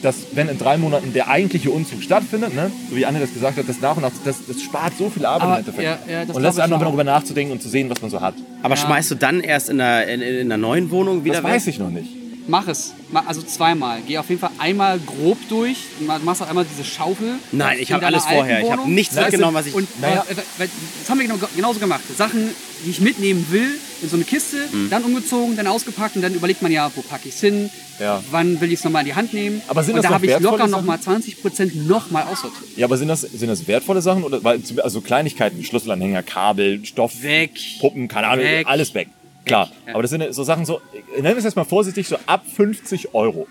dass 0.00 0.16
wenn 0.34 0.48
in 0.48 0.58
drei 0.58 0.78
Monaten 0.78 1.12
der 1.12 1.28
eigentliche 1.28 1.70
Umzug 1.70 2.02
stattfindet, 2.02 2.54
ne, 2.54 2.70
so 2.90 2.96
wie 2.96 3.04
Anne 3.06 3.20
das 3.20 3.32
gesagt 3.34 3.56
hat, 3.58 3.68
das 3.68 3.80
nach 3.80 3.96
und 3.96 4.02
nach, 4.02 4.10
das, 4.24 4.46
das 4.48 4.60
spart 4.62 4.94
so 4.98 5.10
viel 5.10 5.24
Arbeit 5.26 5.42
Aber, 5.42 5.52
im 5.54 5.58
Endeffekt. 5.60 5.82
ja, 6.08 6.12
ja, 6.12 6.24
das 6.24 6.34
und 6.36 6.42
lässt 6.42 6.58
einen 6.58 6.72
auch. 6.72 6.80
darüber 6.80 7.04
nachzudenken 7.04 7.52
und 7.52 7.62
zu 7.62 7.68
sehen, 7.68 7.88
was 7.90 8.00
man 8.02 8.10
so 8.10 8.20
hat. 8.20 8.34
Aber 8.62 8.76
schmeißt 8.76 9.10
du 9.10 9.14
dann 9.16 9.40
erst 9.40 9.68
in 9.68 9.78
der, 9.78 10.06
in, 10.08 10.20
in 10.20 10.48
der 10.48 10.58
neuen 10.58 10.90
Wohnung 10.90 11.24
wieder 11.24 11.36
Das 11.36 11.44
weiß 11.44 11.66
ich 11.66 11.78
noch 11.78 11.90
nicht. 11.90 12.21
Mach 12.48 12.66
es. 12.66 12.92
Also 13.26 13.40
zweimal. 13.42 14.00
Geh 14.06 14.18
auf 14.18 14.28
jeden 14.28 14.40
Fall 14.40 14.50
einmal 14.58 14.98
grob 14.98 15.38
durch. 15.48 15.76
Ma- 16.00 16.18
Machst 16.18 16.42
auch 16.42 16.48
einmal 16.48 16.64
diese 16.64 16.84
Schaufel. 16.88 17.34
Nein, 17.52 17.78
ich 17.80 17.92
habe 17.92 18.04
alles 18.06 18.24
vorher. 18.24 18.62
Ich 18.62 18.70
habe 18.70 18.90
nichts 18.90 19.14
es 19.14 19.20
mitgenommen, 19.22 19.54
was 19.54 19.66
ich. 19.66 19.74
Und 19.74 19.86
Naja. 20.00 20.24
äh, 20.28 20.34
weil- 20.58 20.68
das 21.00 21.08
haben 21.10 21.20
wir 21.20 21.26
genau, 21.28 21.38
genauso 21.54 21.78
gemacht. 21.78 22.00
Sachen, 22.16 22.48
die 22.84 22.90
ich 22.90 23.00
mitnehmen 23.00 23.46
will, 23.50 23.78
in 24.02 24.08
so 24.08 24.16
eine 24.16 24.24
Kiste, 24.24 24.56
Mhm. 24.72 24.90
dann 24.90 25.04
umgezogen, 25.04 25.54
dann 25.56 25.68
ausgepackt 25.68 26.16
und 26.16 26.22
dann 26.22 26.34
überlegt 26.34 26.62
man 26.62 26.72
ja, 26.72 26.90
wo 26.96 27.02
packe 27.02 27.28
ich 27.28 27.34
es 27.36 27.40
hin, 27.40 27.70
Ja. 28.00 28.20
wann 28.32 28.60
will 28.60 28.72
ich 28.72 28.80
es 28.80 28.84
nochmal 28.84 29.02
in 29.02 29.06
die 29.06 29.14
Hand 29.14 29.32
nehmen. 29.34 29.62
Aber 29.68 29.84
sind 29.84 29.94
und 29.94 30.02
das 30.02 30.08
da 30.08 30.14
habe 30.14 30.26
ich 30.26 30.38
locker 30.40 30.66
nochmal 30.66 30.98
20% 30.98 31.86
nochmal 31.86 32.24
aussortiert. 32.24 32.76
Ja, 32.76 32.86
aber 32.86 32.96
sind 32.98 33.06
das, 33.08 33.20
sind 33.20 33.48
das 33.48 33.68
wertvolle 33.68 34.02
Sachen? 34.02 34.24
Oder, 34.24 34.42
weil, 34.42 34.60
also 34.82 35.00
Kleinigkeiten, 35.00 35.62
Schlüsselanhänger, 35.62 36.24
Kabel, 36.24 36.84
Stoff, 36.84 37.22
Weg. 37.22 37.52
Puppen, 37.80 38.08
keine 38.08 38.26
Ahnung, 38.28 38.44
Weg. 38.44 38.66
alles 38.66 38.92
weg. 38.94 39.08
Klar. 39.44 39.70
Ja. 39.86 39.94
Aber 39.94 40.02
das 40.02 40.10
sind 40.10 40.34
so 40.34 40.42
Sachen 40.44 40.64
so, 40.64 40.80
ich 41.16 41.22
nenne 41.22 41.36
es 41.38 41.44
jetzt 41.44 41.56
mal 41.56 41.64
vorsichtig, 41.64 42.08
so 42.08 42.16
ab 42.26 42.44
50 42.46 43.14
Euro. 43.14 43.46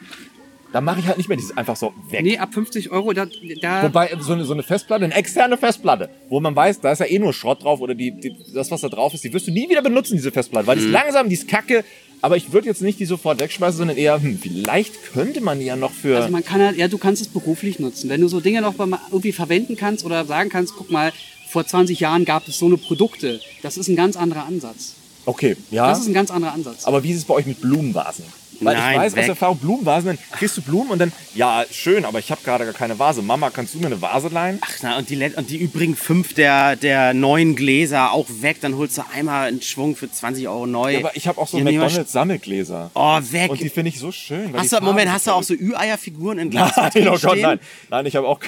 Da 0.72 0.80
mache 0.80 1.02
ich 1.02 1.08
halt 1.08 1.18
nicht 1.18 1.28
mehr 1.28 1.36
dieses 1.38 1.58
einfach 1.58 1.76
so 1.76 1.94
weg. 2.10 2.24
Nee, 2.24 2.38
ab 2.38 2.54
50 2.54 2.92
Euro, 2.92 3.12
da, 3.12 3.26
da 3.62 3.84
Wobei 3.84 4.10
so 4.22 4.32
eine, 4.32 4.46
so 4.46 4.54
eine 4.54 4.64
Festplatte, 4.64 5.04
eine 5.04 5.14
externe 5.14 5.58
Festplatte, 5.58 6.10
wo 6.30 6.40
man 6.40 6.56
weiß, 6.56 6.80
da 6.80 6.94
ist 6.94 7.00
ja 7.00 7.08
eh 7.08 7.20
nur 7.20 7.34
Schrott 7.34 7.64
drauf 7.64 7.82
oder 7.82 7.94
die, 7.94 8.12
die, 8.12 8.34
das, 8.54 8.72
was 8.72 8.80
da 8.80 8.88
drauf 8.88 9.14
ist, 9.14 9.22
die 9.26 9.34
wirst 9.34 9.48
du 9.48 9.52
nie 9.52 9.70
wieder 9.70 9.82
benutzen, 9.82 10.16
diese 10.16 10.32
Festplatte, 10.32 10.68
weil 10.68 10.78
die 10.78 10.84
Mhm. 10.84 10.88
ist 10.88 10.94
langsam, 10.94 11.28
die 11.28 11.36
ist 11.36 11.48
kacke. 11.50 11.84
Aber 12.24 12.38
ich 12.38 12.54
würde 12.54 12.68
jetzt 12.68 12.82
nicht 12.84 13.00
die 13.00 13.06
sofort 13.06 13.42
wegschmeißen, 13.42 13.80
sondern 13.80 13.98
eher, 13.98 14.22
hm, 14.22 14.38
vielleicht 14.40 15.12
könnte 15.12 15.42
man 15.42 15.60
die 15.60 15.66
ja 15.66 15.76
noch 15.76 15.92
für. 15.92 16.16
Also 16.18 16.30
man 16.30 16.46
kann 16.46 16.62
halt, 16.62 16.78
ja, 16.78 16.88
du 16.88 17.00
kannst 17.00 17.22
es 17.22 17.28
beruflich 17.28 17.80
nutzen. 17.80 18.10
Wenn 18.10 18.22
du 18.22 18.28
so 18.28 18.40
Dinge 18.40 18.62
noch 18.62 18.78
mal 18.78 19.00
irgendwie 19.10 19.32
verwenden 19.32 19.76
kannst 19.76 20.06
oder 20.06 20.24
sagen 20.26 20.50
kannst, 20.50 20.76
guck 20.78 20.92
mal, 20.92 21.12
vor 21.50 21.66
20 21.66 22.00
Jahren 22.00 22.24
gab 22.24 22.48
es 22.48 22.60
so 22.60 22.68
eine 22.68 22.78
Produkte. 22.78 23.42
Das 23.64 23.76
ist 23.76 23.90
ein 23.90 23.96
ganz 23.98 24.16
anderer 24.16 24.46
Ansatz. 24.46 24.96
Okay, 25.26 25.58
ja. 25.70 25.88
Das 25.88 26.00
ist 26.00 26.08
ein 26.08 26.14
ganz 26.14 26.32
anderer 26.32 26.54
Ansatz. 26.54 26.86
Aber 26.86 27.04
wie 27.04 27.12
ist 27.12 27.18
es 27.18 27.26
bei 27.26 27.34
euch 27.34 27.46
mit 27.46 27.62
Blumenvasen? 27.62 28.26
Weil 28.62 28.76
Nein, 28.76 28.94
ich 28.94 29.00
weiß 29.00 29.14
aus 29.14 29.18
weg. 29.18 29.28
Erfahrung, 29.30 29.58
Blumenvasen, 29.58 30.08
dann 30.08 30.20
kriegst 30.34 30.56
du 30.58 30.62
Blumen 30.62 30.92
und 30.92 31.00
dann, 31.00 31.12
ja, 31.34 31.66
schön, 31.72 32.06
aber 32.06 32.20
ich 32.20 32.30
habe 32.30 32.42
gerade 32.44 32.66
gar 32.66 32.74
keine 32.74 33.00
Vase. 33.00 33.22
Mama, 33.22 33.50
kannst 33.50 33.74
du 33.74 33.80
mir 33.80 33.88
eine 33.88 34.02
Vase 34.02 34.28
leihen? 34.28 34.60
Ach, 34.62 34.72
na, 34.84 34.98
und 34.98 35.10
die, 35.10 35.18
und 35.36 35.50
die 35.50 35.58
übrigen 35.58 35.96
fünf 35.96 36.34
der, 36.36 36.76
der 36.76 37.14
neuen 37.14 37.56
Gläser 37.56 38.12
auch 38.12 38.28
weg. 38.42 38.58
Dann 38.62 38.78
holst 38.78 38.98
du 39.00 39.04
einmal 39.14 39.48
einen 39.48 39.62
Schwung 39.62 39.96
für 39.96 40.12
20 40.12 40.48
Euro 40.48 40.68
neu. 40.68 40.94
Ja, 40.94 41.00
aber 41.00 41.16
ich 41.16 41.28
habe 41.28 41.42
auch 41.42 41.48
so 41.48 41.58
Die 41.58 41.64
haben 41.64 41.70
nicht 41.70 41.78
mal 41.78 41.86
McDonalds 41.86 42.12
Sammelgläser. 42.12 42.92
Oh, 42.94 43.20
weg. 43.32 43.50
Und 43.50 43.62
die 43.62 43.70
finde 43.70 43.90
ich 43.90 44.00
so 44.00 44.12
schön. 44.12 44.54
weil 44.54 44.62
hast 44.62 44.72
du, 44.74 44.82
Moment, 44.82 45.12
hast 45.12 45.26
du 45.26 45.32
auch 45.32 45.44
so 45.44 45.54
Ü-Eier-Figuren 45.54 46.38
in. 46.38 46.50
Glas 46.52 46.76
Nein, 46.76 47.08
oh 47.08 47.18
Gott, 47.20 47.40
nein. 47.40 47.60
Nein, 47.90 48.06
ich 48.06 48.16
habe 48.16 48.28
auch. 48.28 48.40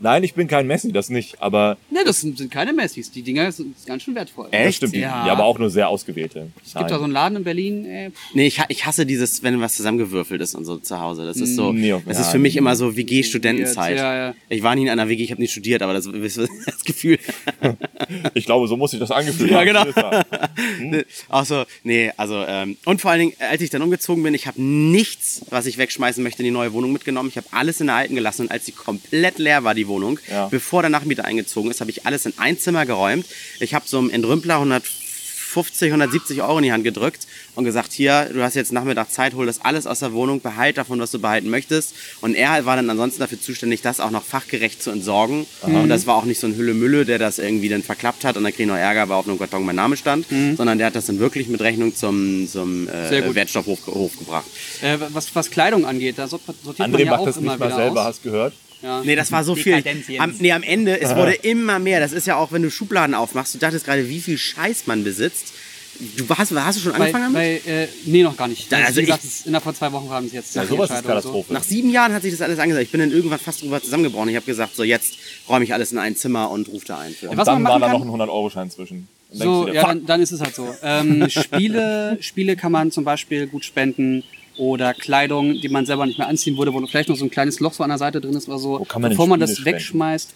Nein, 0.00 0.24
ich 0.24 0.34
bin 0.34 0.48
kein 0.48 0.66
Messi, 0.66 0.92
das 0.92 1.10
nicht. 1.10 1.40
Aber 1.42 1.76
ne, 1.90 2.00
das 2.04 2.20
sind, 2.22 2.38
sind 2.38 2.50
keine 2.50 2.72
Messis. 2.72 3.10
Die 3.10 3.22
Dinger 3.22 3.52
sind 3.52 3.74
ganz 3.86 4.02
schön 4.02 4.14
wertvoll. 4.14 4.48
das 4.50 4.60
Echt? 4.60 4.76
stimmt. 4.78 4.94
Ja. 4.96 5.26
ja, 5.26 5.32
aber 5.32 5.44
auch 5.44 5.58
nur 5.58 5.70
sehr 5.70 5.88
ausgewählte. 5.88 6.48
Es 6.64 6.74
gibt 6.74 6.90
da 6.90 6.98
so 6.98 7.04
einen 7.04 7.12
Laden 7.12 7.36
in 7.36 7.44
Berlin, 7.44 7.84
äh, 7.84 8.10
Nee, 8.34 8.46
ich, 8.46 8.58
ha- 8.60 8.66
ich 8.68 8.86
hasse 8.86 9.04
dieses, 9.06 9.42
wenn 9.42 9.60
was 9.60 9.76
zusammengewürfelt 9.76 10.40
ist 10.40 10.54
und 10.54 10.64
so 10.64 10.76
zu 10.78 10.98
Hause. 11.00 11.26
Das 11.26 11.36
ist 11.36 11.54
so, 11.54 11.72
Nee, 11.72 11.94
das 12.06 12.16
ja, 12.16 12.22
ist 12.24 12.30
für 12.30 12.38
mich 12.38 12.56
immer 12.56 12.76
so 12.76 12.96
WG-Studentenzeit. 12.96 13.96
Ja, 13.98 14.16
ja. 14.28 14.34
Ich 14.48 14.62
war 14.62 14.74
nie 14.74 14.82
in 14.82 14.88
einer 14.88 15.08
WG, 15.08 15.22
ich 15.22 15.30
habe 15.32 15.40
nicht 15.42 15.52
studiert, 15.52 15.82
aber 15.82 15.92
das 15.92 16.06
ist 16.06 16.38
das 16.66 16.84
Gefühl. 16.84 17.18
Ich 18.34 18.46
glaube, 18.46 18.66
so 18.66 18.76
muss 18.76 18.92
ich 18.92 18.98
das 18.98 19.10
angefühlt 19.10 19.50
Ja, 19.50 19.58
haben. 19.58 19.66
genau. 19.66 19.84
Wahr. 19.94 20.24
Auch 21.28 21.44
so, 21.44 21.64
nee, 21.84 22.10
also, 22.16 22.42
ähm, 22.46 22.76
und 22.84 23.00
vor 23.00 23.10
allen 23.10 23.20
Dingen, 23.20 23.32
als 23.38 23.60
ich 23.60 23.70
dann 23.70 23.82
umgezogen 23.82 24.22
bin, 24.22 24.34
ich 24.34 24.46
habe 24.46 24.60
nichts, 24.60 25.42
was 25.50 25.66
ich 25.66 25.78
wegschmeißen 25.78 26.22
möchte, 26.22 26.42
in 26.42 26.46
die 26.46 26.50
neue 26.50 26.72
Wohnung 26.72 26.92
mitgenommen. 26.92 27.28
Ich 27.28 27.36
habe 27.36 27.46
alles 27.50 27.80
in 27.80 27.86
der 27.88 27.96
alten 27.96 28.14
gelassen 28.14 28.42
und 28.42 28.50
als 28.50 28.66
sie 28.66 28.72
komplett 28.72 29.38
leer 29.38 29.64
war, 29.64 29.74
die 29.74 29.86
Wohnung, 29.90 30.18
Ja. 30.30 30.46
bevor 30.48 30.80
der 30.82 30.88
Nachmieter 30.90 31.26
eingezogen 31.26 31.70
ist, 31.70 31.82
habe 31.82 31.90
ich 31.90 32.06
alles 32.06 32.24
in 32.24 32.32
ein 32.38 32.58
Zimmer 32.58 32.86
geräumt. 32.86 33.26
Ich 33.58 33.74
habe 33.74 33.84
so 33.86 33.98
einen 33.98 34.08
Entrümpler 34.10 34.54
150, 34.60 35.90
170 35.90 36.42
Euro 36.42 36.58
in 36.58 36.64
die 36.64 36.72
Hand 36.72 36.84
gedrückt 36.84 37.26
und 37.56 37.64
gesagt, 37.64 37.92
hier, 37.92 38.30
du 38.32 38.40
hast 38.42 38.54
jetzt 38.54 38.72
Nachmittag 38.72 39.10
Zeit, 39.10 39.34
hol 39.34 39.46
das 39.46 39.60
alles 39.64 39.84
aus 39.86 39.98
der 39.98 40.12
Wohnung, 40.12 40.40
behalt 40.40 40.78
davon, 40.78 41.00
was 41.00 41.10
du 41.10 41.18
behalten 41.18 41.50
möchtest. 41.50 41.92
Und 42.20 42.36
er 42.36 42.64
war 42.66 42.76
dann 42.76 42.88
ansonsten 42.88 43.18
dafür 43.20 43.40
zuständig, 43.40 43.82
das 43.82 43.98
auch 43.98 44.12
noch 44.12 44.22
fachgerecht 44.24 44.80
zu 44.80 44.90
entsorgen. 44.92 45.46
Und 45.62 45.88
das 45.88 46.06
war 46.06 46.14
auch 46.14 46.24
nicht 46.24 46.38
so 46.38 46.46
ein 46.46 46.54
Hülle-Mülle, 46.54 47.04
der 47.04 47.18
das 47.18 47.40
irgendwie 47.40 47.68
dann 47.68 47.82
verklappt 47.82 48.24
hat 48.24 48.36
und 48.36 48.44
dann 48.44 48.52
krieg 48.52 48.60
ich 48.60 48.66
noch 48.68 48.76
Ärger, 48.76 49.08
weil 49.08 49.16
auf 49.16 49.26
einem 49.28 49.38
Karton 49.40 49.64
mein 49.64 49.74
Name 49.76 49.96
stand, 49.96 50.26
sondern 50.56 50.78
der 50.78 50.86
hat 50.86 50.94
das 50.94 51.06
dann 51.06 51.18
wirklich 51.18 51.48
mit 51.48 51.60
Rechnung 51.60 51.94
zum, 51.96 52.46
zum 52.48 52.88
äh. 52.88 53.34
Wertstoffhof 53.34 53.84
Hof 53.88 54.16
gebracht. 54.18 54.46
Äh, 54.82 54.98
was, 55.12 55.34
was 55.34 55.50
Kleidung 55.50 55.84
angeht, 55.84 56.16
da 56.18 56.28
sort- 56.28 56.42
sortiert 56.62 56.88
André 56.88 56.92
man 56.92 57.00
ja 57.00 57.10
macht 57.10 57.20
auch 57.22 57.26
das 57.26 57.36
immer 57.38 57.52
nicht 57.56 57.60
mal 57.60 57.74
selber, 57.74 58.00
aus. 58.02 58.06
hast 58.06 58.22
gehört? 58.22 58.54
Ja. 58.82 59.02
Nee, 59.04 59.14
das 59.16 59.30
war 59.30 59.44
so 59.44 59.54
viel. 59.54 59.78
Jens. 59.78 60.06
Am, 60.18 60.34
nee, 60.38 60.52
am 60.52 60.62
Ende, 60.62 61.00
es 61.00 61.14
wurde 61.14 61.34
immer 61.34 61.78
mehr. 61.78 62.00
Das 62.00 62.12
ist 62.12 62.26
ja 62.26 62.36
auch, 62.36 62.50
wenn 62.52 62.62
du 62.62 62.70
Schubladen 62.70 63.14
aufmachst, 63.14 63.54
du 63.54 63.58
dachtest 63.58 63.84
gerade, 63.84 64.08
wie 64.08 64.20
viel 64.20 64.38
Scheiß 64.38 64.86
man 64.86 65.04
besitzt. 65.04 65.52
Du 66.16 66.26
hast, 66.30 66.50
hast 66.52 66.78
du 66.78 66.82
schon 66.84 66.92
Bei, 66.92 66.98
angefangen 67.12 67.34
damit? 67.34 67.64
bei, 67.66 67.70
äh, 67.70 67.88
nee, 68.06 68.22
noch 68.22 68.34
gar 68.34 68.48
nicht. 68.48 68.72
Da- 68.72 68.76
Also, 68.76 68.86
also 68.88 69.00
wie 69.02 69.04
gesagt, 69.04 69.24
ich- 69.24 69.30
es- 69.30 69.46
innerhalb 69.46 69.64
von 69.64 69.74
zwei 69.74 69.92
Wochen 69.92 70.08
haben 70.08 70.28
sie 70.30 70.36
jetzt 70.36 70.54
Ja, 70.54 70.62
die 70.62 70.68
sowas 70.68 70.88
ist 70.88 70.96
Entscheidung 70.96 71.16
und 71.16 71.22
so. 71.22 71.28
Katastrophe. 71.28 71.52
Nach 71.52 71.62
sieben 71.62 71.90
Jahren 71.90 72.14
hat 72.14 72.22
sich 72.22 72.30
das 72.32 72.40
alles 72.40 72.58
angesagt. 72.58 72.84
Ich 72.86 72.90
bin 72.90 73.00
dann 73.00 73.10
irgendwann 73.12 73.38
fast 73.38 73.60
drüber 73.60 73.82
zusammengebrochen. 73.82 74.30
Ich 74.30 74.36
habe 74.36 74.46
gesagt, 74.46 74.74
so 74.76 74.82
jetzt 74.82 75.14
räume 75.46 75.64
ich 75.66 75.74
alles 75.74 75.92
in 75.92 75.98
ein 75.98 76.16
Zimmer 76.16 76.50
und 76.50 76.68
rufe 76.68 76.86
da 76.86 77.00
ein. 77.00 77.12
Für. 77.12 77.26
Ja, 77.26 77.36
was 77.36 77.44
dann 77.44 77.60
man 77.60 77.72
war 77.72 77.78
machen 77.78 77.80
da 77.80 77.98
kann- 77.98 78.06
noch 78.08 78.14
ein 78.14 78.28
100-Euro-Schein 78.30 78.70
zwischen. 78.70 79.08
Und 79.30 79.40
denkst 79.40 79.44
So, 79.44 79.60
du 79.66 79.70
dir, 79.72 79.74
ja, 79.74 79.80
fuck, 79.82 79.88
dann, 79.90 80.06
dann 80.06 80.22
ist 80.22 80.32
es 80.32 80.40
halt 80.40 80.54
so. 80.54 80.74
Ähm, 80.82 81.28
Spiele, 81.28 82.16
Spiele 82.20 82.56
kann 82.56 82.72
man 82.72 82.90
zum 82.90 83.04
Beispiel 83.04 83.46
gut 83.46 83.64
spenden 83.66 84.24
oder 84.60 84.92
Kleidung, 84.92 85.54
die 85.54 85.70
man 85.70 85.86
selber 85.86 86.04
nicht 86.04 86.18
mehr 86.18 86.28
anziehen 86.28 86.58
würde, 86.58 86.72
wo 86.74 86.86
vielleicht 86.86 87.08
noch 87.08 87.16
so 87.16 87.24
ein 87.24 87.30
kleines 87.30 87.60
Loch 87.60 87.72
so 87.72 87.82
an 87.82 87.88
der 87.88 87.98
Seite 87.98 88.20
drin 88.20 88.34
ist 88.34 88.46
oder 88.46 88.58
so. 88.58 88.78
Wo 88.80 88.84
kann 88.84 89.00
man 89.00 89.10
bevor 89.10 89.26
man 89.26 89.40
das 89.40 89.52
spenden? 89.56 89.72
wegschmeißt. 89.72 90.34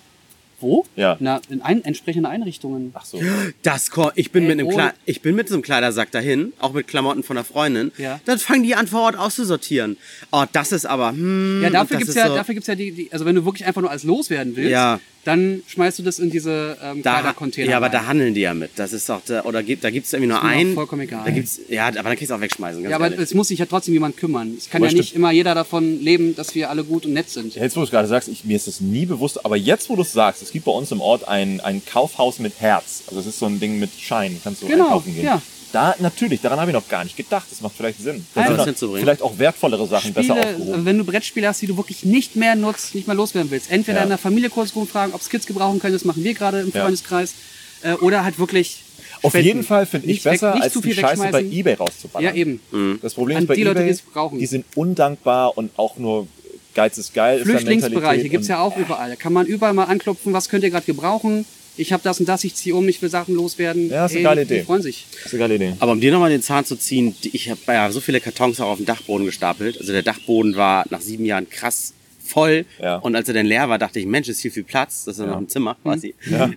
Wo? 0.60 0.86
Ja. 0.96 1.16
Na, 1.20 1.42
in 1.50 1.60
ein, 1.60 1.84
entsprechenden 1.84 2.24
Einrichtungen. 2.24 2.92
Ach 2.94 3.04
so. 3.04 3.20
Das, 3.62 3.90
ich 4.14 4.32
bin, 4.32 4.44
Ey, 4.44 4.48
mit 4.48 4.60
einem 4.60 4.70
Kle 4.70 4.94
ich 5.04 5.20
bin 5.20 5.34
mit 5.34 5.48
so 5.48 5.56
einem 5.56 5.62
Kleidersack 5.62 6.10
dahin, 6.10 6.54
auch 6.58 6.72
mit 6.72 6.86
Klamotten 6.86 7.22
von 7.22 7.36
einer 7.36 7.44
Freundin. 7.44 7.92
Ja. 7.98 8.18
Dann 8.24 8.38
fangen 8.38 8.62
die 8.62 8.74
an, 8.74 8.86
vor 8.86 9.02
Ort 9.02 9.18
auszusortieren. 9.18 9.98
Oh, 10.32 10.44
das 10.52 10.72
ist 10.72 10.86
aber, 10.86 11.10
hm, 11.10 11.60
Ja, 11.62 11.68
dafür 11.68 11.98
gibt's 11.98 12.10
ist 12.10 12.16
ja, 12.16 12.28
so, 12.28 12.34
dafür 12.34 12.54
gibt's 12.54 12.68
ja 12.68 12.76
die, 12.76 12.92
die, 12.92 13.12
also 13.12 13.26
wenn 13.26 13.34
du 13.34 13.44
wirklich 13.44 13.66
einfach 13.66 13.82
nur 13.82 13.90
als 13.90 14.04
loswerden 14.04 14.56
willst, 14.56 14.70
Ja. 14.70 15.00
Dann 15.24 15.62
schmeißt 15.66 15.98
du 15.98 16.02
das 16.02 16.18
in 16.18 16.30
diese 16.30 16.76
ähm, 16.82 17.02
da, 17.02 17.14
Kleidercontainer. 17.20 17.70
ja, 17.70 17.76
aber 17.78 17.86
rein. 17.86 17.92
da 17.92 18.06
handeln 18.06 18.34
die 18.34 18.42
ja 18.42 18.54
mit. 18.54 18.70
Das 18.76 18.92
ist 18.92 19.08
doch, 19.08 19.20
da, 19.26 19.42
oder 19.44 19.62
gibt, 19.62 19.82
da 19.84 19.90
gibt's 19.90 20.12
irgendwie 20.12 20.28
nur 20.28 20.42
einen. 20.42 20.74
vollkommen 20.74 21.02
egal. 21.02 21.22
Da 21.24 21.30
gibt's, 21.30 21.60
ja, 21.68 21.86
aber 21.86 21.94
dann 22.02 22.16
kannst 22.16 22.30
du 22.30 22.34
auch 22.34 22.40
wegschmeißen. 22.40 22.82
Ganz 22.82 22.90
Ja, 22.90 22.96
aber 22.96 23.06
ehrlich. 23.06 23.20
es 23.20 23.34
muss 23.34 23.48
sich 23.48 23.58
ja 23.58 23.66
trotzdem 23.66 23.94
jemand 23.94 24.16
kümmern. 24.16 24.54
Es 24.58 24.68
kann 24.70 24.82
Aber 24.82 24.90
ja 24.90 24.96
nicht 24.96 25.08
stimmt. 25.08 25.18
immer 25.18 25.30
jeder 25.32 25.54
davon 25.54 26.00
leben, 26.00 26.34
dass 26.36 26.54
wir 26.54 26.70
alle 26.70 26.84
gut 26.84 27.06
und 27.06 27.12
nett 27.14 27.30
sind. 27.30 27.54
Jetzt, 27.54 27.76
wo 27.76 27.80
du 27.80 27.84
es 27.84 27.90
gerade 27.90 28.08
sagst, 28.08 28.28
ich, 28.28 28.44
mir 28.44 28.56
ist 28.56 28.66
das 28.66 28.80
nie 28.80 29.06
bewusst, 29.06 29.44
aber 29.44 29.56
jetzt, 29.56 29.88
wo 29.88 29.96
du 29.96 30.02
es 30.02 30.12
sagst, 30.12 30.42
es 30.42 30.52
gibt 30.52 30.64
bei 30.66 30.72
uns 30.72 30.92
im 30.92 31.00
Ort 31.00 31.26
ein, 31.26 31.60
ein 31.60 31.82
Kaufhaus 31.84 32.38
mit 32.38 32.60
Herz. 32.60 33.02
Also 33.06 33.20
es 33.20 33.26
ist 33.26 33.38
so 33.38 33.46
ein 33.46 33.60
Ding 33.60 33.78
mit 33.78 33.90
Schein, 33.98 34.40
kannst 34.44 34.62
du 34.62 34.66
Genau, 34.66 34.84
einkaufen 34.84 35.14
gehen. 35.14 35.24
ja. 35.24 35.40
Da, 35.74 35.94
natürlich, 35.98 36.40
daran 36.40 36.60
habe 36.60 36.70
ich 36.70 36.74
noch 36.74 36.88
gar 36.88 37.02
nicht 37.02 37.16
gedacht. 37.16 37.46
Das 37.50 37.60
macht 37.60 37.74
vielleicht 37.76 37.98
Sinn. 38.00 38.24
Da 38.34 38.42
sind 38.42 38.50
Was 38.52 38.58
noch 38.58 38.64
hinzubringen. 38.66 39.02
vielleicht 39.02 39.22
auch 39.22 39.38
wertvollere 39.38 39.86
Sachen 39.88 40.12
besser 40.14 40.36
Spiele, 40.36 40.54
aufgehoben. 40.56 40.84
wenn 40.84 40.98
du 40.98 41.04
Brettspiele 41.04 41.48
hast, 41.48 41.60
die 41.62 41.66
du 41.66 41.76
wirklich 41.76 42.04
nicht 42.04 42.36
mehr 42.36 42.54
nutzt, 42.54 42.94
nicht 42.94 43.06
mehr 43.08 43.16
loswerden 43.16 43.50
willst. 43.50 43.70
Entweder 43.70 43.98
Ja. 43.98 44.02
in 44.04 44.08
der 44.10 44.18
Familie 44.18 44.50
kurz 44.50 44.74
rumfragen, 44.76 45.14
ob 45.14 45.20
es 45.20 45.28
Kids 45.28 45.46
gebrauchen 45.46 45.80
können, 45.80 45.92
das 45.94 46.04
machen 46.04 46.22
wir 46.22 46.32
gerade 46.34 46.60
im 46.60 46.70
Ja. 46.72 46.82
Freundeskreis. 46.82 47.34
Äh, 47.82 47.94
oder 47.94 48.24
halt 48.24 48.38
wirklich. 48.38 48.82
Auf 49.22 49.34
jeden 49.34 49.62
Fall 49.64 49.84
finde 49.86 50.06
ich 50.08 50.24
weg- 50.24 50.32
besser, 50.34 50.54
nicht 50.54 50.64
als 50.64 50.72
zu 50.72 50.80
die 50.80 50.92
viel 50.92 51.00
Scheiße 51.02 51.28
bei. 51.32 51.42
Ebay 51.42 51.74
rauszuballern. 51.74 52.34
Ja, 52.34 52.40
eben. 52.40 52.60
Das 53.02 53.14
Problem 53.14 53.38
ist 53.38 53.46
bei 53.48 53.54
die 53.56 53.62
Leute, 53.64 53.80
Ebay, 53.80 53.94
die 53.94 54.18
es 54.36 54.38
die 54.40 54.46
sind 54.46 54.64
undankbar 54.76 55.56
und 55.58 55.70
auch 55.76 55.96
nur 55.98 56.28
Geiz 56.74 56.98
ist 56.98 57.14
geil. 57.14 57.38
da 57.38 57.44
Flüchtlingsbereiche 57.44 57.94
Mentalität 58.00 58.30
gibt's 58.30 58.48
ja 58.48 58.60
auch 58.60 58.76
überall. 58.76 59.08
Da 59.10 59.16
kann 59.16 59.32
man 59.32 59.46
überall 59.46 59.72
mal 59.74 59.84
anklopfen, 59.84 60.32
was 60.32 60.48
könnt 60.48 60.62
ihr 60.64 60.70
gerade 60.70 60.86
gebrauchen. 60.86 61.44
Ich 61.76 61.92
habe 61.92 62.02
das 62.04 62.20
und 62.20 62.28
das, 62.28 62.44
ich 62.44 62.54
ziehe 62.54 62.74
um, 62.74 62.88
ich 62.88 63.00
will 63.02 63.08
Sachen 63.10 63.34
loswerden. 63.34 63.90
Ja, 63.90 64.06
ist 64.06 64.12
eine 64.12 64.18
Ey, 64.18 64.24
geile 64.24 64.46
die 64.46 64.54
Idee. 64.54 64.64
freuen 64.64 64.82
sich. 64.82 65.06
Das 65.12 65.26
ist 65.26 65.32
eine 65.34 65.40
geile 65.40 65.54
Idee. 65.56 65.72
Aber 65.80 65.92
um 65.92 66.00
dir 66.00 66.12
nochmal 66.12 66.30
den 66.30 66.42
Zahn 66.42 66.64
zu 66.64 66.76
ziehen, 66.76 67.14
die- 67.24 67.34
ich 67.34 67.50
habe 67.50 67.60
ja 67.68 67.90
so 67.90 68.00
viele 68.00 68.20
Kartons 68.20 68.60
auch 68.60 68.68
auf 68.68 68.76
dem 68.78 68.86
Dachboden 68.86 69.26
gestapelt. 69.26 69.78
Also 69.80 69.92
der 69.92 70.02
Dachboden 70.02 70.56
war 70.56 70.84
nach 70.90 71.00
sieben 71.00 71.24
Jahren 71.24 71.48
krass 71.50 71.92
voll. 72.24 72.64
Ja. 72.80 72.96
Und 72.96 73.14
als 73.16 73.28
er 73.28 73.34
dann 73.34 73.46
leer 73.46 73.68
war, 73.68 73.78
dachte 73.78 73.98
ich, 74.00 74.06
Mensch, 74.06 74.28
ist 74.28 74.40
hier 74.40 74.50
viel 74.52 74.62
Platz. 74.64 75.04
Das 75.04 75.16
ist 75.16 75.20
ja 75.20 75.26
noch 75.26 75.36
ein 75.38 75.48
Zimmer 75.48 75.76
quasi. 75.82 76.14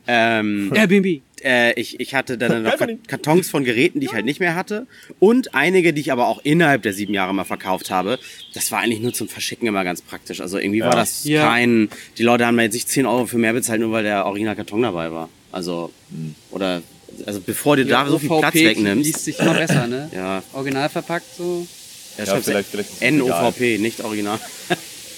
Ähm, 0.07 0.71
Airbnb. 0.73 1.21
Äh, 1.47 1.73
ich, 1.79 1.99
ich 1.99 2.13
hatte 2.13 2.37
dann 2.37 2.63
noch. 2.63 2.75
Kartons 3.07 3.49
von 3.49 3.63
Geräten, 3.63 3.99
die 3.99 4.07
ich 4.07 4.13
halt 4.13 4.25
nicht 4.25 4.39
mehr 4.39 4.55
hatte. 4.55 4.85
Und 5.19 5.55
einige, 5.55 5.93
die 5.93 6.01
ich 6.01 6.11
aber 6.11 6.27
auch 6.27 6.39
innerhalb 6.43 6.81
der 6.83 6.93
sieben 6.93 7.13
Jahre 7.13 7.33
mal 7.33 7.45
verkauft 7.45 7.89
habe. 7.89 8.19
Das 8.53 8.71
war 8.71 8.79
eigentlich 8.79 8.99
nur 8.99 9.13
zum 9.13 9.27
Verschicken 9.29 9.67
immer 9.67 9.83
ganz 9.83 10.01
praktisch. 10.01 10.41
Also 10.41 10.57
irgendwie 10.59 10.81
war 10.81 10.95
das 10.95 11.23
Ja. 11.23 11.47
kein, 11.49 11.89
die 12.17 12.23
Leute 12.23 12.45
haben 12.45 12.57
da 12.57 12.63
jetzt 12.63 12.73
nicht 12.73 12.89
10 12.89 13.05
Euro 13.05 13.25
für 13.25 13.37
mehr 13.37 13.53
bezahlt, 13.53 13.79
nur 13.81 13.91
weil 13.91 14.03
der 14.03 14.25
Originalkarton 14.25 14.81
dabei 14.81 15.11
war. 15.11 15.29
Also, 15.51 15.91
oder, 16.51 16.81
also 17.25 17.39
bevor 17.39 17.77
du 17.77 17.85
da 17.85 18.05
so 18.07 18.19
viel 18.19 18.29
Platz 18.29 18.53
wegnimmst. 18.55 19.05
liest 19.05 19.23
sich 19.25 19.39
immer 19.39 19.53
besser, 19.53 19.87
ne? 19.87 20.09
Ja. 20.15 20.43
Original 20.53 20.89
verpackt 20.89 21.25
so. 21.37 21.65
Ja, 22.17 22.25
Ja, 22.25 22.35
vielleicht- 22.41 22.69
vielleicht. 22.69 23.01
NOVP, 23.11 23.77
nicht 23.79 24.03
original. 24.03 24.39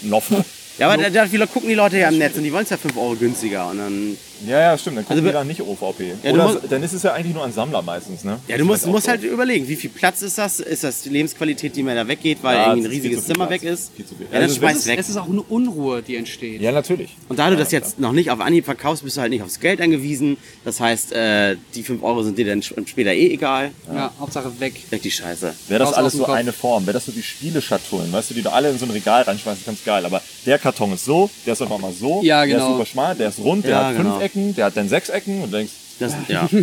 Noch. 0.03 0.23
Ja, 0.79 0.87
aber 0.89 1.01
da, 1.03 1.09
da 1.09 1.25
viele 1.27 1.45
gucken 1.45 1.67
die 1.67 1.75
Leute 1.75 1.97
ja 1.97 2.07
im 2.07 2.17
Netz 2.19 2.37
und 2.37 2.43
die 2.45 2.53
wollen 2.53 2.63
es 2.63 2.69
ja 2.69 2.77
5 2.77 2.95
Euro 2.95 3.13
günstiger. 3.17 3.69
Und 3.69 3.79
dann. 3.79 4.17
Ja, 4.47 4.59
ja, 4.59 4.77
stimmt. 4.77 4.97
Dann 4.97 5.05
gucken 5.05 5.17
Also, 5.17 5.27
die 5.27 5.33
dann 5.33 5.47
nicht 5.47 5.61
OVP. 5.61 6.13
Ja, 6.23 6.31
Oder 6.31 6.43
musst- 6.47 6.59
dann 6.69 6.83
ist 6.83 6.93
es 6.93 7.03
ja 7.03 7.13
eigentlich 7.13 7.33
nur 7.33 7.43
ein 7.43 7.51
Sammler 7.53 7.81
meistens, 7.81 8.23
ne? 8.23 8.39
Ja, 8.47 8.57
du 8.57 8.65
musst, 8.65 8.83
ist 8.83 8.87
musst 8.89 9.07
halt 9.07 9.23
überlegen, 9.23 9.67
wie 9.67 9.75
viel 9.75 9.89
Platz 9.89 10.21
ist 10.21 10.37
das? 10.37 10.59
Ist 10.59 10.83
das 10.83 11.01
die 11.01 11.09
Lebensqualität, 11.09 11.75
die 11.75 11.83
mir 11.83 11.95
da 11.95 12.07
weggeht, 12.07 12.39
weil 12.41 12.55
Ja, 12.55 12.67
irgendwie 12.67 12.87
ein 12.87 12.91
riesiges 12.91 13.25
Zimmer 13.25 13.47
Platz. 13.47 13.61
weg 13.63 13.69
ist? 13.71 13.91
Viel 13.95 14.05
zu 14.05 14.15
viel. 14.15 14.25
Ja, 14.27 14.33
dann 14.33 14.43
Also, 14.43 14.55
schmeiß 14.55 14.73
Es 14.73 14.79
ist, 14.81 14.87
weg. 14.87 14.99
es 14.99 15.09
ist 15.09 15.17
auch 15.17 15.27
eine 15.29 15.41
Unruhe, 15.41 16.01
die 16.01 16.15
entsteht. 16.15 16.61
Ja, 16.61 16.71
natürlich. 16.71 17.15
Und 17.27 17.39
da 17.39 17.49
du 17.49 17.55
das 17.57 17.71
jetzt 17.71 17.99
noch 17.99 18.11
nicht 18.13 18.31
auf 18.31 18.39
Anhieb 18.39 18.65
verkaufst, 18.65 19.03
bist 19.03 19.17
du 19.17 19.21
halt 19.21 19.31
nicht 19.31 19.43
aufs 19.43 19.59
Geld 19.59 19.81
angewiesen. 19.81 20.37
Das 20.63 20.79
heißt, 20.79 21.11
äh, 21.13 21.55
die 21.75 21.83
5 21.83 22.01
Euro 22.03 22.23
sind 22.23 22.37
dir 22.37 22.45
dann 22.45 22.61
später 22.61 23.13
eh 23.13 23.33
egal. 23.33 23.71
Ja, 23.93 24.11
Hauptsache 24.19 24.51
weg. 24.59 24.73
Weg 24.89 25.01
die 25.01 25.11
Scheiße. 25.11 25.53
Wäre 25.67 25.79
das 25.79 25.89
Raus 25.89 25.95
alles 25.95 26.13
so 26.13 26.23
Kopf. 26.23 26.35
eine 26.35 26.53
Form, 26.53 26.85
wäre 26.85 26.93
das 26.93 27.05
so 27.05 27.15
wie 27.15 27.21
Spieleschatullen, 27.23 28.11
weißt 28.11 28.29
du, 28.31 28.33
die 28.35 28.41
du 28.41 28.51
alle 28.51 28.69
in 28.69 28.77
so 28.77 28.85
ein 28.85 28.91
Regal 28.91 29.23
reinschmeißt, 29.23 29.59
ist 29.61 29.65
ganz 29.65 29.83
geil. 29.83 30.05
Aber 30.05 30.21
der 30.45 30.57
Karton 30.59 30.93
ist 30.93 31.05
so, 31.05 31.29
der 31.45 31.53
ist 31.53 31.61
einfach 31.61 31.77
mal 31.79 31.91
so, 31.91 32.21
Ja, 32.23 32.45
der 32.45 32.55
ist 32.57 32.61
genau. 32.63 32.73
super 32.73 32.85
schmal, 32.85 33.15
der 33.15 33.29
ist 33.29 33.39
rund, 33.39 33.65
der 33.65 33.85
hat 33.85 33.97
genau. 33.97 34.19
Fünf 34.29 34.35
Ecken, 34.45 34.55
der 34.55 34.65
hat 34.65 34.77
dann 34.77 34.89
sechs 34.89 35.09
Ecken 35.09 35.41
und 35.41 35.51
denkst, 35.53 35.71
Das, 35.99 36.13
ja. 36.27 36.49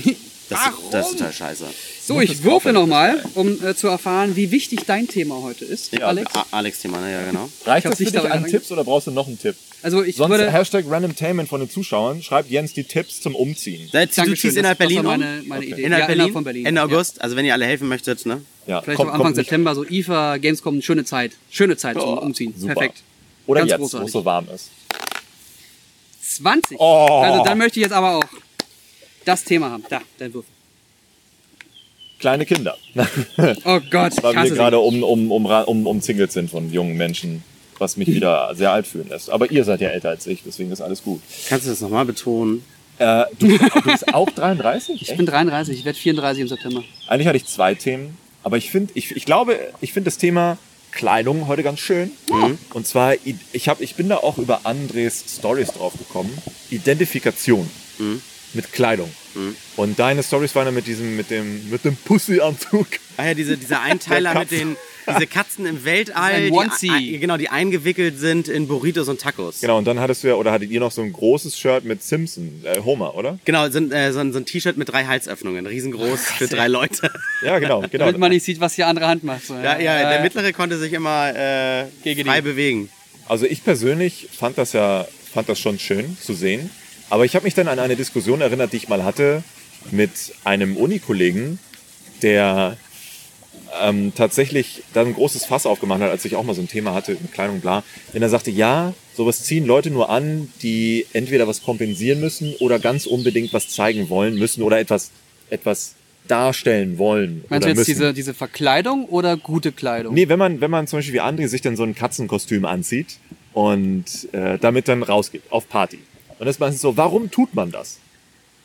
Das, 0.48 0.60
das 0.92 1.06
ist 1.10 1.18
total 1.18 1.32
scheiße. 1.32 1.64
So, 2.06 2.20
ich 2.20 2.44
würfel 2.44 2.72
nochmal, 2.72 3.20
um 3.34 3.58
äh, 3.66 3.74
zu 3.74 3.88
erfahren, 3.88 4.36
wie 4.36 4.52
wichtig 4.52 4.82
dein 4.86 5.08
Thema 5.08 5.42
heute 5.42 5.64
ist, 5.64 5.92
Ja, 5.92 6.06
Alex. 6.06 6.30
Alex-Thema, 6.52 7.00
ne? 7.00 7.10
Ja, 7.12 7.24
genau. 7.24 7.50
reicht 7.64 7.84
das 7.86 7.96
für 7.96 8.04
dich 8.04 8.12
daran 8.12 8.44
an. 8.44 8.46
Tipps 8.46 8.70
oder 8.70 8.84
brauchst 8.84 9.08
du 9.08 9.10
noch 9.10 9.26
einen 9.26 9.40
Tipp? 9.40 9.56
Also 9.82 10.04
ich 10.04 10.14
Sonst 10.14 10.30
würde. 10.30 10.48
Hashtag 10.52 10.84
Randomtainment 10.88 11.48
von 11.48 11.58
den 11.58 11.68
Zuschauern, 11.68 12.22
schreibt 12.22 12.48
Jens 12.48 12.72
die 12.74 12.84
Tipps 12.84 13.20
zum 13.20 13.34
Umziehen. 13.34 13.88
Seit, 13.92 14.12
du 14.12 14.14
Dankeschön, 14.22 14.36
ziehst 14.50 14.56
innerhalb 14.56 14.78
Berlin 14.78 15.00
um? 15.00 15.06
meine, 15.06 15.42
meine 15.46 15.64
Idee. 15.64 15.82
Innerhalb 15.82 16.08
ja, 16.10 16.14
Berlin? 16.14 16.44
Berlin. 16.44 16.66
Ende 16.66 16.78
Ja. 16.80 16.84
August? 16.84 17.20
Also 17.20 17.34
wenn 17.34 17.44
ihr 17.44 17.52
alle 17.52 17.66
helfen 17.66 17.88
möchtet, 17.88 18.24
ne? 18.24 18.40
Ja, 18.68 18.82
Vielleicht 18.82 18.98
kommt- 18.98 19.10
auch 19.10 19.14
Anfang 19.14 19.34
September, 19.34 19.74
so 19.74 19.84
IFA, 19.84 20.36
Gamescom, 20.36 20.74
eine 20.74 20.82
schöne 20.82 21.04
Zeit. 21.04 21.32
Schöne 21.50 21.76
Zeit 21.76 21.98
zum 21.98 22.08
Oh, 22.08 22.20
Umziehen. 22.20 22.54
super. 22.56 22.74
Perfekt. 22.74 23.02
Oder 23.48 23.60
Ganz 23.66 23.72
jetzt, 23.72 23.92
wo 23.92 24.04
es 24.04 24.12
so 24.12 24.24
warm 24.24 24.46
ist. 24.54 24.70
20. 26.36 26.78
Oh. 26.78 27.22
Also 27.22 27.44
dann 27.44 27.58
möchte 27.58 27.78
ich 27.80 27.84
jetzt 27.84 27.92
aber 27.92 28.16
auch 28.16 28.24
das 29.24 29.44
Thema 29.44 29.70
haben. 29.70 29.84
Da, 29.88 30.00
dein 30.18 30.32
Würfel. 30.32 30.50
Kleine 32.18 32.46
Kinder. 32.46 32.76
Oh 33.64 33.80
Gott, 33.90 34.22
Weil 34.22 34.44
wir 34.44 34.50
gerade 34.50 34.78
um, 34.78 35.02
um, 35.02 35.30
um, 35.30 35.46
um, 35.46 35.86
umzingelt 35.86 36.32
sind 36.32 36.50
von 36.50 36.72
jungen 36.72 36.96
Menschen, 36.96 37.42
was 37.78 37.96
mich 37.96 38.08
wieder 38.08 38.54
sehr 38.54 38.72
alt 38.72 38.86
fühlen 38.86 39.08
lässt. 39.08 39.28
Aber 39.30 39.50
ihr 39.50 39.64
seid 39.64 39.80
ja 39.80 39.90
älter 39.90 40.10
als 40.10 40.26
ich, 40.26 40.42
deswegen 40.44 40.72
ist 40.72 40.80
alles 40.80 41.02
gut. 41.02 41.20
Kannst 41.48 41.66
du 41.66 41.70
das 41.70 41.80
nochmal 41.80 42.06
betonen? 42.06 42.64
Äh, 42.98 43.24
du, 43.38 43.58
du 43.58 43.82
bist 43.82 44.14
auch 44.14 44.30
33? 44.30 45.02
Ich 45.02 45.16
bin 45.16 45.26
33, 45.26 45.78
ich 45.78 45.84
werde 45.84 45.98
34 45.98 46.40
im 46.42 46.48
September. 46.48 46.82
Eigentlich 47.08 47.26
hatte 47.26 47.36
ich 47.36 47.44
zwei 47.44 47.74
Themen, 47.74 48.16
aber 48.42 48.56
ich 48.56 48.70
finde, 48.70 48.92
ich, 48.94 49.14
ich 49.14 49.26
glaube, 49.26 49.58
ich 49.82 49.92
finde 49.92 50.06
das 50.06 50.16
Thema 50.16 50.56
Kleidung 50.96 51.46
heute 51.46 51.62
ganz 51.62 51.78
schön. 51.80 52.10
Und 52.72 52.86
zwar, 52.86 53.14
ich, 53.52 53.68
hab, 53.68 53.80
ich 53.82 53.94
bin 53.96 54.08
da 54.08 54.16
auch 54.16 54.38
über 54.38 54.62
Andres 54.64 55.22
Stories 55.38 55.68
drauf 55.68 55.92
gekommen. 55.98 56.36
Identifikation 56.70 57.70
mit 58.54 58.72
Kleidung. 58.72 59.12
Und 59.76 59.98
deine 59.98 60.22
Stories 60.22 60.54
waren 60.54 60.64
ja 60.66 60.72
mit 60.72 60.86
diesem, 60.86 61.14
mit 61.16 61.30
dem, 61.30 61.68
mit 61.68 61.84
dem 61.84 61.96
Pussy-Anzug. 61.96 62.86
Ah 63.18 63.26
ja, 63.26 63.34
diese, 63.34 63.58
dieser 63.58 63.80
Einteiler 63.82 64.38
mit 64.38 64.50
den, 64.50 64.76
diese 65.08 65.26
Katzen 65.26 65.66
im 65.66 65.84
Weltall, 65.84 66.32
Ein 66.50 66.70
die, 66.82 67.18
genau, 67.18 67.36
die 67.36 67.48
eingewickelt 67.48 68.18
sind 68.18 68.48
in 68.48 68.68
Burritos 68.68 69.08
und 69.08 69.20
Tacos. 69.20 69.60
Genau, 69.60 69.78
und 69.78 69.84
dann 69.86 70.00
hattest 70.00 70.24
du 70.24 70.28
ja, 70.28 70.34
oder 70.34 70.52
hattet 70.52 70.70
ihr 70.70 70.80
noch 70.80 70.92
so 70.92 71.02
ein 71.02 71.12
großes 71.12 71.58
Shirt 71.58 71.84
mit 71.84 72.02
Simpson, 72.02 72.62
äh, 72.64 72.80
Homer, 72.80 73.14
oder? 73.14 73.38
Genau, 73.44 73.68
sind, 73.70 73.92
äh, 73.92 74.12
so, 74.12 74.18
ein, 74.20 74.32
so 74.32 74.38
ein 74.38 74.46
T-Shirt 74.46 74.76
mit 74.76 74.88
drei 74.90 75.04
Halsöffnungen, 75.04 75.66
riesengroß 75.66 76.20
für 76.32 76.46
drei 76.48 76.68
Leute. 76.68 77.10
Ja, 77.42 77.58
genau, 77.58 77.80
genau. 77.82 78.06
Damit 78.06 78.18
man 78.18 78.30
nicht 78.32 78.44
sieht, 78.44 78.60
was 78.60 78.74
die 78.74 78.84
andere 78.84 79.06
Hand 79.06 79.24
macht. 79.24 79.46
So, 79.46 79.54
Ja, 79.54 79.78
ja, 79.78 80.08
der 80.10 80.20
Äh, 80.20 80.22
mittlere 80.22 80.52
konnte 80.52 80.78
sich 80.78 80.92
immer 80.92 81.34
äh, 81.34 81.84
Gegen 82.02 82.24
frei 82.26 82.36
die. 82.40 82.42
bewegen. 82.48 82.88
Also 83.28 83.44
ich 83.46 83.64
persönlich 83.64 84.28
fand 84.36 84.56
das 84.58 84.72
ja, 84.72 85.06
fand 85.32 85.48
das 85.48 85.58
schon 85.58 85.78
schön 85.78 86.16
zu 86.20 86.32
sehen. 86.34 86.70
Aber 87.10 87.24
ich 87.24 87.34
habe 87.34 87.44
mich 87.44 87.54
dann 87.54 87.68
an 87.68 87.78
eine 87.78 87.94
Diskussion 87.96 88.40
erinnert, 88.40 88.72
die 88.72 88.78
ich 88.78 88.88
mal 88.88 89.04
hatte 89.04 89.42
mit 89.90 90.10
einem 90.44 90.76
Unikollegen, 90.76 91.58
der 92.22 92.76
ähm, 93.82 94.12
tatsächlich 94.14 94.82
dann 94.92 95.08
ein 95.08 95.14
großes 95.14 95.44
Fass 95.44 95.66
aufgemacht 95.66 96.00
hat, 96.00 96.10
als 96.10 96.24
ich 96.24 96.36
auch 96.36 96.44
mal 96.44 96.54
so 96.54 96.62
ein 96.62 96.68
Thema 96.68 96.94
hatte, 96.94 97.12
mit 97.12 97.32
Kleidung, 97.32 97.60
bla. 97.60 97.82
Denn 98.12 98.22
er 98.22 98.28
sagte, 98.28 98.50
ja, 98.50 98.94
sowas 99.14 99.42
ziehen 99.42 99.66
Leute 99.66 99.90
nur 99.90 100.10
an, 100.10 100.48
die 100.62 101.06
entweder 101.12 101.46
was 101.46 101.62
kompensieren 101.62 102.20
müssen 102.20 102.54
oder 102.60 102.78
ganz 102.78 103.06
unbedingt 103.06 103.52
was 103.52 103.68
zeigen 103.68 104.08
wollen 104.08 104.36
müssen 104.36 104.62
oder 104.62 104.78
etwas, 104.78 105.10
etwas 105.50 105.94
darstellen 106.28 106.98
wollen 106.98 107.44
Meinst 107.48 107.64
du 107.64 107.68
jetzt 107.68 107.78
müssen. 107.78 107.90
diese, 107.90 108.14
diese 108.14 108.34
Verkleidung 108.34 109.04
oder 109.06 109.36
gute 109.36 109.72
Kleidung? 109.72 110.14
Nee, 110.14 110.28
wenn 110.28 110.38
man, 110.38 110.60
wenn 110.60 110.70
man 110.70 110.86
zum 110.86 110.98
Beispiel 110.98 111.14
wie 111.14 111.20
André 111.20 111.48
sich 111.48 111.62
dann 111.62 111.76
so 111.76 111.84
ein 111.84 111.94
Katzenkostüm 111.94 112.64
anzieht 112.64 113.18
und 113.52 114.04
äh, 114.32 114.58
damit 114.58 114.88
dann 114.88 115.02
rausgeht 115.02 115.42
auf 115.50 115.68
Party. 115.68 115.98
Und 116.38 116.46
das 116.46 116.56
ist 116.56 116.60
meistens 116.60 116.82
so, 116.82 116.96
warum 116.96 117.30
tut 117.30 117.54
man 117.54 117.70
das? 117.70 117.98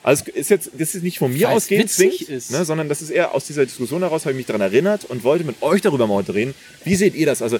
Also 0.03 0.25
ist 0.25 0.49
jetzt, 0.49 0.71
das 0.77 0.95
ist 0.95 1.03
nicht 1.03 1.19
von 1.19 1.31
mir 1.31 1.49
ausgehend 1.49 1.89
zwingend. 1.89 2.49
Ne, 2.49 2.65
sondern 2.65 2.89
das 2.89 3.01
ist 3.01 3.09
eher 3.09 3.35
aus 3.35 3.45
dieser 3.45 3.65
Diskussion 3.65 4.01
heraus, 4.01 4.23
habe 4.23 4.31
ich 4.31 4.37
mich 4.37 4.47
daran 4.47 4.61
erinnert 4.61 5.05
und 5.05 5.23
wollte 5.23 5.43
mit 5.43 5.61
euch 5.61 5.81
darüber 5.81 6.07
mal 6.07 6.15
heute 6.15 6.33
reden. 6.33 6.55
Wie 6.83 6.95
seht 6.95 7.13
ihr 7.13 7.25
das? 7.25 7.41
Also 7.41 7.59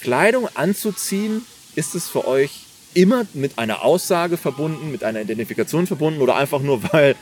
Kleidung 0.00 0.48
anzuziehen, 0.54 1.42
ist 1.74 1.94
es 1.94 2.08
für 2.08 2.26
euch 2.26 2.50
immer 2.94 3.26
mit 3.34 3.58
einer 3.58 3.82
Aussage 3.84 4.36
verbunden, 4.36 4.90
mit 4.90 5.04
einer 5.04 5.20
Identifikation 5.20 5.86
verbunden 5.86 6.20
oder 6.20 6.36
einfach 6.36 6.60
nur, 6.60 6.82
weil 6.92 7.14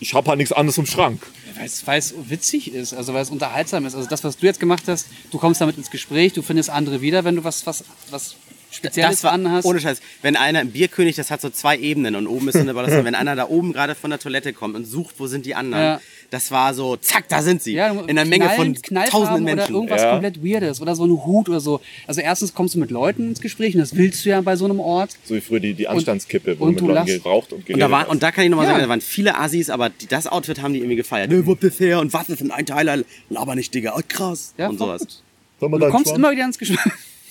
ich 0.00 0.14
habe 0.14 0.28
halt 0.28 0.38
nichts 0.38 0.52
anderes 0.52 0.78
im 0.78 0.86
Schrank? 0.86 1.22
Weil 1.56 1.66
es, 1.66 1.86
weil 1.86 1.98
es 1.98 2.14
witzig 2.28 2.72
ist, 2.72 2.92
also 2.94 3.14
weil 3.14 3.22
es 3.22 3.30
unterhaltsam 3.30 3.86
ist. 3.86 3.94
Also 3.94 4.08
das, 4.08 4.24
was 4.24 4.36
du 4.36 4.46
jetzt 4.46 4.58
gemacht 4.58 4.84
hast, 4.86 5.06
du 5.30 5.38
kommst 5.38 5.60
damit 5.60 5.76
ins 5.76 5.90
Gespräch, 5.90 6.32
du 6.32 6.42
findest 6.42 6.70
andere 6.70 7.00
wieder, 7.00 7.24
wenn 7.24 7.36
du 7.36 7.44
was, 7.44 7.66
was, 7.66 7.84
was 8.10 8.36
Spezielles 8.72 9.16
Das 9.16 9.24
war, 9.24 9.32
anhast. 9.32 9.66
ohne 9.66 9.80
Scheiß, 9.80 10.00
wenn 10.22 10.34
einer 10.36 10.60
im 10.62 10.70
Bierkönig, 10.70 11.14
das 11.16 11.30
hat 11.30 11.40
so 11.40 11.50
zwei 11.50 11.76
Ebenen 11.78 12.16
und 12.16 12.26
oben 12.26 12.48
ist 12.48 12.54
so 12.54 12.60
eine 12.60 12.72
Balance, 12.74 13.04
wenn 13.04 13.14
einer 13.14 13.36
da 13.36 13.48
oben 13.48 13.72
gerade 13.72 13.94
von 13.94 14.10
der 14.10 14.18
Toilette 14.18 14.52
kommt 14.52 14.74
und 14.74 14.84
sucht, 14.86 15.16
wo 15.18 15.26
sind 15.26 15.44
die 15.46 15.54
anderen, 15.54 15.82
Ja. 15.84 16.00
das 16.30 16.50
war 16.50 16.72
so, 16.72 16.96
zack, 16.96 17.28
da 17.28 17.42
sind 17.42 17.62
sie. 17.62 17.74
ja, 17.74 17.90
in 17.92 18.18
einer 18.18 18.24
Menge 18.24 18.48
von 18.50 18.74
tausenden 18.74 19.42
oder 19.44 19.54
Menschen. 19.56 19.74
irgendwas 19.74 20.00
Ja. 20.02 20.12
komplett 20.12 20.42
Weirdes 20.42 20.80
oder 20.80 20.96
so 20.96 21.04
ein 21.04 21.10
Hut 21.10 21.48
oder 21.50 21.60
so. 21.60 21.80
Also 22.06 22.22
erstens 22.22 22.54
kommst 22.54 22.74
du 22.74 22.78
mit 22.78 22.90
Leuten 22.90 23.28
ins 23.28 23.40
Gespräch 23.42 23.74
und 23.74 23.80
das 23.80 23.94
willst 23.94 24.24
du 24.24 24.30
ja 24.30 24.40
bei 24.40 24.56
so 24.56 24.64
einem 24.64 24.80
Ort. 24.80 25.10
So 25.24 25.34
wie 25.34 25.40
früher 25.42 25.60
die, 25.60 25.74
die 25.74 25.86
Anstandskippe, 25.88 26.58
wo 26.58 26.64
und 26.64 26.76
du 26.80 26.86
du 26.86 26.86
mit 26.86 26.94
Leuten 26.96 27.22
geraucht 27.22 27.52
und 27.52 27.58
Und 27.58 27.66
geredet 27.66 27.82
da, 27.82 27.90
war, 27.90 28.00
hast. 28.04 28.08
und 28.08 28.22
da 28.22 28.30
kann 28.32 28.44
ich 28.44 28.50
nochmal 28.50 28.66
Ja. 28.66 28.72
sagen, 28.72 28.82
da 28.84 28.88
waren 28.88 29.00
viele 29.02 29.36
Assis, 29.38 29.68
aber 29.68 29.90
die, 29.90 30.06
das 30.06 30.26
Outfit 30.26 30.62
haben 30.62 30.72
die 30.72 30.78
irgendwie 30.80 30.96
gefeiert. 30.96 31.30
Ne, 31.30 31.46
wo 31.46 31.54
bist 31.54 31.78
her 31.78 32.00
und 32.00 32.12
was 32.14 32.30
ist 32.30 32.40
ein 32.40 32.50
Einteiler? 32.50 33.02
Laber 33.28 33.54
nicht, 33.54 33.74
Digga. 33.74 33.94
Oh, 33.96 34.00
krass. 34.08 34.54
Ja, 34.56 34.68
und 34.70 34.78
sowas. 34.78 35.00
gut. 35.00 35.18
Du 35.60 35.68
kommst 35.90 36.06
Schwanz. 36.08 36.18
immer 36.18 36.30
wieder 36.32 36.44
ins 36.46 36.58
Gespräch. 36.58 36.78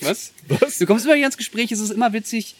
Was? 0.02 0.32
Was? 0.48 0.78
Du 0.78 0.86
kommst 0.86 1.06
immer 1.06 1.16
wieder 1.16 1.28
ins 1.28 1.38
Gespräch, 1.38 1.72
es 1.72 1.80
ist 1.80 1.92
immer 1.92 2.14
witzig. 2.14 2.56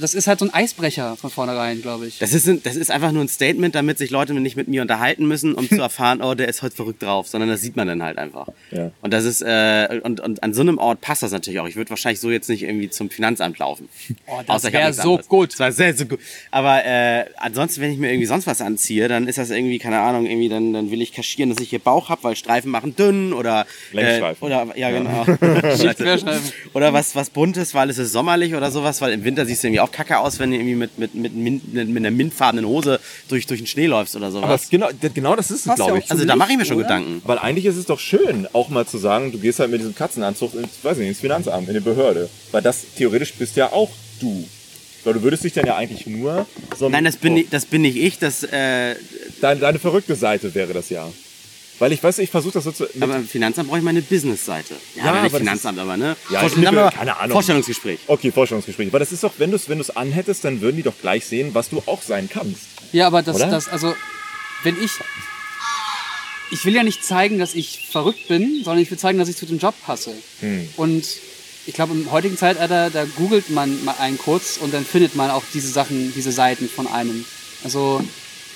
Das 0.00 0.14
ist 0.14 0.26
halt 0.26 0.38
so 0.38 0.46
ein 0.46 0.54
Eisbrecher 0.54 1.16
von 1.16 1.30
vornherein, 1.30 1.82
glaube 1.82 2.06
ich. 2.06 2.18
Das 2.18 2.32
ist, 2.32 2.48
ein, 2.48 2.62
das 2.62 2.76
ist 2.76 2.90
einfach 2.90 3.12
nur 3.12 3.22
ein 3.22 3.28
Statement, 3.28 3.74
damit 3.74 3.98
sich 3.98 4.10
Leute 4.10 4.34
nicht 4.34 4.56
mit 4.56 4.68
mir 4.68 4.82
unterhalten 4.82 5.26
müssen, 5.26 5.54
um 5.54 5.68
zu 5.68 5.76
erfahren, 5.80 6.22
oh, 6.22 6.34
der 6.34 6.48
ist 6.48 6.62
heute 6.62 6.76
verrückt 6.76 7.02
drauf, 7.02 7.28
sondern 7.28 7.48
das 7.50 7.60
sieht 7.60 7.76
man 7.76 7.88
dann 7.88 8.02
halt 8.02 8.18
einfach. 8.18 8.48
Ja. 8.70 8.90
Und 9.02 9.12
das 9.12 9.24
ist, 9.24 9.42
äh, 9.42 10.00
und, 10.02 10.20
und 10.20 10.42
an 10.42 10.54
so 10.54 10.60
einem 10.60 10.78
Ort 10.78 11.00
passt 11.00 11.22
das 11.22 11.32
natürlich 11.32 11.60
auch. 11.60 11.66
Ich 11.68 11.76
würde 11.76 11.90
wahrscheinlich 11.90 12.20
so 12.20 12.30
jetzt 12.30 12.48
nicht 12.48 12.62
irgendwie 12.62 12.90
zum 12.90 13.10
Finanzamt 13.10 13.58
laufen. 13.58 13.88
Oh, 14.26 14.40
das 14.46 14.56
Außer 14.56 14.68
ich 14.68 14.74
hab 14.74 14.80
wär 14.80 14.88
nichts 14.88 15.02
so 15.02 15.10
anderes. 15.10 15.28
gut. 15.28 15.52
Das 15.52 15.60
war 15.60 15.72
sehr, 15.72 15.94
so 15.94 16.06
gut. 16.06 16.20
Aber 16.50 16.84
äh, 16.84 17.24
ansonsten, 17.36 17.80
wenn 17.80 17.92
ich 17.92 17.98
mir 17.98 18.10
irgendwie 18.10 18.26
sonst 18.26 18.46
was 18.46 18.60
anziehe, 18.60 19.08
dann 19.08 19.28
ist 19.28 19.38
das 19.38 19.50
irgendwie, 19.50 19.78
keine 19.78 20.00
Ahnung, 20.00 20.26
irgendwie, 20.26 20.48
dann, 20.48 20.72
dann 20.72 20.90
will 20.90 21.02
ich 21.02 21.12
kaschieren, 21.12 21.50
dass 21.50 21.60
ich 21.60 21.70
hier 21.70 21.78
Bauch 21.78 22.08
hab, 22.08 22.24
weil 22.24 22.36
Streifen 22.36 22.70
machen 22.70 22.94
dünn 22.96 23.32
oder 23.32 23.66
äh, 23.92 23.96
Längsstreifen. 23.96 24.46
oder 24.46 24.68
ja, 24.76 24.90
genau. 24.90 25.26
Oder 26.74 26.92
was, 26.92 27.14
was 27.14 27.30
buntes, 27.30 27.74
weil 27.74 27.90
es 27.90 27.98
ist 27.98 28.12
sommerlich 28.12 28.54
oder 28.54 28.70
sowas, 28.70 29.00
weil 29.00 29.12
im 29.12 29.24
Winter 29.24 29.46
siehst 29.46 29.62
du 29.62 29.68
irgendwie 29.68 29.80
auch 29.80 29.87
kacke 29.92 30.18
aus, 30.18 30.38
wenn 30.38 30.50
du 30.50 30.56
irgendwie 30.56 30.74
mit, 30.74 30.98
mit, 30.98 31.14
mit, 31.14 31.34
mit, 31.34 31.72
mit 31.72 31.96
einer 31.96 32.10
mintfarbenen 32.10 32.66
Hose 32.66 33.00
durch, 33.28 33.46
durch 33.46 33.60
den 33.60 33.66
Schnee 33.66 33.86
läufst 33.86 34.14
oder 34.16 34.30
sowas. 34.30 34.44
Aber 34.44 34.52
das, 34.52 34.68
genau, 34.70 34.88
das- 35.00 35.14
genau 35.14 35.36
das 35.36 35.50
ist 35.50 35.66
es, 35.66 35.74
glaube 35.74 35.92
auch 35.92 35.96
ich. 35.96 36.10
also 36.10 36.24
da 36.24 36.36
mache 36.36 36.52
ich 36.52 36.58
mir 36.58 36.64
schon 36.64 36.76
oder? 36.76 36.84
Gedanken. 36.84 37.22
Weil 37.24 37.38
eigentlich 37.38 37.66
ist 37.66 37.76
es 37.76 37.86
doch 37.86 37.98
schön, 38.00 38.46
auch 38.52 38.68
mal 38.68 38.86
zu 38.86 38.98
sagen, 38.98 39.32
du 39.32 39.38
gehst 39.38 39.58
halt 39.60 39.70
mit 39.70 39.80
diesem 39.80 39.94
Katzenanzug 39.94 40.54
ins, 40.54 40.70
weiß 40.82 40.98
nicht, 40.98 41.08
ins 41.08 41.20
Finanzamt, 41.20 41.68
in 41.68 41.74
die 41.74 41.80
Behörde. 41.80 42.28
Weil 42.52 42.62
das 42.62 42.84
theoretisch 42.96 43.34
bist 43.34 43.56
ja 43.56 43.72
auch 43.72 43.90
du. 44.20 44.46
Weil 45.04 45.14
du 45.14 45.22
würdest 45.22 45.44
dich 45.44 45.52
dann 45.52 45.64
ja 45.66 45.76
eigentlich 45.76 46.06
nur 46.06 46.46
so 46.76 46.88
Nein, 46.88 47.04
das 47.04 47.16
bin, 47.16 47.32
so, 47.32 47.38
nicht, 47.38 47.52
das 47.52 47.66
bin 47.66 47.82
nicht 47.82 47.96
ich, 47.96 48.18
das, 48.18 48.42
äh, 48.42 48.96
deine, 49.40 49.60
deine 49.60 49.78
verrückte 49.78 50.14
Seite 50.16 50.54
wäre 50.54 50.72
das 50.72 50.90
ja. 50.90 51.08
Weil 51.78 51.92
ich 51.92 52.02
weiß, 52.02 52.18
ich 52.18 52.30
versuche 52.30 52.54
das 52.54 52.64
so 52.64 52.72
zu. 52.72 52.86
aber 53.00 53.16
im 53.16 53.28
Finanzamt 53.28 53.68
brauche 53.68 53.78
ich 53.78 53.84
meine 53.84 54.02
Business-Seite. 54.02 54.74
Ja, 54.96 55.04
Ja, 55.04 55.10
aber 55.10 55.22
nicht 55.22 55.30
aber 55.32 55.38
Finanzamt, 55.38 55.78
aber 55.78 55.96
ne? 55.96 56.16
Ja, 56.30 56.40
Vorstell- 56.40 56.58
ich 56.58 56.64
sagen 56.64 56.76
wir 56.76 56.84
mal, 56.84 56.90
keine 56.90 57.16
Ahnung. 57.16 57.32
Vorstellungsgespräch. 57.32 58.00
okay, 58.08 58.32
Vorstellungsgespräch. 58.32 58.88
Aber 58.88 58.98
das 58.98 59.12
ist 59.12 59.22
doch, 59.22 59.32
wenn 59.38 59.50
du 59.50 59.56
es 59.56 59.68
wenn 59.68 59.78
du's 59.78 59.90
anhättest, 59.90 60.44
dann 60.44 60.60
würden 60.60 60.76
die 60.76 60.82
doch 60.82 60.98
gleich 61.00 61.24
sehen, 61.26 61.50
was 61.54 61.68
du 61.70 61.82
auch 61.86 62.02
sein 62.02 62.28
kannst. 62.32 62.62
Ja, 62.92 63.06
aber 63.06 63.22
das, 63.22 63.36
Oder? 63.36 63.46
das, 63.48 63.68
also, 63.68 63.94
wenn 64.64 64.76
ich. 64.82 64.90
Ich 66.50 66.64
will 66.64 66.74
ja 66.74 66.82
nicht 66.82 67.04
zeigen, 67.04 67.38
dass 67.38 67.54
ich 67.54 67.88
verrückt 67.92 68.26
bin, 68.26 68.62
sondern 68.64 68.82
ich 68.82 68.90
will 68.90 68.98
zeigen, 68.98 69.18
dass 69.18 69.28
ich 69.28 69.36
zu 69.36 69.44
dem 69.44 69.58
Job 69.58 69.74
passe. 69.84 70.12
Hm. 70.40 70.66
Und 70.78 71.04
ich 71.66 71.74
glaube, 71.74 71.92
im 71.92 72.10
heutigen 72.10 72.38
Zeitalter, 72.38 72.88
da 72.88 73.04
googelt 73.16 73.50
man 73.50 73.84
mal 73.84 73.94
einen 73.98 74.16
kurz 74.16 74.56
und 74.56 74.72
dann 74.72 74.84
findet 74.86 75.14
man 75.14 75.30
auch 75.30 75.42
diese 75.52 75.68
Sachen, 75.68 76.12
diese 76.14 76.32
Seiten 76.32 76.66
von 76.68 76.86
einem. 76.86 77.24
Also, 77.64 78.02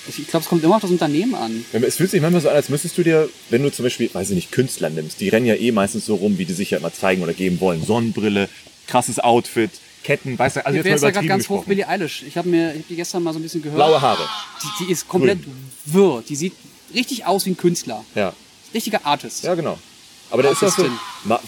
ich 0.09 0.19
ich 0.19 0.27
glaube, 0.27 0.43
es 0.43 0.49
kommt 0.49 0.65
immer 0.65 0.77
auf 0.77 0.83
das 0.83 0.91
Unternehmen 0.91 1.35
an. 1.35 1.65
Es 1.73 1.97
fühlt 1.97 2.11
sich 2.11 2.21
manchmal 2.21 2.43
so 2.43 2.49
an, 2.49 2.57
als 2.57 2.69
müsstest 2.69 2.97
du 2.99 3.03
dir, 3.03 3.29
wenn 3.51 3.63
du 3.63 3.71
zum 3.71 3.85
Beispiel, 3.85 4.13
weiß 4.13 4.31
ich 4.31 4.35
nicht, 4.35 4.53
Künstler 4.53 4.91
nimmst, 4.91 5.21
die 5.21 5.29
rennen 5.29 5.47
ja 5.47 5.55
eh 5.55 5.73
meistens 5.73 6.07
so 6.07 6.17
rum, 6.17 6.39
wie 6.39 6.45
die 6.45 6.55
sich 6.55 6.71
ja 6.71 6.79
immer 6.79 6.93
zeigen 6.93 7.23
oder 7.23 7.33
geben 7.33 7.61
wollen. 7.61 7.85
Sonnenbrille, 7.85 8.49
krasses 8.87 9.19
Outfit, 9.19 9.71
Ketten, 10.03 10.39
weißt 10.39 10.57
du, 10.57 10.67
also 10.67 10.77
Wer 10.77 10.85
jetzt 10.85 10.97
ist 10.97 11.03
mal 11.03 11.09
übertrieben 11.11 11.29
ganz 11.29 11.49
hoch? 11.49 11.65
Billie 11.65 11.87
Eilish. 11.87 12.25
Ich 12.27 12.37
habe 12.37 12.49
mir 12.49 12.73
ich 12.73 12.81
hab 12.81 12.89
die 12.89 12.97
gestern 12.97 13.23
mal 13.23 13.33
so 13.33 13.39
ein 13.39 13.43
bisschen 13.43 13.63
gehört. 13.63 13.77
Blaue 13.77 14.01
Haare. 14.01 14.29
Die, 14.63 14.85
die 14.85 14.93
ist 14.93 15.09
komplett 15.09 15.39
wirr. 15.85 16.23
Die 16.29 16.37
sieht 16.37 16.55
richtig 16.95 17.25
aus 17.25 17.47
wie 17.47 17.51
ein 17.51 17.57
Künstler. 17.57 18.05
Ja. 18.15 18.35
Richtiger 18.75 19.05
Artist. 19.05 19.45
Ja, 19.45 19.55
genau. 19.55 19.79
Aber 20.33 20.43
da 20.43 20.51
ist 20.51 20.63
das 20.63 20.77
so, 20.77 20.85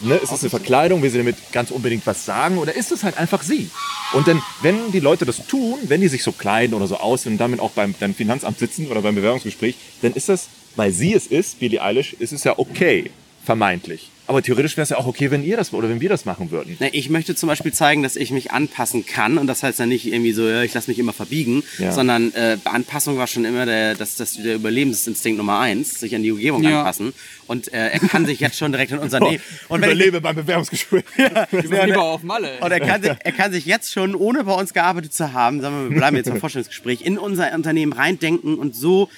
ne, 0.03 0.16
ist 0.16 0.31
das 0.31 0.42
eine 0.42 0.51
Verkleidung, 0.51 1.03
will 1.03 1.09
sie 1.09 1.16
damit 1.16 1.37
ganz 1.53 1.70
unbedingt 1.70 2.07
was 2.07 2.27
sagen 2.27 2.59
oder 2.59 2.75
ist 2.75 2.92
es 2.92 3.03
halt 3.03 3.16
einfach 3.16 3.42
sie? 3.42 3.70
Und 4.12 4.29
dann, 4.29 4.42
wenn 4.61 4.92
die 4.92 5.01
Leute 5.01 5.25
das 5.25 5.47
tun, 5.47 5.79
wenn 5.85 6.03
die 6.03 6.09
sich 6.09 6.23
so 6.23 6.33
kleiden 6.33 6.75
oder 6.75 6.87
so 6.87 6.99
aussehen 6.99 7.33
und 7.33 7.38
damit 7.38 7.61
auch 7.61 7.70
beim, 7.70 7.94
beim 7.99 8.14
Finanzamt 8.14 8.59
sitzen 8.59 8.88
oder 8.88 9.01
beim 9.01 9.14
Bewerbungsgespräch, 9.14 9.75
dann 10.03 10.12
ist 10.12 10.29
das, 10.29 10.49
weil 10.77 10.92
sie 10.92 11.14
es 11.14 11.27
ist, 11.27 11.61
Billie 11.61 11.83
Eilish, 11.83 12.12
ist 12.12 12.35
es 12.35 12.44
ja 12.44 12.59
okay, 12.59 13.11
vermeintlich. 13.45 14.11
Aber 14.27 14.41
theoretisch 14.41 14.75
wäre 14.79 14.85
es 14.85 14.89
ja 14.89 14.97
auch 14.97 15.05
okay, 15.07 15.31
wenn 15.31 15.45
ihr 15.45 15.59
das 15.59 15.75
oder 15.75 15.91
wenn 15.91 16.01
wir 16.01 16.09
das 16.09 16.25
machen 16.25 16.51
würden. 16.51 16.79
Na, 16.81 16.87
ich 16.93 17.11
möchte 17.11 17.35
zum 17.35 17.47
Beispiel 17.47 17.75
zeigen, 17.75 18.03
dass 18.03 18.17
ich 18.17 18.31
mich 18.31 18.53
anpassen 18.53 19.05
kann 19.05 19.37
und 19.37 19.47
das 19.47 19.63
heißt 19.63 19.79
ja 19.79 19.85
nicht 19.85 20.07
irgendwie 20.07 20.33
so, 20.33 20.49
ja, 20.49 20.63
ich 20.63 20.73
lasse 20.73 20.91
mich 20.91 20.99
immer 20.99 21.13
verbiegen, 21.13 21.63
Ja. 21.79 21.93
sondern 21.93 22.33
äh, 22.33 22.57
Anpassung 22.65 23.19
war 23.19 23.27
schon 23.27 23.45
immer 23.45 23.67
der, 23.67 23.95
das, 23.95 24.17
das, 24.17 24.33
der 24.43 24.55
Überlebensinstinkt 24.55 25.37
Nummer 25.37 25.59
eins, 25.59 26.01
sich 26.01 26.15
an 26.17 26.23
die 26.23 26.33
Umgebung 26.33 26.63
Ja. 26.63 26.79
anpassen 26.79 27.13
und 27.49 27.71
äh, 27.75 27.89
er 27.91 27.99
kann 28.01 28.25
sich 28.25 28.41
jetzt 28.41 28.57
schon 28.57 28.73
direkt 28.73 28.93
in 28.93 28.99
unser 28.99 29.21
Leben 29.29 29.43
und 29.69 29.83
wenn 29.83 29.91
ich, 29.91 29.97
Überlebe 29.97 30.23
beim 30.23 30.37
Bewerbungsgespräch. 30.37 31.05
Ja, 31.19 31.47
lieber 31.51 32.03
auf 32.03 32.23
Malle. 32.23 32.61
und 32.63 32.71
er 32.73 32.81
kann, 32.81 33.03
sich, 33.03 33.13
er 33.23 33.33
kann 33.33 33.53
sich 33.53 33.67
jetzt 33.67 33.93
schon, 33.93 34.15
ohne 34.15 34.45
bei 34.45 34.55
uns 34.55 34.73
gearbeitet 34.73 35.13
zu 35.13 35.35
haben, 35.35 35.61
sagen 35.61 35.85
wir, 35.85 35.91
wir 35.91 35.99
bleiben 35.99 36.17
jetzt 36.17 36.31
beim 36.31 36.41
Vorstellungsgespräch, 36.41 37.03
in 37.05 37.19
unser 37.19 37.53
Unternehmen 37.53 37.93
reindenken 37.93 38.55
und 38.55 38.75
so, 38.75 39.11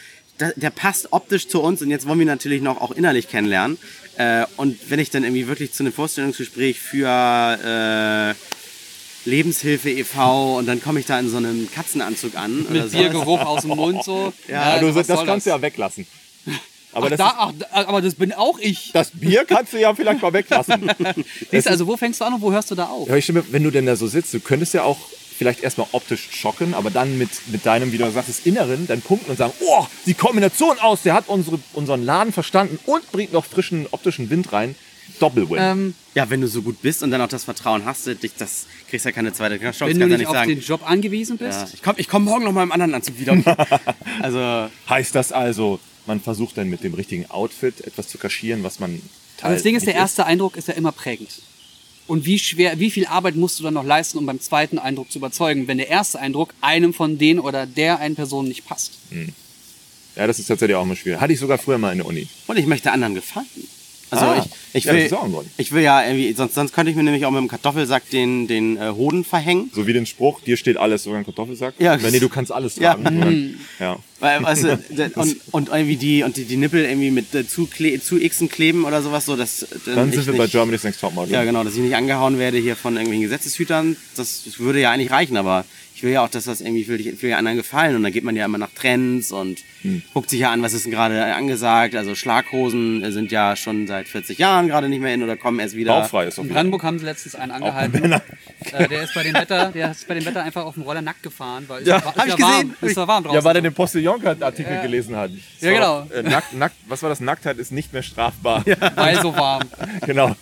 der 0.56 0.68
passt 0.70 1.12
optisch 1.12 1.48
zu 1.48 1.62
uns 1.62 1.80
und 1.80 1.90
jetzt 1.90 2.06
wollen 2.08 2.18
wir 2.18 2.24
ihn 2.24 2.28
natürlich 2.28 2.60
noch 2.60 2.80
auch 2.82 2.90
innerlich 2.90 3.28
kennenlernen. 3.28 3.78
Äh, 4.18 4.46
und 4.56 4.78
wenn 4.90 4.98
ich 4.98 5.10
dann 5.10 5.24
irgendwie 5.24 5.46
wirklich 5.46 5.72
zu 5.72 5.82
einem 5.82 5.92
Vorstellungsgespräch 5.92 6.80
für 6.80 8.34
äh, 9.26 9.28
Lebenshilfe 9.28 9.90
e.V. 9.90 10.58
und 10.58 10.66
dann 10.66 10.80
komme 10.80 11.00
ich 11.00 11.06
da 11.06 11.18
in 11.18 11.28
so 11.28 11.36
einem 11.36 11.68
Katzenanzug 11.70 12.36
an 12.36 12.64
oder 12.70 12.82
Mit 12.84 12.92
so. 12.92 12.98
Biergeruch 12.98 13.40
aus 13.44 13.62
dem 13.62 13.76
Mund 13.76 14.04
so. 14.04 14.32
Ja, 14.48 14.78
du, 14.78 14.94
was 14.94 15.06
das 15.06 15.24
kannst 15.24 15.46
du 15.46 15.50
ja 15.50 15.60
weglassen. 15.60 16.06
Aber 16.92 17.06
Ach, 17.06 17.10
das, 17.10 17.18
da, 17.18 17.52
ach, 17.72 17.88
aber 17.88 18.00
das 18.00 18.14
bin 18.14 18.32
auch 18.32 18.58
ich. 18.58 18.90
das 18.94 19.10
Bier 19.10 19.44
kannst 19.44 19.74
du 19.74 19.80
ja 19.80 19.94
vielleicht 19.94 20.22
mal 20.22 20.32
weglassen. 20.32 20.90
Siehst 21.50 21.66
du, 21.66 21.70
also 21.70 21.86
wo 21.86 21.96
fängst 21.98 22.20
du 22.20 22.24
an 22.24 22.34
und 22.34 22.40
wo 22.40 22.52
hörst 22.52 22.70
du 22.70 22.74
da 22.74 22.86
auf? 22.86 23.06
Ja, 23.08 23.16
ich 23.16 23.24
stimme, 23.24 23.44
wenn 23.50 23.62
du 23.64 23.70
denn 23.70 23.84
da 23.84 23.96
so 23.96 24.06
sitzt, 24.06 24.32
du 24.32 24.40
könntest 24.40 24.72
ja 24.72 24.82
auch 24.84 24.96
vielleicht 25.36 25.62
erstmal 25.62 25.86
optisch 25.92 26.28
schocken, 26.32 26.74
aber 26.74 26.90
dann 26.90 27.18
mit, 27.18 27.30
mit 27.48 27.66
deinem, 27.66 27.92
wie 27.92 27.98
du 27.98 28.10
sagst, 28.10 28.46
Inneren 28.46 28.86
dann 28.86 29.02
punkten 29.02 29.30
und 29.30 29.36
sagen, 29.36 29.52
oh, 29.60 29.86
die 30.06 30.14
Kombination 30.14 30.78
aus, 30.78 31.02
der 31.02 31.14
hat 31.14 31.28
unsere, 31.28 31.58
unseren 31.72 32.04
Laden 32.04 32.32
verstanden 32.32 32.78
und 32.86 33.10
bringt 33.12 33.32
noch 33.32 33.44
frischen 33.44 33.86
optischen 33.90 34.30
Wind 34.30 34.52
rein. 34.52 34.74
Doppelwin. 35.20 35.58
Ähm, 35.60 35.94
Ja, 36.14 36.28
wenn 36.30 36.40
du 36.40 36.48
so 36.48 36.62
gut 36.62 36.82
bist 36.82 37.02
und 37.02 37.10
dann 37.10 37.20
auch 37.20 37.28
das 37.28 37.44
Vertrauen 37.44 37.84
hast, 37.84 38.06
dich, 38.06 38.34
das 38.36 38.66
kriegst 38.90 39.06
ja 39.06 39.12
keine 39.12 39.32
zweite 39.32 39.58
Chance. 39.58 39.80
wenn 39.80 39.86
kannst 39.86 39.96
du 39.96 40.00
ja 40.00 40.06
nicht 40.08 40.18
nicht 40.18 40.26
auf 40.28 40.34
sagen. 40.34 40.48
den 40.48 40.60
Job 40.60 40.88
angewiesen 40.88 41.38
bist. 41.38 41.58
Ja, 41.60 41.68
ich 41.72 41.82
komme 41.82 41.98
ich 42.00 42.08
komm 42.08 42.24
morgen 42.24 42.44
noch 42.44 42.52
mal 42.52 42.62
im 42.62 42.72
anderen 42.72 42.94
Anzug 42.94 43.18
wieder. 43.18 43.36
Also 44.20 44.68
heißt 44.88 45.14
das 45.14 45.32
also, 45.32 45.78
man 46.06 46.20
versucht 46.20 46.58
dann 46.58 46.68
mit 46.68 46.82
dem 46.82 46.94
richtigen 46.94 47.30
Outfit 47.30 47.80
etwas 47.82 48.08
zu 48.08 48.18
kaschieren, 48.18 48.62
was 48.62 48.80
man 48.80 49.00
Aber 49.42 49.54
das 49.54 49.62
Ding 49.62 49.76
ist, 49.76 49.86
der 49.86 49.94
erste 49.94 50.26
Eindruck 50.26 50.56
ist 50.56 50.68
ja 50.68 50.74
immer 50.74 50.92
prägend. 50.92 51.30
Und 52.06 52.24
wie 52.24 52.38
schwer, 52.38 52.78
wie 52.78 52.90
viel 52.90 53.06
Arbeit 53.06 53.36
musst 53.36 53.58
du 53.58 53.64
dann 53.64 53.74
noch 53.74 53.84
leisten, 53.84 54.18
um 54.18 54.26
beim 54.26 54.40
zweiten 54.40 54.78
Eindruck 54.78 55.10
zu 55.10 55.18
überzeugen, 55.18 55.66
wenn 55.66 55.78
der 55.78 55.88
erste 55.88 56.20
Eindruck 56.20 56.54
einem 56.60 56.94
von 56.94 57.18
denen 57.18 57.40
oder 57.40 57.66
der 57.66 57.98
einen 57.98 58.14
Person 58.14 58.46
nicht 58.46 58.66
passt? 58.66 58.92
Ja, 60.14 60.26
das 60.26 60.38
ist 60.38 60.46
tatsächlich 60.46 60.76
auch 60.76 60.84
immer 60.84 60.96
schwierig. 60.96 61.20
Hatte 61.20 61.32
ich 61.32 61.38
sogar 61.38 61.58
früher 61.58 61.78
mal 61.78 61.92
in 61.92 61.98
der 61.98 62.06
Uni. 62.06 62.28
Und 62.46 62.58
ich 62.58 62.66
möchte 62.66 62.92
anderen 62.92 63.14
gefallen. 63.14 63.46
Also 64.10 64.24
Ah, 64.24 64.44
ich, 64.72 64.74
ich, 64.74 64.84
ja, 64.84 64.92
will, 64.92 65.08
Grund. 65.08 65.48
ich 65.56 65.72
will 65.72 65.82
ja 65.82 66.04
irgendwie, 66.04 66.32
sonst, 66.32 66.54
sonst 66.54 66.72
könnte 66.72 66.90
ich 66.90 66.96
mir 66.96 67.02
nämlich 67.02 67.26
auch 67.26 67.30
mit 67.32 67.40
dem 67.40 67.48
Kartoffelsack 67.48 68.08
den, 68.10 68.46
den 68.46 68.76
äh, 68.76 68.90
Hoden 68.90 69.24
verhängen. 69.24 69.70
So 69.74 69.86
wie 69.86 69.92
den 69.92 70.06
Spruch, 70.06 70.40
dir 70.40 70.56
steht 70.56 70.76
alles, 70.76 71.02
sogar 71.02 71.18
ein 71.18 71.24
Kartoffelsack. 71.24 71.74
Ja. 71.78 72.00
Wenn 72.00 72.12
nee, 72.12 72.20
du 72.20 72.28
kannst 72.28 72.52
alles 72.52 72.76
Ja. 72.76 72.94
tragen. 72.94 73.56
Oder? 73.78 73.84
Ja. 73.84 73.96
Weil, 74.20 74.42
weißt 74.42 74.64
du, 74.64 75.10
und, 75.20 75.36
und 75.50 75.68
irgendwie 75.68 75.96
die, 75.96 76.22
und 76.22 76.36
die, 76.36 76.44
die 76.44 76.56
Nippel 76.56 76.84
irgendwie 76.84 77.10
mit 77.10 77.34
äh, 77.34 77.46
zu, 77.46 77.66
kle 77.66 78.00
zu 78.00 78.18
Xen 78.18 78.48
kleben 78.48 78.84
oder 78.84 79.02
sowas, 79.02 79.26
so 79.26 79.36
dass 79.36 79.66
Dann 79.84 80.08
ich 80.08 80.14
sind 80.14 80.26
wir 80.26 80.34
bei 80.36 80.44
nicht, 80.44 80.52
Germany's 80.52 80.84
Next 80.84 81.00
Topmodel. 81.00 81.32
Ja, 81.32 81.44
genau, 81.44 81.64
dass 81.64 81.74
ich 81.74 81.80
nicht 81.80 81.96
angehauen 81.96 82.38
werde 82.38 82.58
hier 82.58 82.76
von 82.76 82.94
irgendwelchen 82.94 83.24
Gesetzeshütern. 83.24 83.96
Das 84.16 84.58
würde 84.58 84.80
ja 84.80 84.90
eigentlich 84.92 85.10
reichen, 85.10 85.36
aber 85.36 85.64
ich 85.96 86.02
will 86.02 86.12
ja 86.12 86.22
auch, 86.22 86.28
dass 86.28 86.44
das 86.44 86.60
irgendwie, 86.60 86.82
ich 86.82 86.88
will, 86.88 87.00
ich 87.00 87.22
will 87.22 87.30
ja 87.30 87.38
anderen 87.38 87.56
gefallen 87.56 87.96
und 87.96 88.02
dann 88.02 88.12
geht 88.12 88.22
man 88.22 88.36
ja 88.36 88.44
immer 88.44 88.58
nach 88.58 88.68
Trends 88.74 89.32
und 89.32 89.60
Hm. 89.82 90.02
guckt 90.12 90.28
sich 90.30 90.40
ja 90.40 90.50
an, 90.52 90.60
was 90.62 90.72
ist 90.74 90.84
denn 90.84 90.92
gerade 90.92 91.22
angesagt. 91.34 91.94
Also 91.94 92.14
Schlaghosen 92.14 93.10
sind 93.12 93.30
ja 93.32 93.56
schon 93.56 93.86
seit 93.86 94.08
40 94.08 94.36
Jahren 94.38 94.66
gerade 94.68 94.88
nicht 94.88 95.00
mehr 95.00 95.14
in 95.14 95.22
oder 95.22 95.36
kommen 95.36 95.58
erst 95.60 95.74
wieder. 95.76 96.00
Bauchfrei 96.00 96.26
ist 96.26 96.38
auf 96.38 96.44
In. 96.46 96.52
Brandenburg 96.52 96.82
haben 96.82 96.98
sie 96.98 97.04
letztens 97.06 97.34
einen 97.34 97.52
angehalten. 97.52 98.12
Äh, 98.12 98.88
der 98.88 99.02
ist 99.04 99.14
bei 99.14 99.22
dem 99.22 99.34
Wetter, 99.34 99.70
der 99.72 99.90
ist 99.92 100.06
bei 100.08 100.14
dem 100.14 100.24
Wetter 100.26 100.42
einfach 100.42 100.64
auf 100.64 100.74
dem 100.74 100.82
Roller 100.82 101.02
nackt 101.02 101.22
gefahren, 101.22 101.64
weil 101.68 101.82
es 101.82 101.88
Ja, 101.88 102.04
war, 102.04 102.14
hab 102.14 102.26
es 102.26 102.34
ich 102.34 102.40
war 102.42 102.48
gesehen. 102.50 102.68
warm, 102.80 102.90
es 102.90 102.96
war 102.96 103.08
warm 103.08 103.24
draußen. 103.24 103.38
Ja, 103.38 103.44
weil 103.44 103.56
er 103.56 103.62
den 103.62 103.74
Postillon-Artikel 103.74 104.82
gelesen 104.82 105.16
hat. 105.16 105.30
Es 105.30 105.62
Ja, 105.62 105.72
war, 105.80 106.06
genau. 106.08 106.20
Äh, 106.20 106.30
nackt, 106.30 106.52
nackt, 106.54 106.76
was 106.88 107.02
war 107.02 107.08
das? 107.10 107.20
Nacktheit 107.20 107.58
ist 107.58 107.72
nicht 107.72 107.92
mehr 107.92 108.02
strafbar. 108.02 108.64
weil 108.96 109.20
so 109.22 109.34
warm. 109.36 109.62
Genau. 110.04 110.34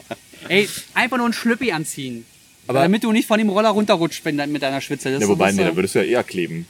Ey, 0.49 0.69
einfach 0.95 1.17
nur 1.19 1.27
ein 1.29 1.33
Schlüppi 1.33 1.71
anziehen. 1.73 2.25
Aber- 2.67 2.81
damit 2.81 3.05
du 3.05 3.13
nicht 3.13 3.27
von 3.29 3.39
dem 3.39 3.49
Roller 3.49 3.71
runterrutscht 3.71 4.25
wenn, 4.25 4.37
mit 4.51 4.63
deiner 4.63 4.81
Schwitze. 4.81 5.13
Das 5.13 5.23
Ja, 5.23 5.29
wobei, 5.29 5.53
nee, 5.53 5.65
da 5.65 5.77
würdest 5.77 5.95
du 5.95 5.99
ja 6.01 6.05
eher 6.05 6.25
kleben. 6.25 6.67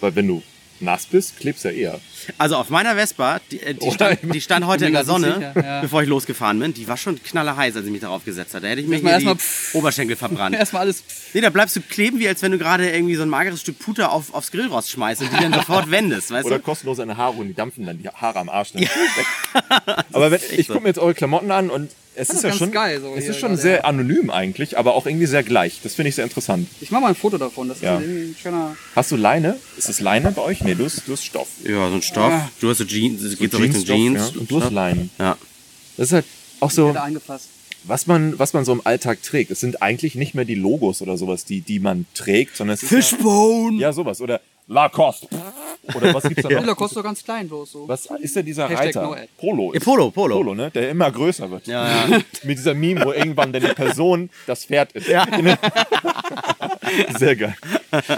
Weil 0.00 0.14
wenn 0.16 0.26
du 0.28 0.42
nass 0.80 1.06
bist, 1.06 1.38
klebst 1.38 1.64
du 1.64 1.68
ja 1.68 1.74
eher. 1.92 2.00
Also 2.38 2.56
auf 2.56 2.68
meiner 2.68 2.96
Vespa, 2.96 3.40
die, 3.52 3.60
äh, 3.60 3.74
die, 3.74 3.80
Oder 3.86 3.92
stand, 3.94 4.22
immer- 4.24 4.32
die 4.32 4.40
stand 4.40 4.66
heute 4.66 4.86
in 4.86 4.92
der 4.92 5.04
Sonne, 5.04 5.34
sicher, 5.34 5.52
ja. 5.64 5.80
bevor 5.80 6.02
ich 6.02 6.08
losgefahren 6.08 6.58
bin. 6.58 6.74
Die 6.74 6.88
war 6.88 6.96
schon 6.96 7.22
knallerheiß, 7.22 7.76
als 7.76 7.86
ich 7.86 7.92
mich 7.92 8.00
darauf 8.00 8.24
gesetzt 8.24 8.52
hatte. 8.54 8.62
Da 8.64 8.70
hätte 8.70 8.80
ich 8.80 8.88
mir 8.88 9.00
Erstmal- 9.00 9.34
die 9.34 9.40
pff. 9.40 9.74
Oberschenkel 9.76 10.16
verbrannt. 10.16 10.56
Erstmal 10.58 10.82
alles. 10.82 11.04
Nee, 11.34 11.40
da 11.40 11.50
bleibst 11.50 11.76
du 11.76 11.82
kleben, 11.82 12.18
wie 12.18 12.26
als 12.26 12.42
wenn 12.42 12.50
du 12.50 12.58
gerade 12.58 12.90
irgendwie 12.90 13.14
so 13.14 13.22
ein 13.22 13.28
mageres 13.28 13.60
Stück 13.60 13.78
Puter 13.78 14.10
auf, 14.10 14.34
aufs 14.34 14.50
Grillrost 14.50 14.90
schmeißt 14.90 15.20
und 15.20 15.32
die 15.32 15.36
dann 15.40 15.52
sofort 15.52 15.88
wendest, 15.92 16.32
weißt 16.32 16.46
Oder 16.46 16.58
du? 16.58 16.64
kostenlos 16.64 16.98
eine 16.98 17.16
Haare 17.16 17.36
und 17.36 17.46
die 17.46 17.54
dampfen 17.54 17.86
dann 17.86 17.98
die 18.02 18.08
Haare 18.08 18.40
am 18.40 18.48
Arsch. 18.48 18.72
Dann 18.72 18.82
weg. 18.82 18.90
Aber 20.12 20.30
wenn, 20.32 20.40
ich 20.56 20.66
gucke 20.66 20.80
mir 20.80 20.88
jetzt 20.88 20.98
eure 20.98 21.14
Klamotten 21.14 21.50
an 21.52 21.70
und 21.70 21.90
es 22.14 22.28
Das 22.28 22.28
ist 22.28 22.34
ist 22.36 22.42
ja 22.42 22.48
ganz 22.50 22.58
schon, 22.58 22.70
geil, 22.72 23.00
so 23.00 23.14
es 23.16 23.26
ist 23.28 23.38
schon 23.38 23.50
gerade, 23.50 23.62
sehr 23.62 23.76
ja. 23.78 23.84
anonym 23.84 24.30
eigentlich, 24.30 24.78
aber 24.78 24.94
auch 24.94 25.06
irgendwie 25.06 25.26
sehr 25.26 25.42
gleich. 25.42 25.80
Das 25.82 25.94
finde 25.94 26.10
ich 26.10 26.14
sehr 26.14 26.24
interessant. 26.24 26.68
Ich 26.80 26.90
mache 26.90 27.02
mal 27.02 27.08
ein 27.08 27.14
Foto 27.14 27.38
davon. 27.38 27.68
Das 27.68 27.80
Ja. 27.80 27.96
ist 27.98 28.02
irgendwie 28.04 28.30
ein 28.30 28.36
schöner. 28.40 28.76
Hast 28.94 29.10
du 29.12 29.16
Leine? 29.16 29.56
Ist 29.76 29.88
es 29.88 30.00
Leine 30.00 30.30
bei 30.32 30.42
euch? 30.42 30.62
Nee, 30.62 30.74
du 30.74 30.84
hast, 30.84 31.06
du 31.06 31.12
hast 31.12 31.24
Stoff. 31.24 31.48
Ja, 31.64 31.88
so 31.88 31.94
ein 31.96 32.02
Stoff. 32.02 32.30
Ja. 32.30 32.50
Du 32.60 32.68
hast 32.70 32.78
so 32.78 32.84
Jeans, 32.84 33.22
es 33.22 33.38
geht 33.38 33.52
so 33.52 33.58
Richtung 33.58 33.84
Jeans. 33.84 34.32
Ja. 34.34 34.40
Und 34.40 34.50
du 34.50 34.62
hast 34.62 34.72
Leinen. 34.72 35.10
Ja. 35.18 35.36
Das 35.96 36.06
ist 36.08 36.12
halt 36.12 36.24
auch 36.60 36.70
so, 36.70 36.92
Da 36.92 37.04
eingefasst. 37.04 37.48
was 37.84 38.06
man, 38.06 38.38
was 38.38 38.52
man 38.52 38.64
so 38.64 38.72
im 38.72 38.80
Alltag 38.84 39.22
trägt. 39.22 39.50
Es 39.50 39.60
sind 39.60 39.82
eigentlich 39.82 40.14
nicht 40.14 40.34
mehr 40.34 40.44
die 40.44 40.54
Logos 40.54 41.02
oder 41.02 41.16
sowas, 41.16 41.44
die, 41.44 41.60
die 41.60 41.78
man 41.80 42.06
trägt, 42.14 42.56
sondern 42.56 42.74
es 42.74 42.82
ist 42.82 42.88
Fishbone! 42.90 43.76
ja, 43.76 43.88
ja 43.88 43.92
sowas. 43.92 44.20
Oder 44.20 44.40
Lacoste. 44.66 45.28
Oder 45.94 46.14
was 46.14 46.22
gibt's 46.24 46.42
da 46.42 46.60
noch? 46.60 46.76
Kostet 46.76 46.96
so 46.96 47.02
ganz 47.02 47.24
klein 47.24 47.48
bloß 47.48 47.72
so. 47.72 47.88
Was 47.88 48.06
ist 48.20 48.36
denn 48.36 48.46
dieser 48.46 48.68
Hashtag 48.68 48.86
Reiter? 48.86 49.02
no. 49.02 49.16
Polo. 49.36 49.72
Ja, 49.72 49.78
Ist 49.78 49.84
Polo, 49.84 50.10
Polo. 50.10 50.36
Polo, 50.36 50.54
ne? 50.54 50.70
Der 50.70 50.90
immer 50.90 51.10
größer 51.10 51.50
wird. 51.50 51.66
Ja, 51.66 52.08
ja. 52.08 52.20
Mit 52.44 52.58
dieser 52.58 52.74
Meme, 52.74 53.04
wo 53.04 53.12
irgendwann 53.12 53.52
dann 53.52 53.62
die 53.62 53.74
Person 53.74 54.30
das 54.46 54.64
Pferd 54.64 54.92
ist. 54.92 55.08
Ja. 55.08 55.26
Sehr 57.18 57.36
geil. 57.36 57.56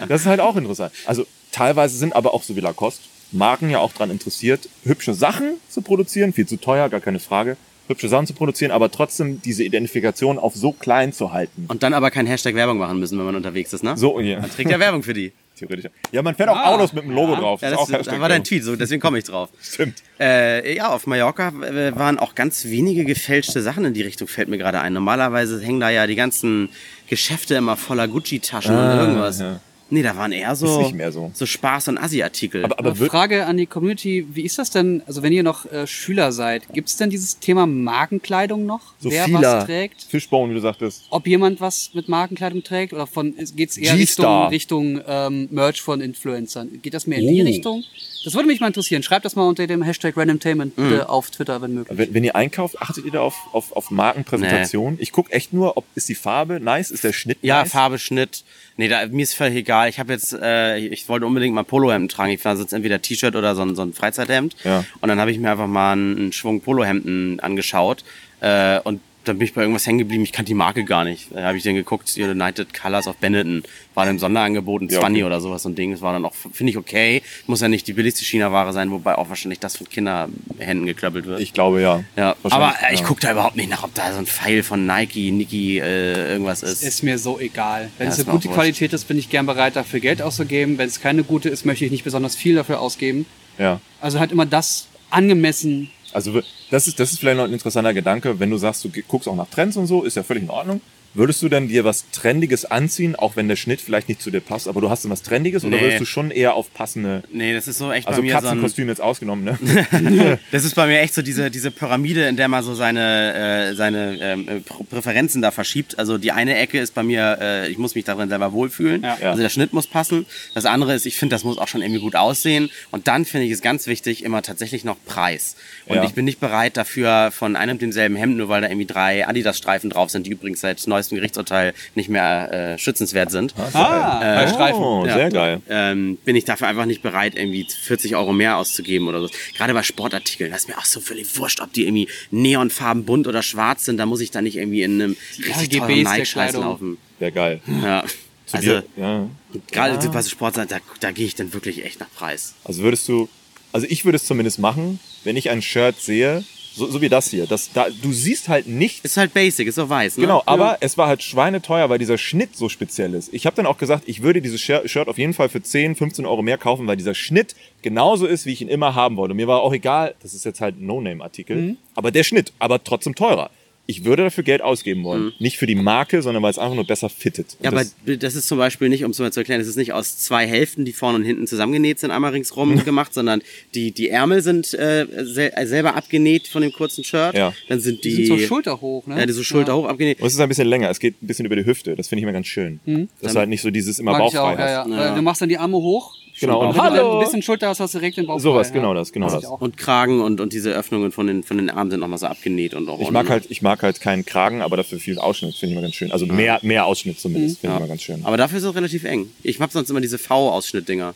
Das 0.09 0.23
ist 0.23 0.27
halt 0.27 0.41
auch 0.41 0.57
interessant. 0.57 0.93
Also 1.07 1.27
teilweise 1.53 1.97
sind 1.97 2.15
aber 2.15 2.35
auch 2.35 2.43
so 2.43 2.55
wie 2.57 2.61
Lacoste 2.61 3.03
Marken 3.33 3.69
ja 3.69 3.79
auch 3.81 3.93
daran 3.93 4.11
interessiert, 4.11 4.69
hübsche 4.85 5.13
Sachen 5.15 5.55
zu 5.69 5.83
produzieren. 5.83 6.33
Viel 6.33 6.47
zu 6.47 6.57
teuer, 6.57 6.89
gar 6.89 7.01
keine 7.01 7.19
Frage. 7.19 7.57
Hübsche 7.89 8.09
Sachen 8.09 8.27
zu 8.27 8.33
produzieren, 8.35 8.71
aber 8.71 8.91
trotzdem 8.91 9.43
diese 9.43 9.63
Identifikation 9.65 10.39
auf 10.39 10.55
so 10.55 10.73
klein 10.73 11.13
zu 11.13 11.33
halten. 11.33 11.67
Und 11.69 11.83
dann 11.83 11.93
aber 11.95 12.11
kein 12.11 12.27
Hashtag 12.27 12.55
Werbung 12.55 12.79
machen 12.79 12.99
müssen, 12.99 13.19
wenn 13.19 13.27
man 13.27 13.37
unterwegs 13.37 13.73
ist, 13.73 13.85
ne? 13.85 13.97
So, 13.97 14.21
ja. 14.21 14.41
Man 14.41 14.51
trägt 14.51 14.71
ja 14.71 14.79
Werbung 14.81 15.03
für 15.03 15.13
die. 15.15 15.33
Theoretisch. 15.57 15.89
Ja, 16.11 16.21
man 16.23 16.35
fährt 16.35 16.49
auch 16.49 16.57
Ah, 16.57 16.75
Autos 16.75 16.93
mit 16.93 17.05
dem 17.05 17.13
Logo 17.13 17.37
drauf. 17.37 17.61
Ja, 17.63 17.69
ist 17.69 17.73
das, 17.75 17.81
auch 17.81 17.89
das 17.91 18.21
war 18.21 18.29
dein. 18.29 18.43
Tweet, 18.43 18.65
so, 18.65 18.75
deswegen 18.75 19.01
komme 19.01 19.19
ich 19.19 19.25
drauf. 19.25 19.51
Stimmt. 19.63 20.03
Äh, 20.19 20.75
ja, 20.77 20.89
auf 20.89 21.07
Mallorca 21.07 21.49
äh, 21.63 21.95
waren 21.95 22.19
auch 22.19 22.35
ganz 22.35 22.65
wenige 22.65 23.05
gefälschte 23.05 23.63
Sachen 23.63 23.85
in 23.85 23.95
die 23.95 24.03
Richtung, 24.03 24.27
fällt 24.27 24.49
mir 24.49 24.59
gerade 24.59 24.81
ein. 24.81 24.93
Normalerweise 24.93 25.61
hängen 25.61 25.79
da 25.79 25.91
ja 25.91 26.07
die 26.09 26.17
ganzen 26.17 26.71
Geschäfte 27.09 27.55
immer 27.55 27.77
voller 27.77 28.09
Gucci-Taschen 28.09 28.77
und 28.77 28.99
irgendwas. 28.99 29.39
ja. 29.41 29.61
Nee, 29.91 30.03
da 30.03 30.17
waren 30.17 30.33
eher 30.33 30.57
so, 30.57 30.67
Ist 30.67 30.79
nicht 30.87 30.95
mehr 30.95 31.13
so. 31.13 31.31
so 31.35 31.45
Spaß- 31.45 31.91
und 31.91 31.99
Assi-Artikel. 31.99 32.65
Aber, 32.65 32.79
aber 32.79 32.91
Aber 32.91 33.07
Frage 33.07 33.47
an 33.47 33.57
die 33.59 33.67
Community, 33.67 34.27
wie 34.33 34.43
ist 34.43 34.59
das 34.59 34.71
denn, 34.71 35.03
also 35.07 35.23
wenn 35.23 35.33
ihr 35.33 35.43
noch 35.43 35.71
äh, 35.71 35.87
Schüler 35.87 36.33
seid, 36.33 36.63
gibt 36.73 36.89
es 36.89 36.97
denn 36.97 37.11
dieses 37.11 37.39
Thema 37.39 37.67
Markenkleidung 37.67 38.65
noch? 38.67 38.95
so 38.99 39.11
Wer 39.11 39.25
vieler 39.27 39.59
was 39.59 39.65
trägt? 39.67 40.03
Fishbone, 40.03 40.51
wie 40.51 40.55
du 40.55 40.61
sagtest. 40.61 41.05
Ob 41.11 41.27
jemand 41.27 41.61
was 41.61 41.91
mit 41.95 42.09
Markenkleidung 42.09 42.63
trägt 42.63 42.93
oder 42.93 43.07
von 43.07 43.35
geht 43.55 43.71
es 43.71 43.77
eher. 43.77 43.95
Richtung, 43.95 44.47
Richtung 44.49 45.01
ähm, 45.07 45.49
Merch 45.51 45.81
von 45.83 46.01
Influencern? 46.01 46.81
Geht 46.83 46.95
das 46.95 47.07
mehr 47.07 47.19
in 47.19 47.29
die 47.29 47.43
Oh. 47.43 47.45
Richtung? 47.45 47.85
Das 48.25 48.35
würde 48.35 48.47
mich 48.49 48.61
mal 48.61 48.67
interessieren. 48.69 49.03
Schreibt 49.03 49.25
das 49.25 49.37
mal 49.37 49.47
unter 49.47 49.67
dem 49.67 49.83
Hashtag 49.83 50.17
Randomtainment 50.17 50.77
Mhm. 50.77 50.89
bitte 50.89 51.09
auf 51.09 51.31
Twitter, 51.31 51.61
wenn 51.63 51.75
möglich. 51.75 51.99
Wenn, 51.99 52.15
wenn 52.15 52.25
ihr 52.25 52.35
einkauft, 52.35 52.81
achtet 52.81 53.05
ihr 53.05 53.13
da 53.13 53.21
auf, 53.21 53.37
auf, 53.53 53.73
auf 53.73 53.91
Markenpräsentation? 53.91 54.97
Ich 55.01 55.13
gucke 55.13 55.33
echt 55.33 55.53
nur, 55.53 55.77
ob 55.77 55.85
ist 55.95 56.09
die 56.09 56.15
Farbe 56.15 56.61
nice, 56.61 56.91
ist 56.91 57.05
der 57.05 57.13
Schnitt 57.13 57.39
ja, 57.43 57.63
nice? 57.63 57.71
Farbe, 57.73 57.99
Schnitt. 57.99 58.45
Nee, 58.77 58.89
da, 58.89 59.07
mir 59.07 59.23
ist 59.23 59.35
völlig 59.35 59.57
egal. 59.57 59.89
Ich 59.89 59.99
habe 59.99 60.13
jetzt, 60.13 60.33
äh, 60.33 60.79
ich 60.79 61.09
wollte 61.09 61.27
unbedingt 61.27 61.55
mal 61.55 61.65
Polohemden 61.65 62.09
tragen. 62.09 62.33
Ich 62.33 62.41
fand 62.41 62.59
jetzt 62.61 62.73
entweder 62.73 63.01
T-Shirt 63.01 63.37
oder 63.37 63.55
so 63.55 63.63
ein, 63.63 63.77
so 63.77 63.83
ein 63.83 63.93
Freizeithemd. 63.93 64.57
Ja. 64.65 64.85
Und 65.01 65.09
dann 65.09 65.21
habe 65.21 65.31
ich 65.31 65.39
mir 65.39 65.51
einfach 65.51 65.67
mal 65.69 65.93
einen, 65.93 66.17
einen 66.17 66.33
Schwung 66.33 66.61
Polohemden 66.61 67.41
angeschaut. 67.41 68.05
Äh, 68.41 68.81
und 68.81 69.01
dann 69.25 69.39
bin 69.39 69.47
ich 69.47 69.55
bei 69.55 69.63
irgendwas 69.63 69.87
hängen 69.87 69.99
geblieben. 69.99 70.23
Ich 70.23 70.33
kannte 70.33 70.49
die 70.49 70.55
Marke 70.55 70.85
gar 70.85 71.05
nicht. 71.05 71.29
Da 71.35 71.43
habe 71.45 71.57
ich 71.57 71.65
dann 71.65 71.75
geguckt, 71.75 72.17
United 72.17 72.75
Colors 72.75 73.07
of 73.07 73.17
Benetton. 73.17 73.63
War 73.95 74.05
dann 74.05 74.17
im 74.17 74.19
Sonderangebot 74.19 74.83
ein 74.83 74.89
Ja, 74.89 75.01
20 75.01 75.23
okay. 75.23 75.25
oder 75.25 75.41
sowas, 75.41 75.63
so 75.63 75.69
ein 75.69 75.75
Ding. 75.75 75.93
Das 75.93 76.03
war 76.03 76.13
dann 76.13 76.25
auch, 76.25 76.35
finde 76.35 76.71
ich, 76.71 76.77
okay. 76.77 77.23
Muss 77.47 77.61
ja 77.61 77.69
nicht 77.69 77.87
die 77.87 77.93
billigste 77.93 78.25
China-Ware 78.25 78.73
sein, 78.73 78.91
wobei 78.91 79.17
auch 79.17 79.29
wahrscheinlich 79.29 79.61
das 79.61 79.77
von 79.77 79.89
Kinderhänden 79.89 80.87
geklöppelt 80.87 81.27
wird. 81.27 81.41
Ich 81.41 81.53
glaube 81.53 81.81
ja. 81.81 82.05
ja, 82.17 82.37
aber 82.43 82.75
äh, 82.89 82.95
ich 82.95 83.01
ja. 83.01 83.07
gucke 83.07 83.21
da 83.21 83.33
überhaupt 83.33 83.57
nicht 83.57 83.71
nach, 83.71 83.85
ob 83.85 83.95
da 83.95 84.13
so 84.13 84.19
ein 84.19 84.27
Pfeil 84.27 84.63
von 84.63 84.87
Nike, 84.87 85.31
Niki, 85.31 85.79
äh, 85.79 86.33
irgendwas 86.33 86.63
ist. 86.63 86.83
Ist 86.83 87.03
mir 87.03 87.19
so 87.19 87.39
egal. 87.39 87.91
Wenn 87.99 88.09
Ja, 88.09 88.13
es 88.13 88.21
eine 88.21 88.31
gute. 88.31 88.49
Qualität 88.49 88.93
ist, 88.93 89.07
bin 89.09 89.19
ich 89.19 89.31
gern 89.31 89.47
bereit, 89.47 89.77
dafür 89.77 90.01
Geld 90.01 90.23
auszugeben. 90.23 90.79
Wenn 90.79 90.89
es 90.89 91.01
keine 91.01 91.25
gute 91.25 91.49
ist, 91.49 91.65
möchte 91.65 91.85
ich 91.85 91.91
nicht 91.91 92.05
besonders 92.05 92.37
viel 92.37 92.55
dafür 92.55 92.81
ausgeben. 92.81 93.27
Ja. 93.59 93.81
Also 94.01 94.19
halt 94.19 94.33
immer 94.33 94.47
das 94.47 94.89
angemessen. 95.11 95.91
Also 96.15 96.41
das 96.71 96.87
ist, 96.87 96.99
das 97.01 97.13
ist 97.13 97.19
vielleicht 97.19 97.37
noch 97.37 97.45
ein 97.45 97.53
interessanter 97.53 97.93
Gedanke, 97.93 98.39
wenn 98.39 98.49
du 98.49 98.57
sagst, 98.57 98.85
du 98.85 98.91
guckst 99.09 99.29
auch 99.29 99.35
nach 99.35 99.49
Trends 99.51 99.77
und 99.77 99.87
so, 99.87 100.05
ist 100.05 100.17
ja 100.17 100.23
völlig 100.23 100.45
in 100.45 100.51
Ordnung. 100.51 100.81
Würdest 101.15 101.41
du 101.43 101.49
denn 101.49 101.69
dir 101.69 101.85
was 101.85 102.11
Trendiges 102.11 102.65
anziehen, 102.65 103.15
auch 103.15 103.37
wenn 103.37 103.47
der 103.49 103.57
Schnitt 103.57 103.81
vielleicht 103.81 104.09
nicht 104.09 104.21
zu 104.21 104.31
dir 104.33 104.41
passt, 104.41 104.67
aber 104.69 104.81
du 104.81 104.91
hast 104.91 105.05
dann 105.05 105.13
was 105.13 105.23
Trendiges 105.23 105.65
oder 105.65 105.77
Nee. 105.77 105.83
würdest 105.83 106.01
du 106.01 106.05
schon 106.07 106.31
eher 106.33 106.55
auf 106.55 106.75
passende, 106.75 107.23
nee, 107.33 107.53
das 107.55 107.69
ist 107.69 107.79
so 107.79 107.93
echt 107.93 108.09
also 108.09 108.21
bei 108.21 108.27
mir 108.27 108.33
so 108.33 108.39
ein, 108.39 108.43
Katzenkostüm 108.45 108.89
jetzt 108.89 109.01
ausgenommen, 109.01 109.45
ne? 109.45 110.39
Das 110.51 110.65
ist 110.65 110.75
bei 110.75 110.87
mir 110.87 110.99
echt 111.01 111.15
so 111.15 111.23
diese, 111.23 111.51
diese 111.51 111.71
Pyramide, 111.71 112.27
in 112.27 112.37
der 112.37 112.49
man 112.49 112.65
so 112.65 112.75
seine, 112.75 113.71
äh, 113.71 113.75
seine 113.75 114.19
ähm, 114.21 114.49
äh, 114.49 114.53
Pr- 114.57 114.85
Präferenzen 114.91 115.41
da 115.41 115.51
verschiebt. 115.51 115.99
Also 115.99 116.19
die 116.19 116.33
eine 116.33 116.57
Ecke 116.59 116.79
ist 116.81 116.95
bei 116.95 117.03
mir, 117.03 117.39
äh, 117.41 117.69
ich 117.69 117.79
muss 117.79 117.95
mich 117.95 118.05
darin 118.05 118.29
selber 118.29 118.53
wohlfühlen. 118.53 119.03
Ja. 119.03 119.17
Also 119.31 119.41
der 119.43 119.51
Schnitt 119.51 119.73
muss 119.73 119.87
passen. 119.87 120.27
Das 120.55 120.65
andere 120.65 120.95
ist, 120.95 121.07
ich 121.07 121.17
finde, 121.17 121.35
das 121.35 121.45
muss 121.45 121.59
auch 121.59 121.69
schon 121.69 121.83
irgendwie 121.83 122.01
gut 122.01 122.17
aussehen. 122.17 122.71
Und 122.91 123.07
dann 123.07 123.25
finde 123.25 123.47
ich 123.47 123.53
es 123.53 123.63
ganz 123.63 123.87
wichtig, 123.87 124.25
immer 124.25 124.43
tatsächlich 124.43 124.85
noch 124.85 124.97
Preis. 125.07 125.55
Und 125.87 125.97
Ja. 125.97 126.05
ich 126.05 126.13
bin 126.15 126.25
nicht 126.25 126.41
bereit 126.41 126.77
dafür, 126.77 127.31
von 127.31 127.55
einem 127.57 127.79
demselben 127.79 128.17
Hemd, 128.17 128.37
nur 128.37 128.49
weil 128.49 128.63
da 128.63 128.69
irgendwie 128.69 128.87
drei 128.87 129.27
Adidas-Streifen 129.29 129.91
drauf 129.91 130.11
sind, 130.11 130.27
die 130.27 130.31
übrigens 130.33 130.61
seit 130.61 130.85
neuestem 130.87 131.04
Gerichtsurteil 131.11 131.75
nicht 131.95 132.09
mehr 132.09 132.53
äh, 132.75 132.79
schützenswert 132.79 133.31
sind. 133.31 133.55
Ah, 133.73 134.21
bei 134.21 134.47
Streifen. 134.49 134.81
Oh, 134.83 135.05
Ja. 135.07 135.15
sehr 135.15 135.31
geil. 135.31 135.61
ähm, 135.69 136.17
bin 136.25 136.37
ich 136.37 136.45
dafür 136.45 136.69
einfach 136.69 136.87
nicht 136.87 137.03
bereit, 137.03 137.35
irgendwie 137.37 137.67
40 137.83 138.17
Euro 138.17 138.33
mehr 138.33 138.57
auszugeben 138.57 139.09
oder 139.09 139.21
so. 139.21 139.29
Gerade 139.57 139.75
bei 139.75 139.83
Sportartikeln, 139.83 140.51
das 140.51 140.63
ist 140.63 140.69
mir 140.69 140.79
auch 140.79 140.85
so 140.85 141.01
völlig 141.01 141.37
wurscht, 141.39 141.61
ob 141.61 141.73
die 141.73 141.85
irgendwie 141.87 142.09
neonfarben 142.31 143.05
bunt 143.05 143.27
oder 143.27 143.43
schwarz 143.43 143.85
sind. 143.85 143.97
Da 143.99 144.07
muss 144.07 144.21
ich 144.21 144.31
dann 144.31 144.45
nicht 144.45 144.57
irgendwie 144.57 144.83
in 144.83 145.01
einem 145.03 145.17
richtig 145.39 145.79
teuren 145.79 146.03
Nike-Scheiß 146.03 146.53
laufen. 146.55 146.99
Sehr 147.19 147.31
geil. 147.31 147.61
Ja. 147.83 148.05
Zu 148.47 148.57
Also, 148.59 148.69
dir, 148.71 148.85
ja. 148.99 149.27
gerade 149.73 150.09
bei 150.11 150.21
so 150.23 150.29
Sportsachen, 150.29 150.69
da, 150.69 150.79
da 151.01 151.13
gehe 151.13 151.27
ich 151.27 151.35
dann 151.35 151.55
wirklich 151.55 151.83
echt 151.85 151.99
nach 152.01 152.11
Preis. 152.15 152.55
Also 152.65 152.83
würdest 152.83 153.09
du, 153.09 153.29
also 153.73 153.87
ich 153.89 154.05
würde 154.05 154.17
es 154.17 154.25
zumindest 154.27 154.59
machen, 154.59 155.01
wenn 155.25 155.37
ich 155.37 155.49
ein 155.49 155.63
Shirt 155.63 155.99
sehe, 155.99 156.45
so, 156.75 156.87
so 156.91 157.01
wie 157.01 157.09
das 157.09 157.31
hier, 157.31 157.47
das, 157.47 157.71
da, 157.73 157.87
du 158.03 158.13
siehst 158.13 158.49
halt 158.49 158.67
nichts 158.67 159.05
Ist 159.05 159.17
halt 159.17 159.33
basic, 159.33 159.69
ist 159.69 159.77
so 159.77 159.89
weiß, 159.89 160.17
ne? 160.17 160.23
Genau, 160.23 160.43
aber 160.47 160.79
es 160.81 160.99
war 160.99 161.07
halt 161.07 161.23
schweineteuer, 161.23 161.89
weil 161.91 161.99
dieser 161.99 162.19
Schnitt 162.19 162.57
so 162.57 162.69
speziell 162.69 163.15
ist. 163.15 163.33
Ich 163.33 163.47
habe 163.47 163.55
dann 163.57 163.67
auch 163.67 163.79
gesagt, 163.79 164.05
ich 164.07 164.23
würde 164.23 164.43
dieses 164.43 164.61
Shir- 164.61 164.87
Shirt 164.89 165.09
auf 165.09 165.19
jeden 165.19 165.35
Fall 165.35 165.49
für 165.49 165.63
10, 165.63 165.95
15 165.95 166.27
Euro 166.27 166.43
mehr 166.43 166.59
kaufen, 166.59 166.87
weil 166.87 166.97
dieser 166.97 167.15
Schnitt 167.15 167.55
genauso 167.83 168.27
ist, 168.27 168.47
wie 168.47 168.53
ich 168.53 168.61
ihn 168.63 168.69
immer 168.69 168.95
haben 168.95 169.17
wollte. 169.17 169.35
Mir 169.35 169.47
war 169.47 169.61
auch 169.63 169.73
egal, 169.73 170.15
das 170.23 170.35
ist 170.35 170.45
jetzt 170.45 170.61
halt 170.61 170.81
ein 170.81 170.87
No-Name-Artikel, 170.87 171.57
Mhm. 171.57 171.77
aber 171.95 172.11
der 172.11 172.25
Schnitt, 172.25 172.53
aber 172.59 172.83
trotzdem 172.83 173.15
teurer. 173.15 173.51
Ich 173.87 174.05
würde 174.07 174.23
dafür 174.25 174.45
Geld 174.45 174.63
ausgeben 174.63 175.05
wollen. 175.05 175.33
Nicht 175.39 175.59
für 175.59 175.67
die 175.67 175.75
Marke, 175.75 176.23
sondern 176.23 176.43
weil 176.43 176.51
es 176.51 176.59
einfach 176.59 176.75
nur 176.75 176.87
besser 176.87 177.11
fittet. 177.11 177.57
Und 177.59 177.71
Mhm. 177.71 177.77
Ja, 177.77 177.83
aber 178.07 178.17
das, 178.17 178.35
ist 178.35 178.49
zum 178.49 178.57
Beispiel 178.57 178.89
nicht, 178.89 179.05
um 179.05 179.11
es 179.11 179.19
mal 179.19 179.31
zu 179.33 179.41
erklären, 179.41 179.61
das 179.61 179.69
ist 179.69 179.77
nicht 179.77 179.93
aus 179.93 180.17
zwei 180.19 180.47
Hälften, 180.47 180.85
die 180.87 180.93
vorne 180.95 181.19
und 181.19 181.25
hinten 181.25 181.47
zusammengenäht 181.47 181.99
sind, 181.99 182.11
einmal 182.11 182.33
ringsrum 182.33 182.83
gemacht, 182.85 183.13
sondern 183.13 183.43
die, 183.75 183.93
die 183.93 184.09
Ärmel 184.09 184.41
sind 184.43 184.73
äh, 184.73 185.07
sel 185.25 185.53
selber 185.67 185.97
abgenäht 185.97 186.49
von 186.49 186.63
dem 186.63 186.73
kurzen 186.73 187.05
Shirt. 187.05 187.35
Ja. 187.35 187.53
Dann 187.69 187.81
sind 187.81 188.05
Die 188.05 188.15
die, 188.17 188.27
sind 188.27 188.39
so 188.41 188.47
schulterhoch, 188.47 189.07
ne? 189.07 189.19
ja, 189.19 189.27
die 189.27 189.33
so 189.33 189.43
Schulter 189.43 189.77
hoch 189.77 189.85
abgenäht. 189.87 190.21
und 190.21 190.27
es 190.27 190.33
ist 190.35 190.41
ein 190.41 190.49
bisschen 190.49 190.69
länger, 190.69 190.89
es 190.89 190.99
geht 190.99 191.23
ein 191.23 191.27
bisschen 191.27 191.45
über 191.45 191.57
die 191.57 191.67
Hüfte. 191.67 191.95
Das 191.95 192.09
finde 192.09 192.21
ich 192.21 192.23
immer 192.23 192.33
ganz 192.33 192.47
schön. 192.47 192.81
Dass 193.21 193.35
du 193.35 193.39
halt 193.39 193.49
nicht 193.51 193.61
so 193.63 193.71
dieses 193.71 193.99
immer 193.99 194.17
bauchfrei 194.17 194.39
auch, 194.41 194.59
ja, 194.59 194.65
hast. 194.85 194.89
ja. 194.89 194.95
Ja. 194.97 195.11
Weil 195.11 195.15
Du 195.17 195.23
machst 195.23 195.43
dann 195.43 195.49
die 195.51 195.59
Arme 195.59 195.77
hoch, 195.77 196.15
Genau, 196.41 196.61
und 196.61 196.69
Wenn 196.69 196.75
du 196.75 196.83
dann 196.83 196.93
hallo. 196.95 197.19
ein 197.19 197.25
bisschen 197.25 197.43
Schulter 197.43 197.69
hast, 197.69 197.81
hast 197.81 197.95
du 197.95 197.99
direkt 197.99 198.17
den 198.17 198.27
Bauch 198.27 198.41
Sowas, 198.41 198.73
genau 198.73 198.89
ja. 198.89 198.95
das, 198.95 199.13
genau 199.13 199.31
das. 199.31 199.45
auch. 199.45 199.61
Und 199.61 199.77
Kragen 199.77 200.21
und, 200.21 200.41
und 200.41 200.53
diese 200.53 200.73
Öffnungen 200.73 201.13
von 201.13 201.27
den, 201.29 201.43
von 201.45 201.59
den 201.59 201.71
Armen 201.71 201.91
sind 201.91 202.01
nochmal 202.01 202.19
so 202.19 202.27
abgenäht 202.27 202.75
und 202.75 202.89
auch 202.89 202.99
Ich 203.01 203.11
mag 203.11 203.29
halt, 203.29 203.47
ich 203.51 203.63
mag 203.63 203.83
halt 203.83 204.01
keinen 204.01 204.25
Kragen, 204.25 204.61
aber 204.61 204.77
dafür 204.77 204.99
viel 204.99 205.19
Ausschnitt, 205.19 205.55
finde 205.55 205.73
ich 205.73 205.79
immer 205.79 205.83
ganz 205.83 205.95
schön. 205.95 206.11
Also 206.11 206.27
mehr, 206.27 206.59
mehr 206.63 206.87
Ausschnitt 206.87 207.21
zumindest, 207.21 207.61
finde 207.61 207.77
ich 207.77 207.81
immer 207.81 207.89
ganz 207.89 208.03
schön. 208.03 208.25
Aber 208.25 208.37
dafür 208.37 208.59
ist 208.59 208.65
es 208.65 208.75
relativ 208.75 209.05
eng. 209.05 209.31
Ich 209.43 209.61
hab 209.61 209.71
sonst 209.71 209.91
immer 209.91 210.01
diese 210.01 210.19
V-Ausschnitt-Dinger. 210.19 211.15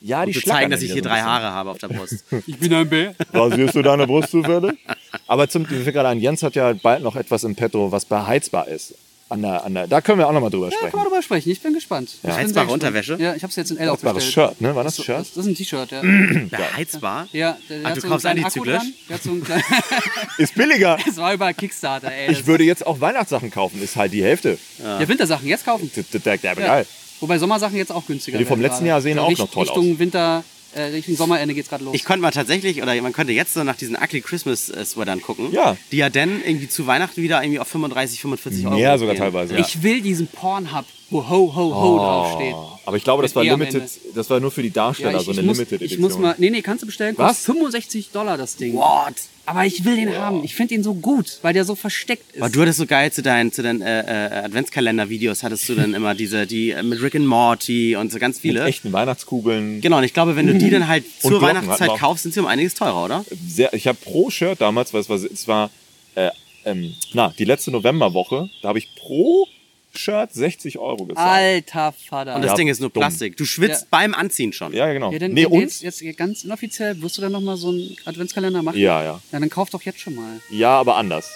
Ja, 0.00 0.22
Um 0.22 0.32
zu 0.32 0.40
zeigen, 0.42 0.70
dass 0.70 0.82
ich 0.82 0.92
hier 0.92 1.02
drei 1.02 1.22
Haare 1.22 1.46
habe 1.52 1.70
auf 1.70 1.78
der 1.78 1.88
Brust. 1.88 2.24
Ich 2.46 2.58
bin 2.58 2.72
ein 2.72 2.88
Bär. 2.88 3.14
Rasierst 3.32 3.74
du 3.74 3.82
deine 3.82 4.06
Brust 4.06 4.30
zufällig? 4.30 4.78
Aber 5.26 5.48
zum, 5.48 5.66
fällt 5.66 5.92
gerade 5.92 6.08
ein, 6.10 6.20
Jens 6.20 6.42
hat 6.42 6.54
ja 6.54 6.72
bald 6.72 7.02
noch 7.02 7.16
etwas 7.16 7.42
im 7.42 7.56
Petto, 7.56 7.90
was 7.90 8.04
beheizbar 8.04 8.68
ist. 8.68 8.94
An 9.30 9.42
der, 9.42 9.62
an 9.62 9.74
der, 9.74 9.86
da 9.86 10.00
können 10.00 10.18
wir 10.18 10.26
auch 10.26 10.32
nochmal 10.32 10.48
drüber 10.48 10.70
Ja, 10.70 10.78
sprechen. 10.78 10.96
man 10.96 11.04
drüber 11.04 11.20
sprechen. 11.22 11.50
Ich 11.50 11.60
bin 11.60 11.74
gespannt. 11.74 12.08
Ich 12.14 12.20
bin 12.22 12.30
Heizbare 12.30 12.46
gespannt. 12.66 12.70
Unterwäsche? 12.70 13.16
Ja, 13.20 13.34
ich 13.34 13.42
habe 13.42 13.50
es 13.50 13.56
jetzt 13.56 13.70
in 13.70 13.76
L 13.76 13.86
Beheizbares 13.86 14.16
aufgestellt. 14.22 14.48
Shirt, 14.52 14.60
ne? 14.62 14.74
War 14.74 14.84
das 14.84 14.96
Das, 14.96 15.02
ein 15.02 15.04
Shirt? 15.04 15.26
das 15.36 15.36
ist 15.36 15.46
ein 15.46 15.54
T-Shirt, 15.54 15.90
ja. 15.90 16.00
Beheizbar? 16.50 17.28
ja 17.32 17.58
der, 17.68 17.78
der 17.80 17.86
Ach, 17.86 17.90
hat 17.90 17.96
du 17.96 18.00
so 18.00 18.06
einen 18.06 18.12
kaufst 18.12 18.24
kleinen 18.24 18.44
Akku 18.44 18.60
antizyklisch? 18.60 18.78
dran. 18.78 18.94
Der 19.08 19.16
hat 19.16 19.22
so 19.22 20.42
Ist 20.42 20.54
billiger. 20.54 20.96
das 21.06 21.16
war 21.18 21.34
über 21.34 21.52
Kickstarter, 21.52 22.10
ey. 22.10 22.32
Ich 22.32 22.46
würde 22.46 22.64
jetzt 22.64 22.86
auch 22.86 23.00
Weihnachtssachen 23.00 23.50
kaufen, 23.50 23.82
ist 23.82 23.96
halt 23.96 24.12
die 24.14 24.22
Hälfte. 24.22 24.56
ja, 24.82 25.06
Wintersachen 25.06 25.46
jetzt 25.46 25.64
kaufen. 25.64 25.90
Das- 25.94 26.06
Das 26.10 26.24
Ja. 26.24 26.54
geil. 26.54 26.86
Wobei 27.20 27.38
Sommersachen 27.38 27.76
jetzt 27.76 27.92
auch 27.92 28.06
günstiger 28.06 28.38
Die 28.38 28.44
vom 28.44 28.60
letzten. 28.62 28.86
Jahr 28.86 29.00
sehen 29.02 29.18
auch 29.18 29.28
Richt- 29.28 29.40
noch 29.40 29.50
toll 29.50 29.64
Richtung 29.64 29.98
Winter, 29.98 30.44
äh, 30.74 30.82
Richtung 30.82 31.16
Sommerende 31.16 31.54
geht's 31.54 31.68
gerade 31.68 31.84
los. 31.84 31.94
Ich 31.94 32.04
konnte 32.04 32.22
mal 32.22 32.30
tatsächlich, 32.30 32.82
oder 32.82 33.00
man 33.00 33.12
könnte 33.12 33.32
jetzt 33.32 33.54
so 33.54 33.64
nach 33.64 33.76
diesen 33.76 33.96
Ugly 33.96 34.20
Christmas 34.20 34.68
äh, 34.68 34.84
Sweatern 34.84 35.20
gucken. 35.22 35.52
Ja. 35.52 35.76
Die 35.92 35.96
ja 35.98 36.10
dann 36.10 36.42
irgendwie 36.44 36.68
zu 36.68 36.86
Weihnachten 36.86 37.22
wieder 37.22 37.42
irgendwie 37.42 37.60
auf 37.60 37.68
35, 37.68 38.20
45 38.20 38.66
Euro 38.66 38.76
Mehr 38.76 38.98
sogar 38.98 39.14
gehen. 39.14 39.22
teilweise. 39.22 39.54
Ja. 39.54 39.60
Ich 39.60 39.82
will 39.82 40.00
diesen 40.00 40.26
Pornhub, 40.26 40.84
wo 41.10 41.28
Ho 41.28 41.52
Ho 41.54 41.74
Ho 41.74 41.96
draufsteht. 41.98 42.54
Aber 42.84 42.96
ich 42.96 43.04
glaube, 43.04 43.22
das 43.22 43.34
war 43.36 43.42
Mit 43.42 43.50
E 43.52 43.54
limited, 43.54 43.90
das 44.14 44.30
war 44.30 44.40
nur 44.40 44.50
für 44.50 44.62
die 44.62 44.70
Darsteller, 44.70 45.12
Ja, 45.12 45.18
ich, 45.18 45.24
so 45.24 45.32
ich, 45.32 45.38
eine 45.38 45.46
muss, 45.46 45.58
Limited 45.58 45.82
ich 45.82 45.92
Edition. 45.92 46.00
muss 46.02 46.18
mal. 46.18 46.34
Nee, 46.38 46.50
nee, 46.50 46.62
kannst 46.62 46.82
du 46.82 46.86
bestellen. 46.86 47.14
Was? 47.18 47.44
Kostet 47.44 47.54
65 47.54 48.10
Dollar 48.10 48.36
das 48.38 48.56
Ding. 48.56 48.74
What? 48.74 49.14
Aber 49.46 49.64
ich 49.64 49.84
will 49.84 49.96
den 49.96 50.14
haben. 50.16 50.44
Ich 50.44 50.54
finde 50.54 50.74
ihn 50.74 50.82
so 50.82 50.92
gut, 50.94 51.38
weil 51.40 51.54
der 51.54 51.64
so 51.64 51.74
versteckt 51.74 52.32
ist. 52.34 52.42
Aber 52.42 52.50
du 52.50 52.60
hattest 52.60 52.78
so 52.78 52.86
geil 52.86 53.10
zu 53.12 53.22
deinen, 53.22 53.50
zu 53.52 53.62
deinen 53.62 53.80
äh, 53.80 54.00
äh, 54.00 54.44
Adventskalender-Videos 54.44 55.42
hattest 55.42 55.66
du 55.68 55.74
dann 55.74 55.94
immer 55.94 56.14
diese, 56.14 56.46
die 56.46 56.70
äh, 56.72 56.82
mit 56.82 57.00
Rick 57.00 57.14
and 57.14 57.26
Morty 57.26 57.96
und 57.96 58.12
so 58.12 58.18
ganz 58.18 58.36
Mit 58.36 58.42
viele. 58.42 58.64
echten 58.64 58.92
Weihnachtskugeln. 58.92 59.80
Genau, 59.80 59.98
und 59.98 60.04
ich 60.04 60.12
glaube, 60.12 60.36
wenn 60.36 60.46
du 60.46 60.54
die 60.54 60.68
dann 60.70 60.86
halt 60.88 61.04
zur 61.20 61.30
Glocken 61.30 61.48
Weihnachtszeit 61.48 61.98
kaufst, 61.98 62.24
sind 62.24 62.34
sie 62.34 62.40
um 62.40 62.46
einiges 62.46 62.74
teurer, 62.74 63.04
oder? 63.04 63.24
Sehr, 63.46 63.72
ich 63.72 63.86
habe 63.86 63.96
pro 64.02 64.28
Shirt 64.28 64.60
damals, 64.60 64.92
weil 64.92 65.00
es 65.00 65.08
war, 65.08 65.16
es 65.16 65.48
war 65.48 65.70
äh, 66.14 66.30
ähm, 66.66 66.94
na, 67.14 67.32
die 67.38 67.44
letzte 67.44 67.70
Novemberwoche, 67.70 68.50
da 68.60 68.68
habe 68.68 68.78
ich 68.78 68.94
pro 68.96 69.46
Shirt 69.94 70.32
60 70.32 70.78
Euro 70.78 71.06
gezahlt. 71.06 71.28
Alter 71.28 71.92
Vater. 71.92 72.34
Und 72.36 72.42
das 72.42 72.50
Ja, 72.52 72.56
Ding 72.56 72.68
ist 72.68 72.80
nur 72.80 72.90
dumm. 72.90 73.00
Plastik. 73.00 73.36
Du 73.36 73.44
schwitzt 73.44 73.82
Ja. 73.82 73.86
beim 73.90 74.14
Anziehen 74.14 74.52
schon. 74.52 74.72
Ja, 74.72 74.92
genau. 74.92 75.10
ja, 75.12 75.18
denn, 75.18 75.32
nee, 75.32 75.46
und? 75.46 75.60
jetzt, 75.60 75.82
jetzt 75.82 76.02
ganz 76.16 76.44
inoffiziell, 76.44 77.00
wirst 77.02 77.16
du 77.18 77.22
dann 77.22 77.32
nochmal 77.32 77.56
so 77.56 77.68
einen 77.70 77.96
Adventskalender 78.04 78.62
machen? 78.62 78.78
Ja, 78.78 79.02
ja. 79.02 79.20
Ja, 79.32 79.40
dann 79.40 79.50
kauf 79.50 79.70
doch 79.70 79.82
jetzt 79.82 80.00
schon 80.00 80.14
mal. 80.14 80.40
Ja, 80.50 80.70
aber 80.78 80.96
anders. 80.96 81.30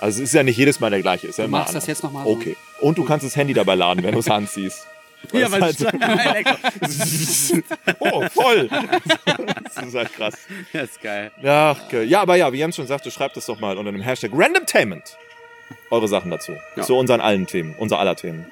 Also 0.00 0.22
es 0.22 0.30
ist 0.30 0.34
ja 0.34 0.42
nicht 0.42 0.56
jedes 0.56 0.80
Mal 0.80 0.90
der 0.90 1.02
gleiche. 1.02 1.26
Ist 1.26 1.38
ja 1.38 1.44
Du 1.44 1.48
immer 1.48 1.58
machst 1.58 1.70
anders. 1.70 1.84
das 1.84 1.88
jetzt 1.88 2.02
noch 2.02 2.10
mal 2.12 2.24
so. 2.24 2.30
Okay. 2.30 2.56
Und 2.80 2.96
du 2.98 3.04
kannst 3.04 3.26
das 3.26 3.36
Handy 3.36 3.52
dabei 3.52 3.74
laden, 3.74 4.02
wenn 4.02 4.12
du 4.12 4.20
es 4.20 4.28
anziehst. 4.28 4.86
Ja, 5.34 5.52
weil 5.52 5.60
Das 5.60 5.78
halt, 5.84 6.54
oh, 8.00 8.22
voll. 8.32 8.70
Das 9.64 9.84
ist 9.86 9.94
halt 9.94 10.14
krass. 10.14 10.34
Das 10.72 10.90
ist 10.92 11.02
geil. 11.02 11.30
Ja, 11.42 11.72
okay. 11.86 12.04
ja, 12.04 12.22
aber 12.22 12.36
ja, 12.36 12.50
wie 12.54 12.56
Jens 12.56 12.76
schon 12.76 12.86
sagte, 12.86 13.10
schreibt 13.10 13.36
es 13.36 13.44
doch 13.44 13.60
mal 13.60 13.76
unter 13.76 13.92
dem 13.92 14.00
Hashtag 14.00 14.30
Randomtainment. 14.32 15.18
Eure 15.90 16.08
Sachen 16.08 16.30
dazu. 16.30 16.52
Ja. 16.76 16.82
Zu 16.84 16.96
unseren 16.96 17.20
allen 17.20 17.46
Themen, 17.46 17.74
unser 17.78 17.98
aller 17.98 18.16
Themen. 18.16 18.46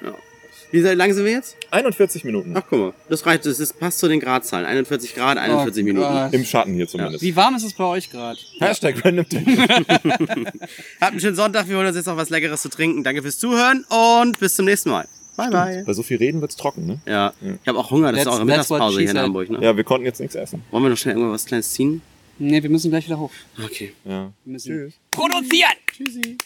Wie 0.71 0.81
lange 0.81 1.13
sind 1.15 1.25
wir 1.25 1.31
jetzt? 1.31 1.57
41 1.71 2.23
Minuten. 2.25 2.53
Ach, 2.55 2.61
guck 2.69 2.79
mal. 2.79 2.93
Das 3.09 3.25
reicht, 3.25 3.45
das 3.47 3.59
ist, 3.59 3.79
passt 3.79 3.97
zu 3.97 4.07
den 4.07 4.19
Gradzahlen. 4.19 4.65
41 4.67 5.15
Grad, 5.15 5.37
41 5.39 5.81
Oh 5.81 5.85
Minuten. 5.85 6.07
Gott. 6.13 6.33
Im 6.33 6.45
Schatten 6.45 6.73
hier 6.75 6.87
zumindest. 6.87 7.23
Wie 7.23 7.35
warm 7.35 7.55
ist 7.55 7.63
es 7.63 7.73
bei 7.73 7.85
euch 7.85 8.11
gerade? 8.11 8.37
Hashtag 8.59 9.03
Randomtainment. 9.03 9.69
Habt 11.01 11.11
einen 11.11 11.19
schönen 11.19 11.35
Sonntag. 11.35 11.67
Wir 11.67 11.75
holen 11.77 11.87
uns 11.87 11.95
jetzt 11.95 12.05
noch 12.05 12.17
was 12.17 12.29
Leckeres 12.29 12.61
zu 12.61 12.69
trinken. 12.69 13.03
Danke 13.03 13.23
fürs 13.23 13.39
Zuhören 13.39 13.83
und 13.89 14.39
bis 14.39 14.53
zum 14.55 14.65
nächsten 14.65 14.91
Mal. 14.91 15.07
Bye, 15.37 15.49
bye. 15.49 15.83
Bei 15.87 15.93
so 15.93 16.03
viel 16.03 16.17
Reden 16.17 16.39
wird's 16.41 16.55
trocken, 16.57 16.85
ne? 16.85 16.99
Ja, 17.07 17.33
ich 17.41 17.67
habe 17.67 17.79
auch 17.79 17.89
Hunger. 17.89 18.11
Das 18.11 18.21
ist 18.21 18.27
That's- 18.27 18.39
eure 18.39 18.47
that's 18.47 18.69
what 18.69 18.79
Mittagspause 18.79 18.99
hier 19.01 19.09
in. 19.11 19.17
Hamburg, 19.17 19.49
ne? 19.49 19.59
Ja, 19.61 19.75
wir 19.75 19.83
konnten 19.85 20.05
jetzt 20.05 20.19
nichts 20.19 20.35
essen. 20.35 20.61
Wollen 20.69 20.83
wir 20.83 20.89
noch 20.89 20.97
schnell 20.97 21.15
irgendwas 21.15 21.45
Kleines 21.45 21.71
ziehen? 21.71 22.01
Nee, 22.37 22.61
wir 22.61 22.69
müssen 22.69 22.91
gleich 22.91 23.05
wieder 23.05 23.17
hoch. 23.19 23.31
Okay. 23.65 23.93
Ja. 24.05 24.31
Wir 24.45 24.51
müssen 24.53 24.67
Tschüss. 24.71 24.93
produzieren. 25.09 25.71
Tschüssi. 25.91 26.37